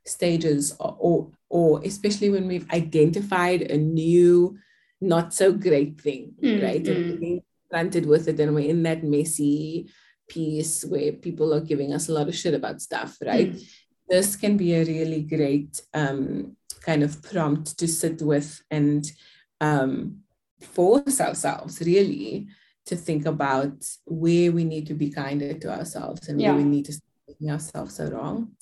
stages 0.06 0.74
or, 0.80 0.96
or, 0.98 1.30
or 1.48 1.80
especially 1.84 2.30
when 2.30 2.46
we've 2.46 2.70
identified 2.70 3.62
a 3.62 3.76
new 3.76 4.56
not 5.00 5.34
so 5.34 5.52
great 5.52 6.00
thing 6.00 6.32
mm, 6.42 6.62
right 6.62 6.84
mm. 6.84 6.94
and 6.94 7.20
being 7.20 7.42
confronted 7.62 8.06
with 8.06 8.28
it 8.28 8.40
and 8.40 8.54
we're 8.54 8.68
in 8.68 8.82
that 8.82 9.02
messy 9.02 9.88
piece 10.28 10.84
where 10.84 11.12
people 11.12 11.52
are 11.52 11.60
giving 11.60 11.92
us 11.92 12.08
a 12.08 12.12
lot 12.12 12.28
of 12.28 12.34
shit 12.34 12.54
about 12.54 12.80
stuff 12.80 13.16
right 13.24 13.52
mm. 13.52 13.68
this 14.08 14.36
can 14.36 14.56
be 14.56 14.74
a 14.74 14.84
really 14.84 15.22
great 15.22 15.82
um, 15.92 16.56
kind 16.82 17.02
of 17.02 17.22
prompt 17.22 17.78
to 17.78 17.88
sit 17.88 18.20
with 18.22 18.62
and 18.70 19.10
um, 19.60 20.18
force 20.60 21.20
ourselves 21.20 21.80
really 21.80 22.48
to 22.86 22.96
think 22.96 23.26
about 23.26 23.72
where 24.04 24.52
we 24.52 24.64
need 24.64 24.86
to 24.86 24.94
be 24.94 25.10
kinder 25.10 25.54
to 25.54 25.72
ourselves 25.72 26.28
and 26.28 26.40
yeah. 26.40 26.48
where 26.48 26.58
we 26.58 26.64
need 26.64 26.84
to 26.84 26.92
stop 26.92 27.08
making 27.28 27.50
ourselves 27.50 27.96
so 27.96 28.10
wrong. 28.10 28.52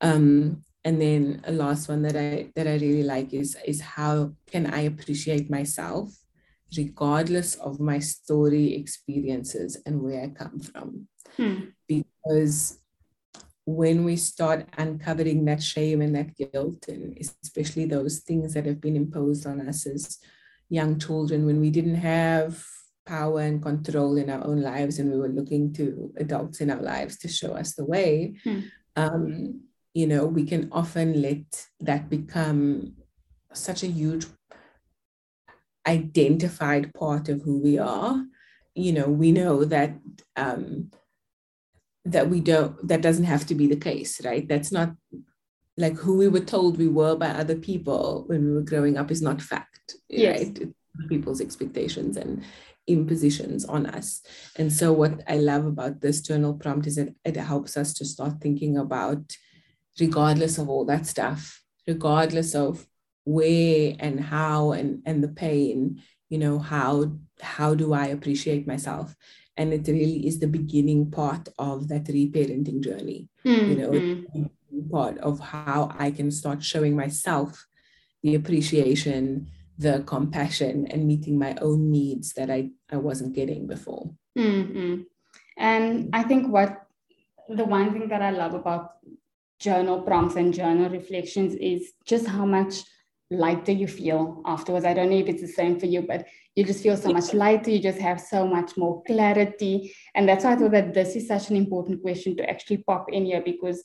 Um, 0.00 0.62
and 0.84 1.00
then 1.00 1.42
a 1.44 1.52
last 1.52 1.88
one 1.88 2.02
that 2.02 2.16
I 2.16 2.50
that 2.54 2.66
I 2.66 2.74
really 2.74 3.02
like 3.02 3.34
is 3.34 3.56
is 3.66 3.80
how 3.80 4.32
can 4.46 4.66
I 4.66 4.82
appreciate 4.82 5.50
myself 5.50 6.12
regardless 6.76 7.56
of 7.56 7.80
my 7.80 7.98
story 7.98 8.74
experiences 8.74 9.76
and 9.86 10.02
where 10.02 10.22
I 10.22 10.28
come 10.28 10.60
from. 10.60 11.08
Hmm. 11.36 11.70
Because 11.88 12.78
when 13.64 14.04
we 14.04 14.16
start 14.16 14.66
uncovering 14.78 15.44
that 15.44 15.62
shame 15.62 16.00
and 16.00 16.14
that 16.14 16.36
guilt, 16.36 16.86
and 16.88 17.16
especially 17.18 17.86
those 17.86 18.20
things 18.20 18.54
that 18.54 18.66
have 18.66 18.80
been 18.80 18.96
imposed 18.96 19.46
on 19.46 19.66
us 19.68 19.86
as 19.86 20.18
young 20.68 20.98
children 20.98 21.44
when 21.46 21.60
we 21.60 21.70
didn't 21.70 21.96
have 21.96 22.64
power 23.06 23.40
and 23.40 23.62
control 23.62 24.16
in 24.16 24.30
our 24.30 24.44
own 24.46 24.62
lives 24.62 24.98
and 24.98 25.10
we 25.10 25.18
were 25.18 25.28
looking 25.28 25.72
to 25.72 26.12
adults 26.18 26.60
in 26.60 26.70
our 26.70 26.80
lives 26.80 27.18
to 27.18 27.26
show 27.26 27.54
us 27.54 27.74
the 27.74 27.84
way 27.84 28.36
hmm. 28.44 28.60
um, 28.94 29.60
you 29.94 30.06
know 30.06 30.26
we 30.26 30.44
can 30.44 30.68
often 30.72 31.20
let 31.20 31.66
that 31.80 32.08
become 32.08 32.94
such 33.52 33.82
a 33.82 33.86
huge 33.86 34.26
identified 35.86 36.92
part 36.94 37.28
of 37.28 37.42
who 37.42 37.58
we 37.58 37.78
are 37.78 38.24
you 38.74 38.92
know 38.92 39.08
we 39.08 39.32
know 39.32 39.64
that 39.64 39.98
um, 40.36 40.90
that 42.04 42.28
we 42.28 42.40
don't 42.40 42.86
that 42.86 43.02
doesn't 43.02 43.24
have 43.24 43.46
to 43.46 43.54
be 43.54 43.66
the 43.66 43.76
case 43.76 44.24
right 44.24 44.48
that's 44.48 44.72
not 44.72 44.92
like 45.76 45.96
who 45.96 46.16
we 46.16 46.28
were 46.28 46.40
told 46.40 46.76
we 46.76 46.88
were 46.88 47.16
by 47.16 47.28
other 47.28 47.56
people 47.56 48.24
when 48.26 48.44
we 48.44 48.52
were 48.52 48.62
growing 48.62 48.96
up 48.96 49.10
is 49.10 49.22
not 49.22 49.40
fact 49.40 49.96
yes. 50.08 50.40
right 50.40 50.68
people's 51.08 51.40
expectations 51.40 52.16
and 52.16 52.44
impositions 52.86 53.64
on 53.64 53.86
us. 53.86 54.22
And 54.56 54.72
so, 54.72 54.92
what 54.92 55.22
I 55.28 55.36
love 55.36 55.66
about 55.66 56.00
this 56.00 56.20
journal 56.20 56.54
prompt 56.54 56.86
is 56.86 56.96
that 56.96 57.14
it 57.24 57.36
helps 57.36 57.76
us 57.76 57.94
to 57.94 58.04
start 58.04 58.40
thinking 58.40 58.76
about, 58.76 59.36
regardless 60.00 60.58
of 60.58 60.68
all 60.68 60.84
that 60.86 61.06
stuff, 61.06 61.62
regardless 61.86 62.54
of 62.54 62.86
where 63.24 63.94
and 63.98 64.20
how 64.20 64.72
and, 64.72 65.02
and 65.06 65.22
the 65.22 65.28
pain, 65.28 66.02
you 66.28 66.38
know, 66.38 66.58
how 66.58 67.12
how 67.40 67.74
do 67.74 67.92
I 67.92 68.06
appreciate 68.06 68.66
myself? 68.66 69.14
And 69.56 69.72
it 69.72 69.86
really 69.88 70.26
is 70.26 70.38
the 70.38 70.46
beginning 70.46 71.10
part 71.10 71.48
of 71.58 71.88
that 71.88 72.04
reparenting 72.04 72.80
journey, 72.80 73.28
mm-hmm. 73.44 73.70
you 73.70 73.76
know, 73.76 73.90
mm-hmm. 73.90 74.90
part 74.90 75.18
of 75.18 75.40
how 75.40 75.94
I 75.98 76.10
can 76.10 76.30
start 76.30 76.62
showing 76.62 76.96
myself 76.96 77.66
the 78.22 78.34
appreciation 78.34 79.48
the 79.80 80.04
compassion 80.04 80.86
and 80.88 81.06
meeting 81.06 81.38
my 81.38 81.56
own 81.62 81.90
needs 81.90 82.34
that 82.34 82.50
I, 82.50 82.68
I 82.92 82.98
wasn't 82.98 83.32
getting 83.32 83.66
before. 83.66 84.10
Mm-hmm. 84.36 85.08
And 85.56 86.10
I 86.12 86.22
think 86.22 86.48
what 86.48 86.84
the 87.48 87.64
one 87.64 87.90
thing 87.90 88.08
that 88.08 88.20
I 88.20 88.30
love 88.30 88.52
about 88.52 88.96
journal 89.60 90.02
prompts 90.02 90.36
and 90.36 90.52
journal 90.52 90.90
reflections 90.90 91.54
is 91.54 91.92
just 92.06 92.26
how 92.26 92.44
much 92.44 92.82
lighter 93.30 93.72
you 93.72 93.86
feel 93.86 94.42
afterwards. 94.44 94.84
I 94.84 94.94
don't 94.94 95.10
know 95.10 95.18
if 95.18 95.28
it's 95.28 95.42
the 95.42 95.48
same 95.48 95.78
for 95.78 95.86
you, 95.86 96.02
but 96.02 96.26
you 96.56 96.64
just 96.64 96.82
feel 96.82 96.96
so 96.96 97.12
much 97.12 97.32
lighter. 97.32 97.70
You 97.70 97.78
just 97.78 98.00
have 98.00 98.20
so 98.20 98.46
much 98.46 98.76
more 98.76 99.02
clarity. 99.06 99.94
And 100.14 100.28
that's 100.28 100.44
why 100.44 100.52
I 100.52 100.56
thought 100.56 100.72
that 100.72 100.94
this 100.94 101.14
is 101.14 101.28
such 101.28 101.50
an 101.50 101.56
important 101.56 102.02
question 102.02 102.36
to 102.38 102.50
actually 102.50 102.78
pop 102.78 103.06
in 103.12 103.26
here 103.26 103.42
because 103.44 103.84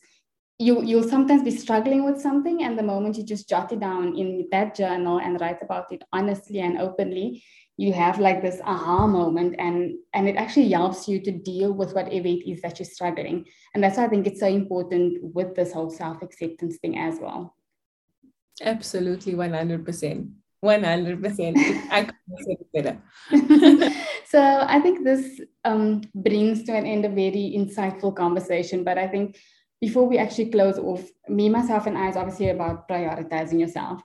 you 0.58 0.82
you'll 0.84 1.08
sometimes 1.08 1.44
be 1.44 1.52
struggling 1.52 2.06
with 2.06 2.20
something 2.22 2.64
and 2.64 2.80
the 2.80 2.84
moment 2.84 3.18
you 3.18 3.26
just 3.26 3.50
jot 3.50 3.74
it 3.74 3.82
down 3.82 4.18
in 4.18 4.48
that 4.52 4.74
journal 4.74 5.20
and 5.20 5.42
write 5.42 5.62
about 5.62 5.92
it 5.92 6.02
honestly 6.14 6.60
and 6.60 6.80
openly 6.80 7.44
you 7.78 7.92
have 7.92 8.20
like 8.20 8.42
this 8.42 8.62
aha 8.64 9.06
moment 9.06 9.56
and 9.60 9.96
and 10.14 10.30
it 10.30 10.38
actually 10.38 10.70
helps 10.70 11.08
you 11.08 11.20
to 11.20 11.32
deal 11.32 11.74
with 11.74 11.94
whatever 11.94 12.28
it 12.28 12.48
is 12.48 12.62
that 12.62 12.80
you're 12.80 12.86
struggling. 12.86 13.46
And 13.74 13.84
that's 13.84 13.98
why 13.98 14.06
i 14.06 14.08
think 14.08 14.28
it's 14.28 14.40
so 14.40 14.48
important 14.48 15.20
with 15.22 15.56
this 15.56 15.74
whole 15.74 15.90
self-acceptance 15.90 16.78
thing 16.78 16.98
as 16.98 17.20
well. 17.20 17.56
Absolutely 18.62 19.34
100% 19.34 20.32
100% 20.64 21.92
i 21.92 22.02
couldn't 22.02 22.46
say 22.46 22.58
it 22.60 22.68
better. 22.74 23.92
So 24.28 24.42
i 24.42 24.80
think 24.80 25.04
this 25.04 25.40
um, 25.64 26.02
brings 26.16 26.64
to 26.64 26.74
an 26.74 26.86
end 26.86 27.06
a 27.06 27.10
very 27.10 27.54
insightful 27.56 28.16
conversation 28.16 28.84
but 28.84 28.98
i 28.98 29.08
think 29.08 29.38
before 29.82 30.08
we 30.08 30.18
actually 30.18 30.50
close 30.50 30.78
off, 30.80 31.04
me, 31.28 31.50
myself, 31.50 31.86
and 31.86 31.98
I 31.98 32.10
is 32.10 32.16
obviously 32.16 32.50
about 32.50 32.88
prioritizing 32.88 33.60
yourself. 33.60 34.02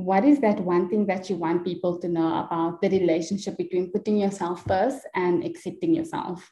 What 0.00 0.24
is 0.24 0.40
that 0.40 0.58
one 0.60 0.88
thing 0.88 1.04
that 1.06 1.28
you 1.28 1.36
want 1.36 1.64
people 1.64 1.98
to 1.98 2.08
know 2.08 2.44
about 2.44 2.80
the 2.80 2.88
relationship 2.88 3.58
between 3.58 3.92
putting 3.92 4.16
yourself 4.16 4.64
first 4.66 5.06
and 5.14 5.44
accepting 5.44 5.94
yourself? 5.94 6.50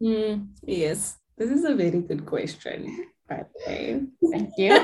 Mm, 0.00 0.50
yes, 0.62 1.18
this 1.36 1.50
is 1.50 1.64
a 1.64 1.74
very 1.74 2.00
good 2.00 2.24
question, 2.24 3.06
by 3.28 3.42
the 3.42 3.50
way. 3.66 4.00
Thank 4.30 4.50
you. 4.56 4.72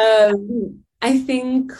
um, 0.00 0.84
I 1.02 1.18
think, 1.18 1.72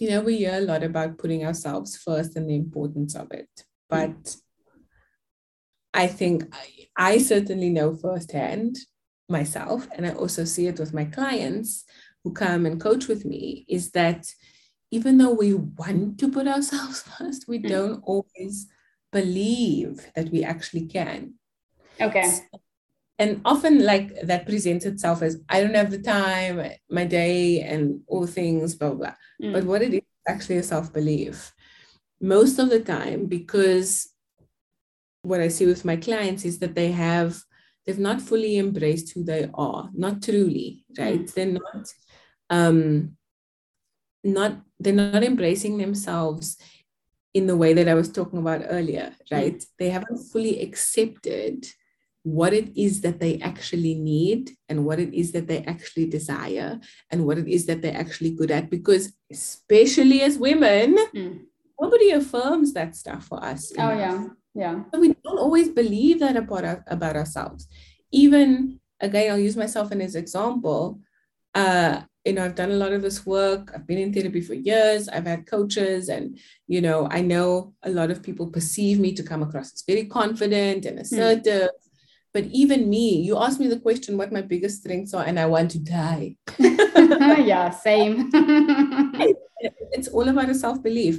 you 0.00 0.08
know, 0.10 0.22
we 0.22 0.38
hear 0.38 0.54
a 0.54 0.60
lot 0.60 0.82
about 0.82 1.18
putting 1.18 1.44
ourselves 1.44 1.96
first 1.96 2.36
and 2.36 2.48
the 2.48 2.56
importance 2.56 3.14
of 3.14 3.30
it. 3.32 3.50
but 3.90 4.36
I 5.92 6.06
think 6.06 6.54
I, 6.54 6.88
I 6.96 7.18
certainly 7.18 7.68
know 7.70 7.94
firsthand 7.94 8.78
myself, 9.28 9.86
and 9.94 10.06
I 10.06 10.12
also 10.12 10.44
see 10.44 10.66
it 10.66 10.78
with 10.78 10.94
my 10.94 11.04
clients 11.04 11.84
who 12.28 12.34
come 12.34 12.66
and 12.66 12.80
coach 12.80 13.08
with 13.08 13.24
me, 13.24 13.64
is 13.68 13.90
that 13.92 14.26
even 14.90 15.18
though 15.18 15.32
we 15.32 15.54
want 15.54 16.18
to 16.20 16.30
put 16.30 16.46
ourselves 16.46 17.02
first, 17.18 17.48
we 17.48 17.58
mm. 17.58 17.68
don't 17.68 18.02
always 18.04 18.66
believe 19.12 20.06
that 20.14 20.30
we 20.30 20.44
actually 20.44 20.86
can. 20.86 21.34
Okay. 22.00 22.38
And 23.18 23.40
often, 23.44 23.84
like 23.84 24.20
that 24.22 24.46
presents 24.46 24.84
itself 24.86 25.22
as 25.22 25.42
I 25.48 25.60
don't 25.60 25.74
have 25.74 25.90
the 25.90 26.00
time, 26.00 26.70
my 26.88 27.04
day, 27.04 27.62
and 27.62 28.02
all 28.06 28.26
things, 28.26 28.76
blah, 28.76 28.90
blah, 28.90 28.98
blah. 28.98 29.14
Mm. 29.42 29.52
But 29.52 29.64
what 29.64 29.82
it 29.82 29.94
is 29.94 30.02
actually 30.28 30.58
a 30.58 30.62
self 30.62 30.92
belief. 30.92 31.52
Most 32.20 32.58
of 32.58 32.68
the 32.68 32.80
time, 32.80 33.26
because 33.26 34.08
what 35.22 35.40
I 35.40 35.48
see 35.48 35.66
with 35.66 35.84
my 35.84 35.96
clients 35.96 36.44
is 36.44 36.58
that 36.60 36.74
they 36.74 36.92
have, 36.92 37.40
they've 37.84 37.98
not 37.98 38.20
fully 38.20 38.58
embraced 38.58 39.12
who 39.12 39.24
they 39.24 39.48
are, 39.54 39.90
not 39.94 40.22
truly, 40.22 40.84
right? 40.98 41.20
Mm. 41.20 41.34
They're 41.34 41.46
not, 41.46 41.88
um, 42.50 43.16
not, 44.24 44.60
they're 44.80 44.92
not 44.92 45.22
embracing 45.22 45.78
themselves 45.78 46.56
in 47.34 47.46
the 47.46 47.56
way 47.56 47.72
that 47.74 47.88
I 47.88 47.94
was 47.94 48.10
talking 48.10 48.38
about 48.38 48.62
earlier, 48.68 49.12
right? 49.30 49.58
Mm. 49.58 49.66
They 49.78 49.90
haven't 49.90 50.18
fully 50.32 50.60
accepted 50.60 51.66
what 52.22 52.52
it 52.52 52.76
is 52.76 53.00
that 53.02 53.20
they 53.20 53.38
actually 53.40 53.94
need 53.94 54.50
and 54.68 54.84
what 54.84 54.98
it 54.98 55.14
is 55.14 55.32
that 55.32 55.46
they 55.46 55.62
actually 55.64 56.06
desire 56.06 56.80
and 57.10 57.24
what 57.26 57.38
it 57.38 57.48
is 57.48 57.66
that 57.66 57.80
they're 57.80 57.96
actually 57.96 58.30
good 58.30 58.50
at. 58.50 58.68
Because, 58.70 59.12
especially 59.30 60.22
as 60.22 60.38
women, 60.38 60.96
mm. 61.14 61.40
nobody 61.80 62.10
affirms 62.10 62.72
that 62.72 62.96
stuff 62.96 63.24
for 63.26 63.42
us. 63.42 63.72
Oh, 63.78 63.90
yeah. 63.90 64.26
Yeah. 64.54 64.82
So 64.92 65.00
we 65.00 65.14
don't 65.24 65.38
always 65.38 65.68
believe 65.68 66.20
that 66.20 66.36
about, 66.36 66.64
our, 66.64 66.84
about 66.88 67.16
ourselves. 67.16 67.68
Even, 68.10 68.80
again, 69.00 69.30
I'll 69.30 69.38
use 69.38 69.56
myself 69.56 69.92
as 69.92 70.14
an 70.14 70.20
example. 70.20 71.00
Uh, 71.54 72.02
you 72.28 72.34
know, 72.34 72.44
I've 72.44 72.54
done 72.54 72.70
a 72.70 72.74
lot 72.74 72.92
of 72.92 73.00
this 73.00 73.24
work. 73.24 73.72
I've 73.74 73.86
been 73.86 73.98
in 73.98 74.12
therapy 74.12 74.42
for 74.42 74.52
years. 74.52 75.08
I've 75.08 75.26
had 75.26 75.46
coaches, 75.46 76.10
and 76.10 76.38
you 76.66 76.82
know, 76.82 77.08
I 77.10 77.22
know 77.22 77.72
a 77.82 77.90
lot 77.90 78.10
of 78.10 78.22
people 78.22 78.48
perceive 78.48 79.00
me 79.00 79.14
to 79.14 79.22
come 79.22 79.42
across 79.42 79.72
as 79.72 79.82
very 79.86 80.04
confident 80.04 80.84
and 80.84 80.96
hmm. 80.96 81.02
assertive. 81.02 81.70
Mm. 81.70 81.88
But 82.34 82.44
even 82.52 82.90
me, 82.90 83.22
you 83.22 83.38
asked 83.38 83.58
me 83.58 83.68
the 83.68 83.80
question 83.80 84.18
what 84.18 84.30
my 84.30 84.42
biggest 84.42 84.82
strengths 84.82 85.14
are, 85.14 85.24
and 85.24 85.40
I 85.40 85.46
want 85.46 85.70
to 85.70 85.78
die. 85.78 86.36
yeah, 86.58 87.70
same. 87.70 88.30
it's 89.92 90.08
all 90.08 90.28
about 90.28 90.50
a 90.50 90.54
self 90.54 90.82
belief, 90.82 91.16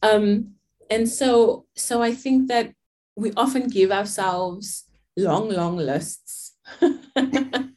um, 0.00 0.52
and 0.88 1.08
so 1.08 1.66
so 1.74 2.02
I 2.02 2.14
think 2.14 2.46
that 2.48 2.72
we 3.16 3.32
often 3.36 3.66
give 3.66 3.90
ourselves 3.90 4.84
long, 5.16 5.50
long 5.50 5.76
lists. 5.76 6.52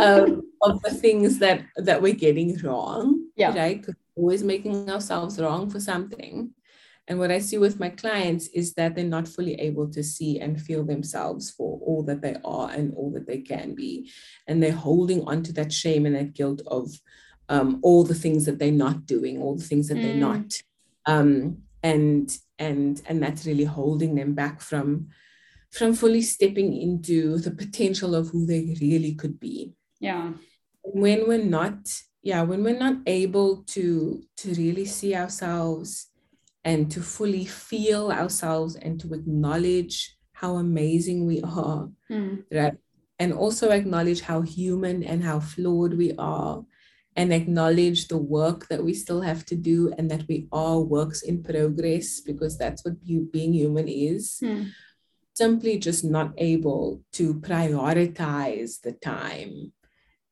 um, 0.00 0.42
of 0.62 0.82
the 0.82 0.90
things 0.90 1.38
that 1.38 1.62
that 1.76 2.00
we're 2.00 2.14
getting 2.14 2.56
wrong 2.58 3.24
yeah. 3.36 3.54
right 3.54 3.80
because 3.80 3.94
always 4.16 4.42
making 4.42 4.88
ourselves 4.90 5.40
wrong 5.40 5.68
for 5.68 5.80
something. 5.80 6.50
And 7.06 7.18
what 7.18 7.30
i 7.30 7.38
see 7.38 7.58
with 7.58 7.78
my 7.78 7.90
clients 7.90 8.46
is 8.48 8.72
that 8.74 8.94
they're 8.94 9.04
not 9.04 9.28
fully 9.28 9.54
able 9.56 9.90
to 9.90 10.02
see 10.02 10.40
and 10.40 10.60
feel 10.60 10.84
themselves 10.84 11.50
for 11.50 11.78
all 11.84 12.02
that 12.04 12.22
they 12.22 12.36
are 12.44 12.70
and 12.70 12.94
all 12.94 13.10
that 13.12 13.26
they 13.26 13.38
can 13.38 13.74
be. 13.74 14.10
And 14.46 14.62
they're 14.62 14.72
holding 14.72 15.22
on 15.24 15.42
to 15.42 15.52
that 15.54 15.72
shame 15.72 16.06
and 16.06 16.16
that 16.16 16.32
guilt 16.32 16.62
of 16.66 16.88
um, 17.50 17.80
all 17.82 18.04
the 18.04 18.14
things 18.14 18.46
that 18.46 18.58
they're 18.58 18.72
not 18.72 19.04
doing 19.04 19.40
all 19.40 19.54
the 19.54 19.64
things 19.64 19.88
that 19.88 19.98
mm. 19.98 20.02
they're 20.02 20.14
not. 20.14 20.54
Um, 21.04 21.58
and 21.82 22.34
and 22.58 23.02
and 23.06 23.22
that's 23.22 23.44
really 23.44 23.64
holding 23.64 24.14
them 24.14 24.32
back 24.32 24.62
from 24.62 25.08
from 25.74 25.92
fully 25.92 26.22
stepping 26.22 26.72
into 26.72 27.38
the 27.38 27.50
potential 27.50 28.14
of 28.14 28.28
who 28.28 28.46
they 28.46 28.76
really 28.80 29.14
could 29.14 29.40
be 29.40 29.72
yeah 30.00 30.30
when 30.82 31.26
we're 31.26 31.42
not 31.42 31.76
yeah 32.22 32.42
when 32.42 32.62
we're 32.62 32.78
not 32.78 32.96
able 33.06 33.62
to 33.64 34.22
to 34.36 34.54
really 34.54 34.84
see 34.84 35.14
ourselves 35.14 36.10
and 36.64 36.90
to 36.90 37.00
fully 37.02 37.44
feel 37.44 38.10
ourselves 38.10 38.76
and 38.76 39.00
to 39.00 39.12
acknowledge 39.12 40.16
how 40.32 40.56
amazing 40.56 41.26
we 41.26 41.42
are 41.42 41.88
mm. 42.10 42.42
right 42.52 42.76
and 43.18 43.32
also 43.32 43.70
acknowledge 43.70 44.20
how 44.20 44.40
human 44.42 45.02
and 45.02 45.22
how 45.22 45.40
flawed 45.40 45.94
we 45.94 46.12
are 46.18 46.64
and 47.16 47.32
acknowledge 47.32 48.08
the 48.08 48.18
work 48.18 48.66
that 48.68 48.82
we 48.82 48.92
still 48.92 49.20
have 49.20 49.46
to 49.46 49.54
do 49.54 49.92
and 49.98 50.10
that 50.10 50.26
we 50.28 50.48
are 50.50 50.80
works 50.80 51.22
in 51.22 51.42
progress 51.42 52.20
because 52.20 52.58
that's 52.58 52.84
what 52.84 52.94
being 53.30 53.52
human 53.52 53.86
is 53.88 54.38
mm. 54.42 54.68
Simply 55.34 55.78
just 55.78 56.04
not 56.04 56.32
able 56.38 57.02
to 57.12 57.34
prioritize 57.34 58.80
the 58.80 58.92
time 58.92 59.72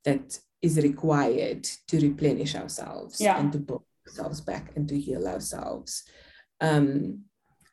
that 0.05 0.39
is 0.63 0.77
required 0.79 1.65
to 1.89 2.01
replenish 2.01 2.55
ourselves 2.55 3.21
yeah. 3.21 3.39
and 3.39 3.53
to 3.53 3.59
build 3.59 3.85
ourselves 4.07 4.41
back 4.41 4.73
and 4.77 4.89
to 4.89 4.99
heal 4.99 5.27
ourselves. 5.27 6.05
Um, 6.61 7.25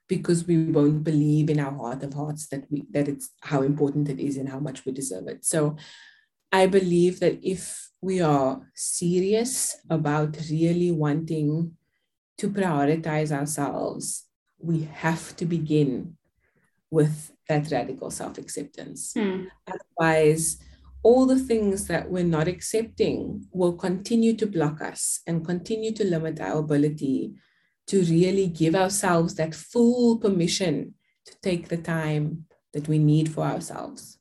because 0.07 0.47
we 0.47 0.65
won't 0.65 1.03
believe 1.03 1.51
in 1.51 1.59
our 1.59 1.71
heart 1.71 2.01
of 2.01 2.15
hearts 2.15 2.47
that 2.47 2.63
we 2.71 2.83
that 2.89 3.07
it's 3.07 3.29
how 3.41 3.61
important 3.61 4.09
it 4.09 4.19
is 4.19 4.37
and 4.37 4.49
how 4.49 4.59
much 4.59 4.83
we 4.83 4.91
deserve 4.91 5.27
it. 5.27 5.45
So 5.45 5.77
I 6.51 6.65
believe 6.65 7.19
that 7.19 7.37
if 7.43 7.89
we 8.01 8.19
are 8.19 8.61
serious 8.73 9.77
about 9.87 10.35
really 10.49 10.89
wanting 10.89 11.73
to 12.39 12.49
prioritize 12.49 13.31
ourselves, 13.31 14.25
we 14.57 14.89
have 14.91 15.35
to 15.35 15.45
begin 15.45 16.17
with 16.91 17.31
that 17.47 17.71
radical 17.71 18.11
self-acceptance. 18.11 19.13
Hmm. 19.13 19.45
Otherwise, 19.67 20.57
all 21.03 21.25
the 21.25 21.39
things 21.39 21.87
that 21.87 22.09
we're 22.09 22.23
not 22.23 22.47
accepting 22.47 23.45
will 23.51 23.73
continue 23.73 24.35
to 24.35 24.45
block 24.45 24.81
us 24.81 25.21
and 25.25 25.45
continue 25.45 25.93
to 25.93 26.03
limit 26.03 26.39
our 26.39 26.59
ability 26.59 27.33
to 27.87 28.03
really 28.03 28.47
give 28.47 28.75
ourselves 28.75 29.35
that 29.35 29.55
full 29.55 30.17
permission 30.17 30.93
to 31.25 31.35
take 31.41 31.69
the 31.69 31.77
time 31.77 32.45
that 32.73 32.87
we 32.87 32.99
need 32.99 33.31
for 33.31 33.43
ourselves. 33.43 34.19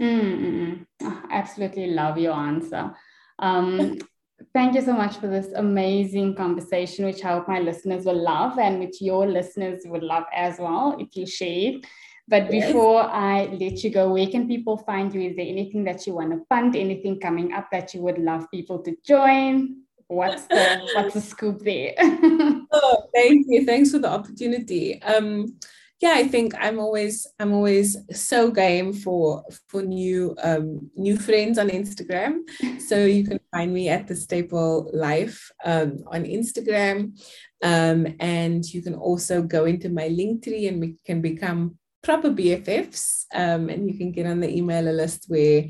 Mm-hmm. 0.00 0.82
Oh, 1.02 1.22
absolutely 1.30 1.88
love 1.88 2.18
your 2.18 2.34
answer. 2.34 2.94
Um, 3.38 3.98
thank 4.54 4.74
you 4.74 4.82
so 4.82 4.92
much 4.92 5.16
for 5.16 5.26
this 5.26 5.52
amazing 5.54 6.34
conversation, 6.34 7.04
which 7.04 7.24
I 7.24 7.32
hope 7.32 7.48
my 7.48 7.60
listeners 7.60 8.04
will 8.04 8.22
love 8.22 8.58
and 8.58 8.78
which 8.78 9.00
your 9.00 9.26
listeners 9.26 9.82
will 9.84 10.06
love 10.06 10.24
as 10.34 10.58
well 10.58 10.96
if 10.98 11.16
you 11.16 11.26
share 11.26 11.74
it. 11.74 11.86
But 12.28 12.48
before 12.48 13.02
I 13.02 13.46
let 13.46 13.82
you 13.82 13.90
go, 13.90 14.12
where 14.12 14.28
can 14.28 14.46
people 14.46 14.76
find 14.76 15.12
you? 15.12 15.20
Is 15.22 15.36
there 15.36 15.46
anything 15.46 15.82
that 15.84 16.06
you 16.06 16.14
want 16.14 16.30
to 16.30 16.44
fund? 16.48 16.76
Anything 16.76 17.18
coming 17.18 17.52
up 17.52 17.68
that 17.72 17.92
you 17.92 18.02
would 18.02 18.18
love 18.18 18.48
people 18.52 18.78
to 18.84 18.96
join? 19.04 19.82
What's 20.06 20.44
the 20.46 20.80
what's 20.94 21.14
the 21.14 21.20
scoop 21.20 21.60
there? 21.60 21.94
oh, 21.98 23.08
thank 23.14 23.46
you. 23.48 23.64
Thanks 23.64 23.90
for 23.90 23.98
the 23.98 24.10
opportunity. 24.10 25.02
Um, 25.02 25.56
yeah, 26.00 26.14
I 26.16 26.26
think 26.28 26.54
I'm 26.58 26.78
always 26.78 27.26
I'm 27.38 27.52
always 27.52 27.96
so 28.10 28.50
game 28.50 28.94
for 28.94 29.44
for 29.68 29.82
new 29.82 30.34
um, 30.42 30.90
new 30.96 31.16
friends 31.16 31.58
on 31.58 31.68
Instagram. 31.68 32.40
So 32.80 33.04
you 33.04 33.24
can 33.24 33.38
find 33.52 33.72
me 33.72 33.88
at 33.88 34.08
the 34.08 34.16
Staple 34.16 34.90
Life 34.92 35.52
um, 35.64 35.98
on 36.06 36.24
Instagram, 36.24 37.16
um, 37.62 38.06
and 38.18 38.64
you 38.64 38.82
can 38.82 38.94
also 38.94 39.42
go 39.42 39.64
into 39.66 39.88
my 39.90 40.08
Linktree 40.08 40.66
and 40.68 40.80
we 40.80 40.96
can 41.04 41.20
become 41.20 41.78
proper 42.02 42.30
BFFs, 42.30 43.26
um, 43.34 43.68
and 43.68 43.88
you 43.88 43.96
can 43.96 44.10
get 44.10 44.26
on 44.26 44.40
the 44.40 44.50
email 44.50 44.84
list 44.84 45.26
where 45.28 45.66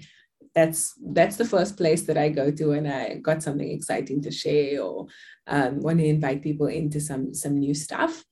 that's 0.55 0.95
that's 1.13 1.37
the 1.37 1.45
first 1.45 1.77
place 1.77 2.03
that 2.03 2.17
I 2.17 2.29
go 2.29 2.51
to 2.51 2.67
when 2.67 2.87
I 2.87 3.17
got 3.17 3.43
something 3.43 3.71
exciting 3.71 4.23
to 4.23 4.31
share 4.31 4.81
or 4.83 5.07
um, 5.47 5.81
want 5.81 5.99
to 5.99 6.07
invite 6.07 6.43
people 6.43 6.67
into 6.67 7.01
some 7.01 7.35
some 7.35 7.59
new 7.59 7.75
stuff. 7.75 8.25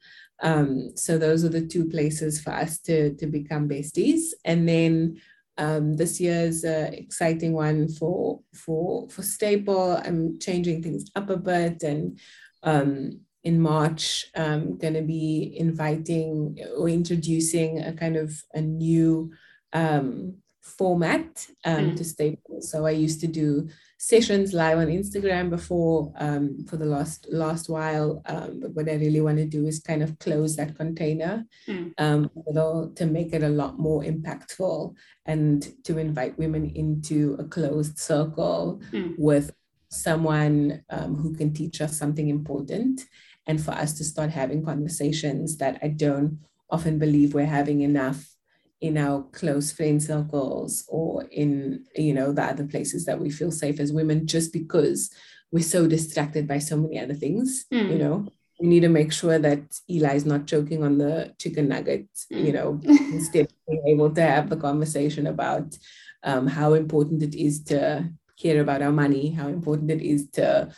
Um, 0.42 0.92
so 0.96 1.18
those 1.18 1.44
are 1.44 1.48
the 1.48 1.66
two 1.66 1.88
places 1.88 2.40
for 2.40 2.50
us 2.50 2.78
to 2.80 3.14
to 3.14 3.26
become 3.26 3.68
besties, 3.68 4.30
and 4.44 4.68
then. 4.68 5.20
Um, 5.60 5.96
this 5.96 6.20
year's 6.20 6.62
an 6.62 6.94
exciting 6.94 7.52
one 7.52 7.88
for 7.88 8.38
for 8.54 9.08
for 9.08 9.22
staple. 9.24 10.00
I'm 10.04 10.38
changing 10.38 10.84
things 10.84 11.10
up 11.16 11.30
a 11.30 11.36
bit 11.36 11.82
and 11.82 12.16
um, 12.62 13.22
in 13.44 13.60
March, 13.60 14.26
I'm 14.36 14.76
going 14.78 14.94
to 14.94 15.02
be 15.02 15.54
inviting 15.56 16.58
or 16.76 16.88
introducing 16.88 17.80
a 17.80 17.92
kind 17.92 18.16
of 18.16 18.42
a 18.52 18.60
new 18.60 19.32
um, 19.72 20.34
format 20.60 21.46
um, 21.64 21.90
mm. 21.90 21.96
to 21.96 22.04
Staple. 22.04 22.60
So 22.60 22.86
I 22.86 22.90
used 22.90 23.20
to 23.20 23.26
do 23.26 23.68
sessions 23.98 24.52
live 24.52 24.78
on 24.78 24.86
Instagram 24.86 25.50
before 25.50 26.12
um, 26.16 26.64
for 26.68 26.76
the 26.76 26.86
last 26.86 27.26
last 27.30 27.68
while. 27.68 28.22
Um, 28.26 28.60
but 28.60 28.70
what 28.70 28.88
I 28.88 28.94
really 28.94 29.20
want 29.20 29.38
to 29.38 29.44
do 29.44 29.66
is 29.66 29.80
kind 29.80 30.02
of 30.02 30.18
close 30.20 30.56
that 30.56 30.76
container 30.76 31.44
mm. 31.66 31.92
um, 31.98 32.30
little, 32.46 32.90
to 32.94 33.06
make 33.06 33.32
it 33.34 33.42
a 33.42 33.48
lot 33.48 33.78
more 33.78 34.02
impactful 34.04 34.94
and 35.26 35.84
to 35.84 35.98
invite 35.98 36.38
women 36.38 36.70
into 36.70 37.36
a 37.40 37.44
closed 37.44 37.98
circle 37.98 38.80
mm. 38.92 39.14
with 39.18 39.50
someone 39.90 40.84
um, 40.90 41.16
who 41.16 41.34
can 41.34 41.52
teach 41.52 41.80
us 41.80 41.98
something 41.98 42.28
important 42.28 43.04
and 43.48 43.62
for 43.62 43.72
us 43.72 43.94
to 43.94 44.04
start 44.04 44.30
having 44.30 44.64
conversations 44.64 45.56
that 45.56 45.78
I 45.82 45.88
don't 45.88 46.38
often 46.70 46.98
believe 46.98 47.34
we're 47.34 47.46
having 47.46 47.80
enough 47.80 48.37
in 48.80 48.96
our 48.96 49.22
close 49.32 49.72
friend 49.72 50.02
circles 50.02 50.84
or 50.88 51.24
in 51.24 51.84
you 51.96 52.14
know 52.14 52.32
the 52.32 52.42
other 52.42 52.64
places 52.64 53.04
that 53.04 53.18
we 53.20 53.30
feel 53.30 53.50
safe 53.50 53.80
as 53.80 53.92
women 53.92 54.26
just 54.26 54.52
because 54.52 55.10
we're 55.50 55.62
so 55.62 55.86
distracted 55.86 56.46
by 56.46 56.58
so 56.58 56.76
many 56.76 56.98
other 56.98 57.14
things 57.14 57.66
mm. 57.72 57.90
you 57.90 57.98
know 57.98 58.26
we 58.60 58.68
need 58.68 58.80
to 58.80 58.88
make 58.88 59.12
sure 59.12 59.38
that 59.38 59.60
eli 59.90 60.14
is 60.14 60.24
not 60.24 60.46
choking 60.46 60.84
on 60.84 60.98
the 60.98 61.34
chicken 61.38 61.68
nugget 61.68 62.08
mm. 62.32 62.46
you 62.46 62.52
know 62.52 62.80
instead 63.12 63.46
of 63.46 63.52
being 63.66 63.82
able 63.88 64.10
to 64.10 64.22
have 64.22 64.48
the 64.48 64.56
conversation 64.56 65.26
about 65.26 65.76
um, 66.22 66.46
how 66.46 66.74
important 66.74 67.22
it 67.22 67.34
is 67.34 67.62
to 67.64 68.08
care 68.40 68.60
about 68.60 68.82
our 68.82 68.92
money 68.92 69.30
how 69.30 69.48
important 69.48 69.90
it 69.90 70.02
is 70.02 70.28
to 70.30 70.70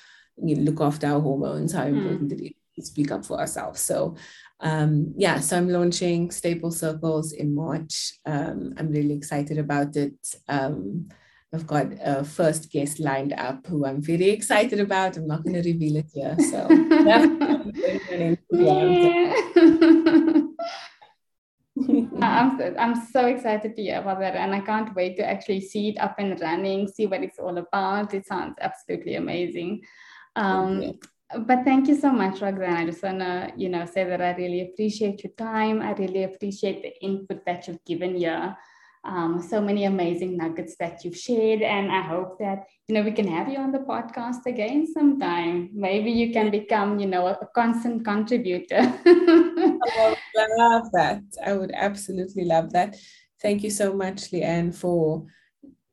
you 0.43 0.57
know, 0.57 0.63
look 0.63 0.81
after 0.81 1.07
our 1.07 1.21
hormones 1.21 1.73
how 1.73 1.85
mm. 1.85 1.99
important 1.99 2.31
mm. 2.31 2.41
it 2.41 2.45
is 2.47 2.53
to 2.77 2.83
speak 2.83 3.11
up 3.11 3.27
for 3.27 3.39
ourselves 3.39 3.81
so 3.81 4.17
um, 4.61 5.15
yeah, 5.17 5.41
so 5.41 5.57
I'm 5.57 5.69
launching 5.69 6.31
Staple 6.31 6.71
Circles 6.71 7.33
in 7.33 7.55
March. 7.55 8.19
Um, 8.27 8.75
I'm 8.77 8.91
really 8.91 9.15
excited 9.15 9.59
about 9.59 9.97
it. 9.97 10.15
Um, 10.49 11.09
I've 11.53 11.67
got 11.67 11.87
a 12.01 12.23
first 12.23 12.71
guest 12.71 13.01
lined 13.01 13.33
up 13.33 13.67
who 13.67 13.85
I'm 13.85 14.03
very 14.03 14.31
excited 14.31 14.79
about. 14.79 15.17
I'm 15.17 15.27
not 15.27 15.43
going 15.43 15.61
to 15.61 15.69
reveal 15.69 15.97
it 15.97 16.07
here. 16.15 16.37
So. 16.39 16.69
I'm, 22.23 22.61
I'm 22.79 22.95
so 23.07 23.27
excited 23.27 23.75
to 23.75 23.83
hear 23.83 24.01
about 24.01 24.21
that 24.21 24.37
and 24.37 24.55
I 24.55 24.61
can't 24.61 24.95
wait 24.95 25.17
to 25.17 25.27
actually 25.27 25.63
see 25.63 25.89
it 25.89 25.99
up 25.99 26.17
and 26.19 26.39
running, 26.41 26.87
see 26.87 27.07
what 27.07 27.23
it's 27.23 27.39
all 27.39 27.57
about. 27.57 28.13
It 28.15 28.27
sounds 28.27 28.57
absolutely 28.61 29.15
amazing. 29.15 29.83
Um, 30.37 30.99
but 31.39 31.65
thank 31.65 31.89
you 31.89 31.97
so 31.97 32.11
much, 32.11 32.41
Roxanne. 32.41 32.77
I 32.77 32.87
just 32.87 33.03
wanna, 33.03 33.53
you 33.57 33.69
know, 33.69 33.87
say 33.87 34.05
that 34.05 34.21
I 34.21 34.35
really 34.35 34.63
appreciate 34.63 35.23
your 35.23 35.33
time. 35.33 35.81
I 35.81 35.93
really 35.93 36.25
appreciate 36.25 36.83
the 36.83 37.01
input 37.05 37.45
that 37.47 37.69
you've 37.69 37.85
given 37.85 38.17
here. 38.17 38.57
Um, 39.03 39.41
so 39.41 39.63
many 39.63 39.85
amazing 39.85 40.37
nuggets 40.37 40.77
that 40.77 41.05
you've 41.05 41.17
shared, 41.17 41.63
and 41.63 41.91
I 41.91 42.03
hope 42.03 42.39
that 42.39 42.67
you 42.87 42.95
know 42.95 43.03
we 43.03 43.13
can 43.13 43.27
have 43.29 43.49
you 43.49 43.59
on 43.59 43.73
the 43.73 43.79
podcast 43.79 44.45
again 44.45 44.87
sometime. 44.93 45.71
Maybe 45.73 46.11
you 46.11 46.33
can 46.33 46.51
become, 46.51 46.99
you 46.99 47.07
know, 47.07 47.27
a 47.29 47.49
constant 47.55 48.05
contributor. 48.05 48.77
I 49.07 50.17
would 50.37 50.49
love 50.59 50.93
that. 50.93 51.23
I 51.43 51.55
would 51.55 51.73
absolutely 51.73 52.45
love 52.45 52.73
that. 52.73 52.97
Thank 53.41 53.63
you 53.63 53.71
so 53.71 53.95
much, 53.95 54.33
Leanne, 54.33 54.75
for 54.75 55.25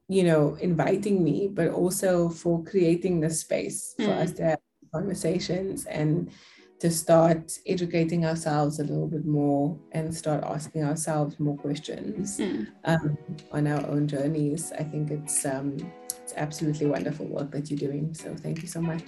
you 0.09 0.23
know 0.23 0.55
inviting 0.55 1.23
me, 1.23 1.47
but 1.47 1.69
also 1.69 2.27
for 2.27 2.63
creating 2.65 3.21
the 3.21 3.29
space 3.29 3.93
for 3.95 4.03
mm. 4.03 4.17
us 4.17 4.33
to 4.33 4.43
have 4.43 4.59
conversations 4.97 5.85
and 5.85 6.31
to 6.79 6.91
start 6.91 7.43
educating 7.65 8.25
ourselves 8.25 8.79
a 8.79 8.83
little 8.83 9.07
bit 9.07 9.25
more 9.25 9.77
and 9.93 10.13
start 10.13 10.43
asking 10.43 10.83
ourselves 10.83 11.39
more 11.39 11.57
questions 11.57 12.39
mm. 12.39 12.67
um, 12.85 13.17
on 13.51 13.65
our 13.67 13.83
own 13.87 14.07
journeys. 14.07 14.71
I 14.73 14.83
think 14.83 15.09
it's 15.09 15.45
um, 15.45 15.77
it's 16.21 16.33
absolutely 16.35 16.87
wonderful 16.87 17.25
work 17.25 17.49
that 17.51 17.69
you're 17.69 17.83
doing. 17.87 18.13
So 18.13 18.35
thank 18.35 18.61
you 18.61 18.67
so 18.67 18.81
much. 18.81 19.07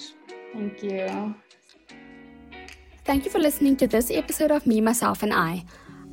Thank 0.53 0.81
you. 0.83 1.35
Thank 3.05 3.25
you 3.25 3.31
for 3.31 3.39
listening 3.39 3.75
to 3.77 3.87
this 3.87 4.11
episode 4.11 4.51
of 4.51 4.65
Me, 4.65 4.81
Myself, 4.81 5.23
and 5.23 5.33
I. 5.33 5.65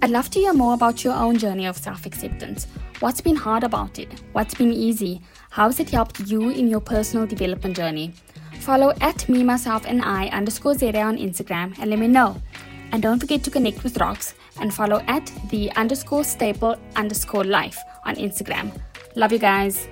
I'd 0.03 0.11
love 0.11 0.29
to 0.31 0.41
hear 0.41 0.53
more 0.53 0.75
about 0.75 1.05
your 1.05 1.15
own 1.15 1.39
journey 1.39 1.67
of 1.67 1.77
self 1.77 2.05
acceptance. 2.05 2.67
What's 3.01 3.21
been 3.23 3.37
hard 3.37 3.65
about 3.65 3.99
it? 3.99 4.09
What's 4.33 4.55
been 4.55 4.73
easy? 4.73 5.23
How 5.51 5.67
has 5.69 5.81
it 5.81 5.91
helped 5.91 6.21
you 6.21 6.51
in 6.51 6.69
your 6.69 6.81
personal 6.81 7.27
development 7.27 7.77
journey? 7.77 8.13
Follow 8.67 8.93
at 9.01 9.29
me, 9.29 9.45
myself, 9.45 9.87
and 9.87 10.03
I 10.03 10.27
underscore 10.31 10.75
Zeta 10.75 11.01
on 11.01 11.19
Instagram 11.19 11.79
and 11.79 11.89
let 11.89 12.01
me 12.01 12.09
know. 12.09 12.35
And 12.91 13.01
don't 13.01 13.21
forget 13.21 13.45
to 13.45 13.51
connect 13.51 13.85
with 13.85 13.95
Rox 13.95 14.35
and 14.61 14.75
follow 14.75 15.05
at 15.07 15.31
the 15.51 15.71
underscore 15.77 16.25
staple 16.25 16.75
underscore 16.97 17.45
life 17.45 17.79
on 18.05 18.17
Instagram. 18.17 18.77
Love 19.15 19.31
you 19.31 19.39
guys. 19.39 19.87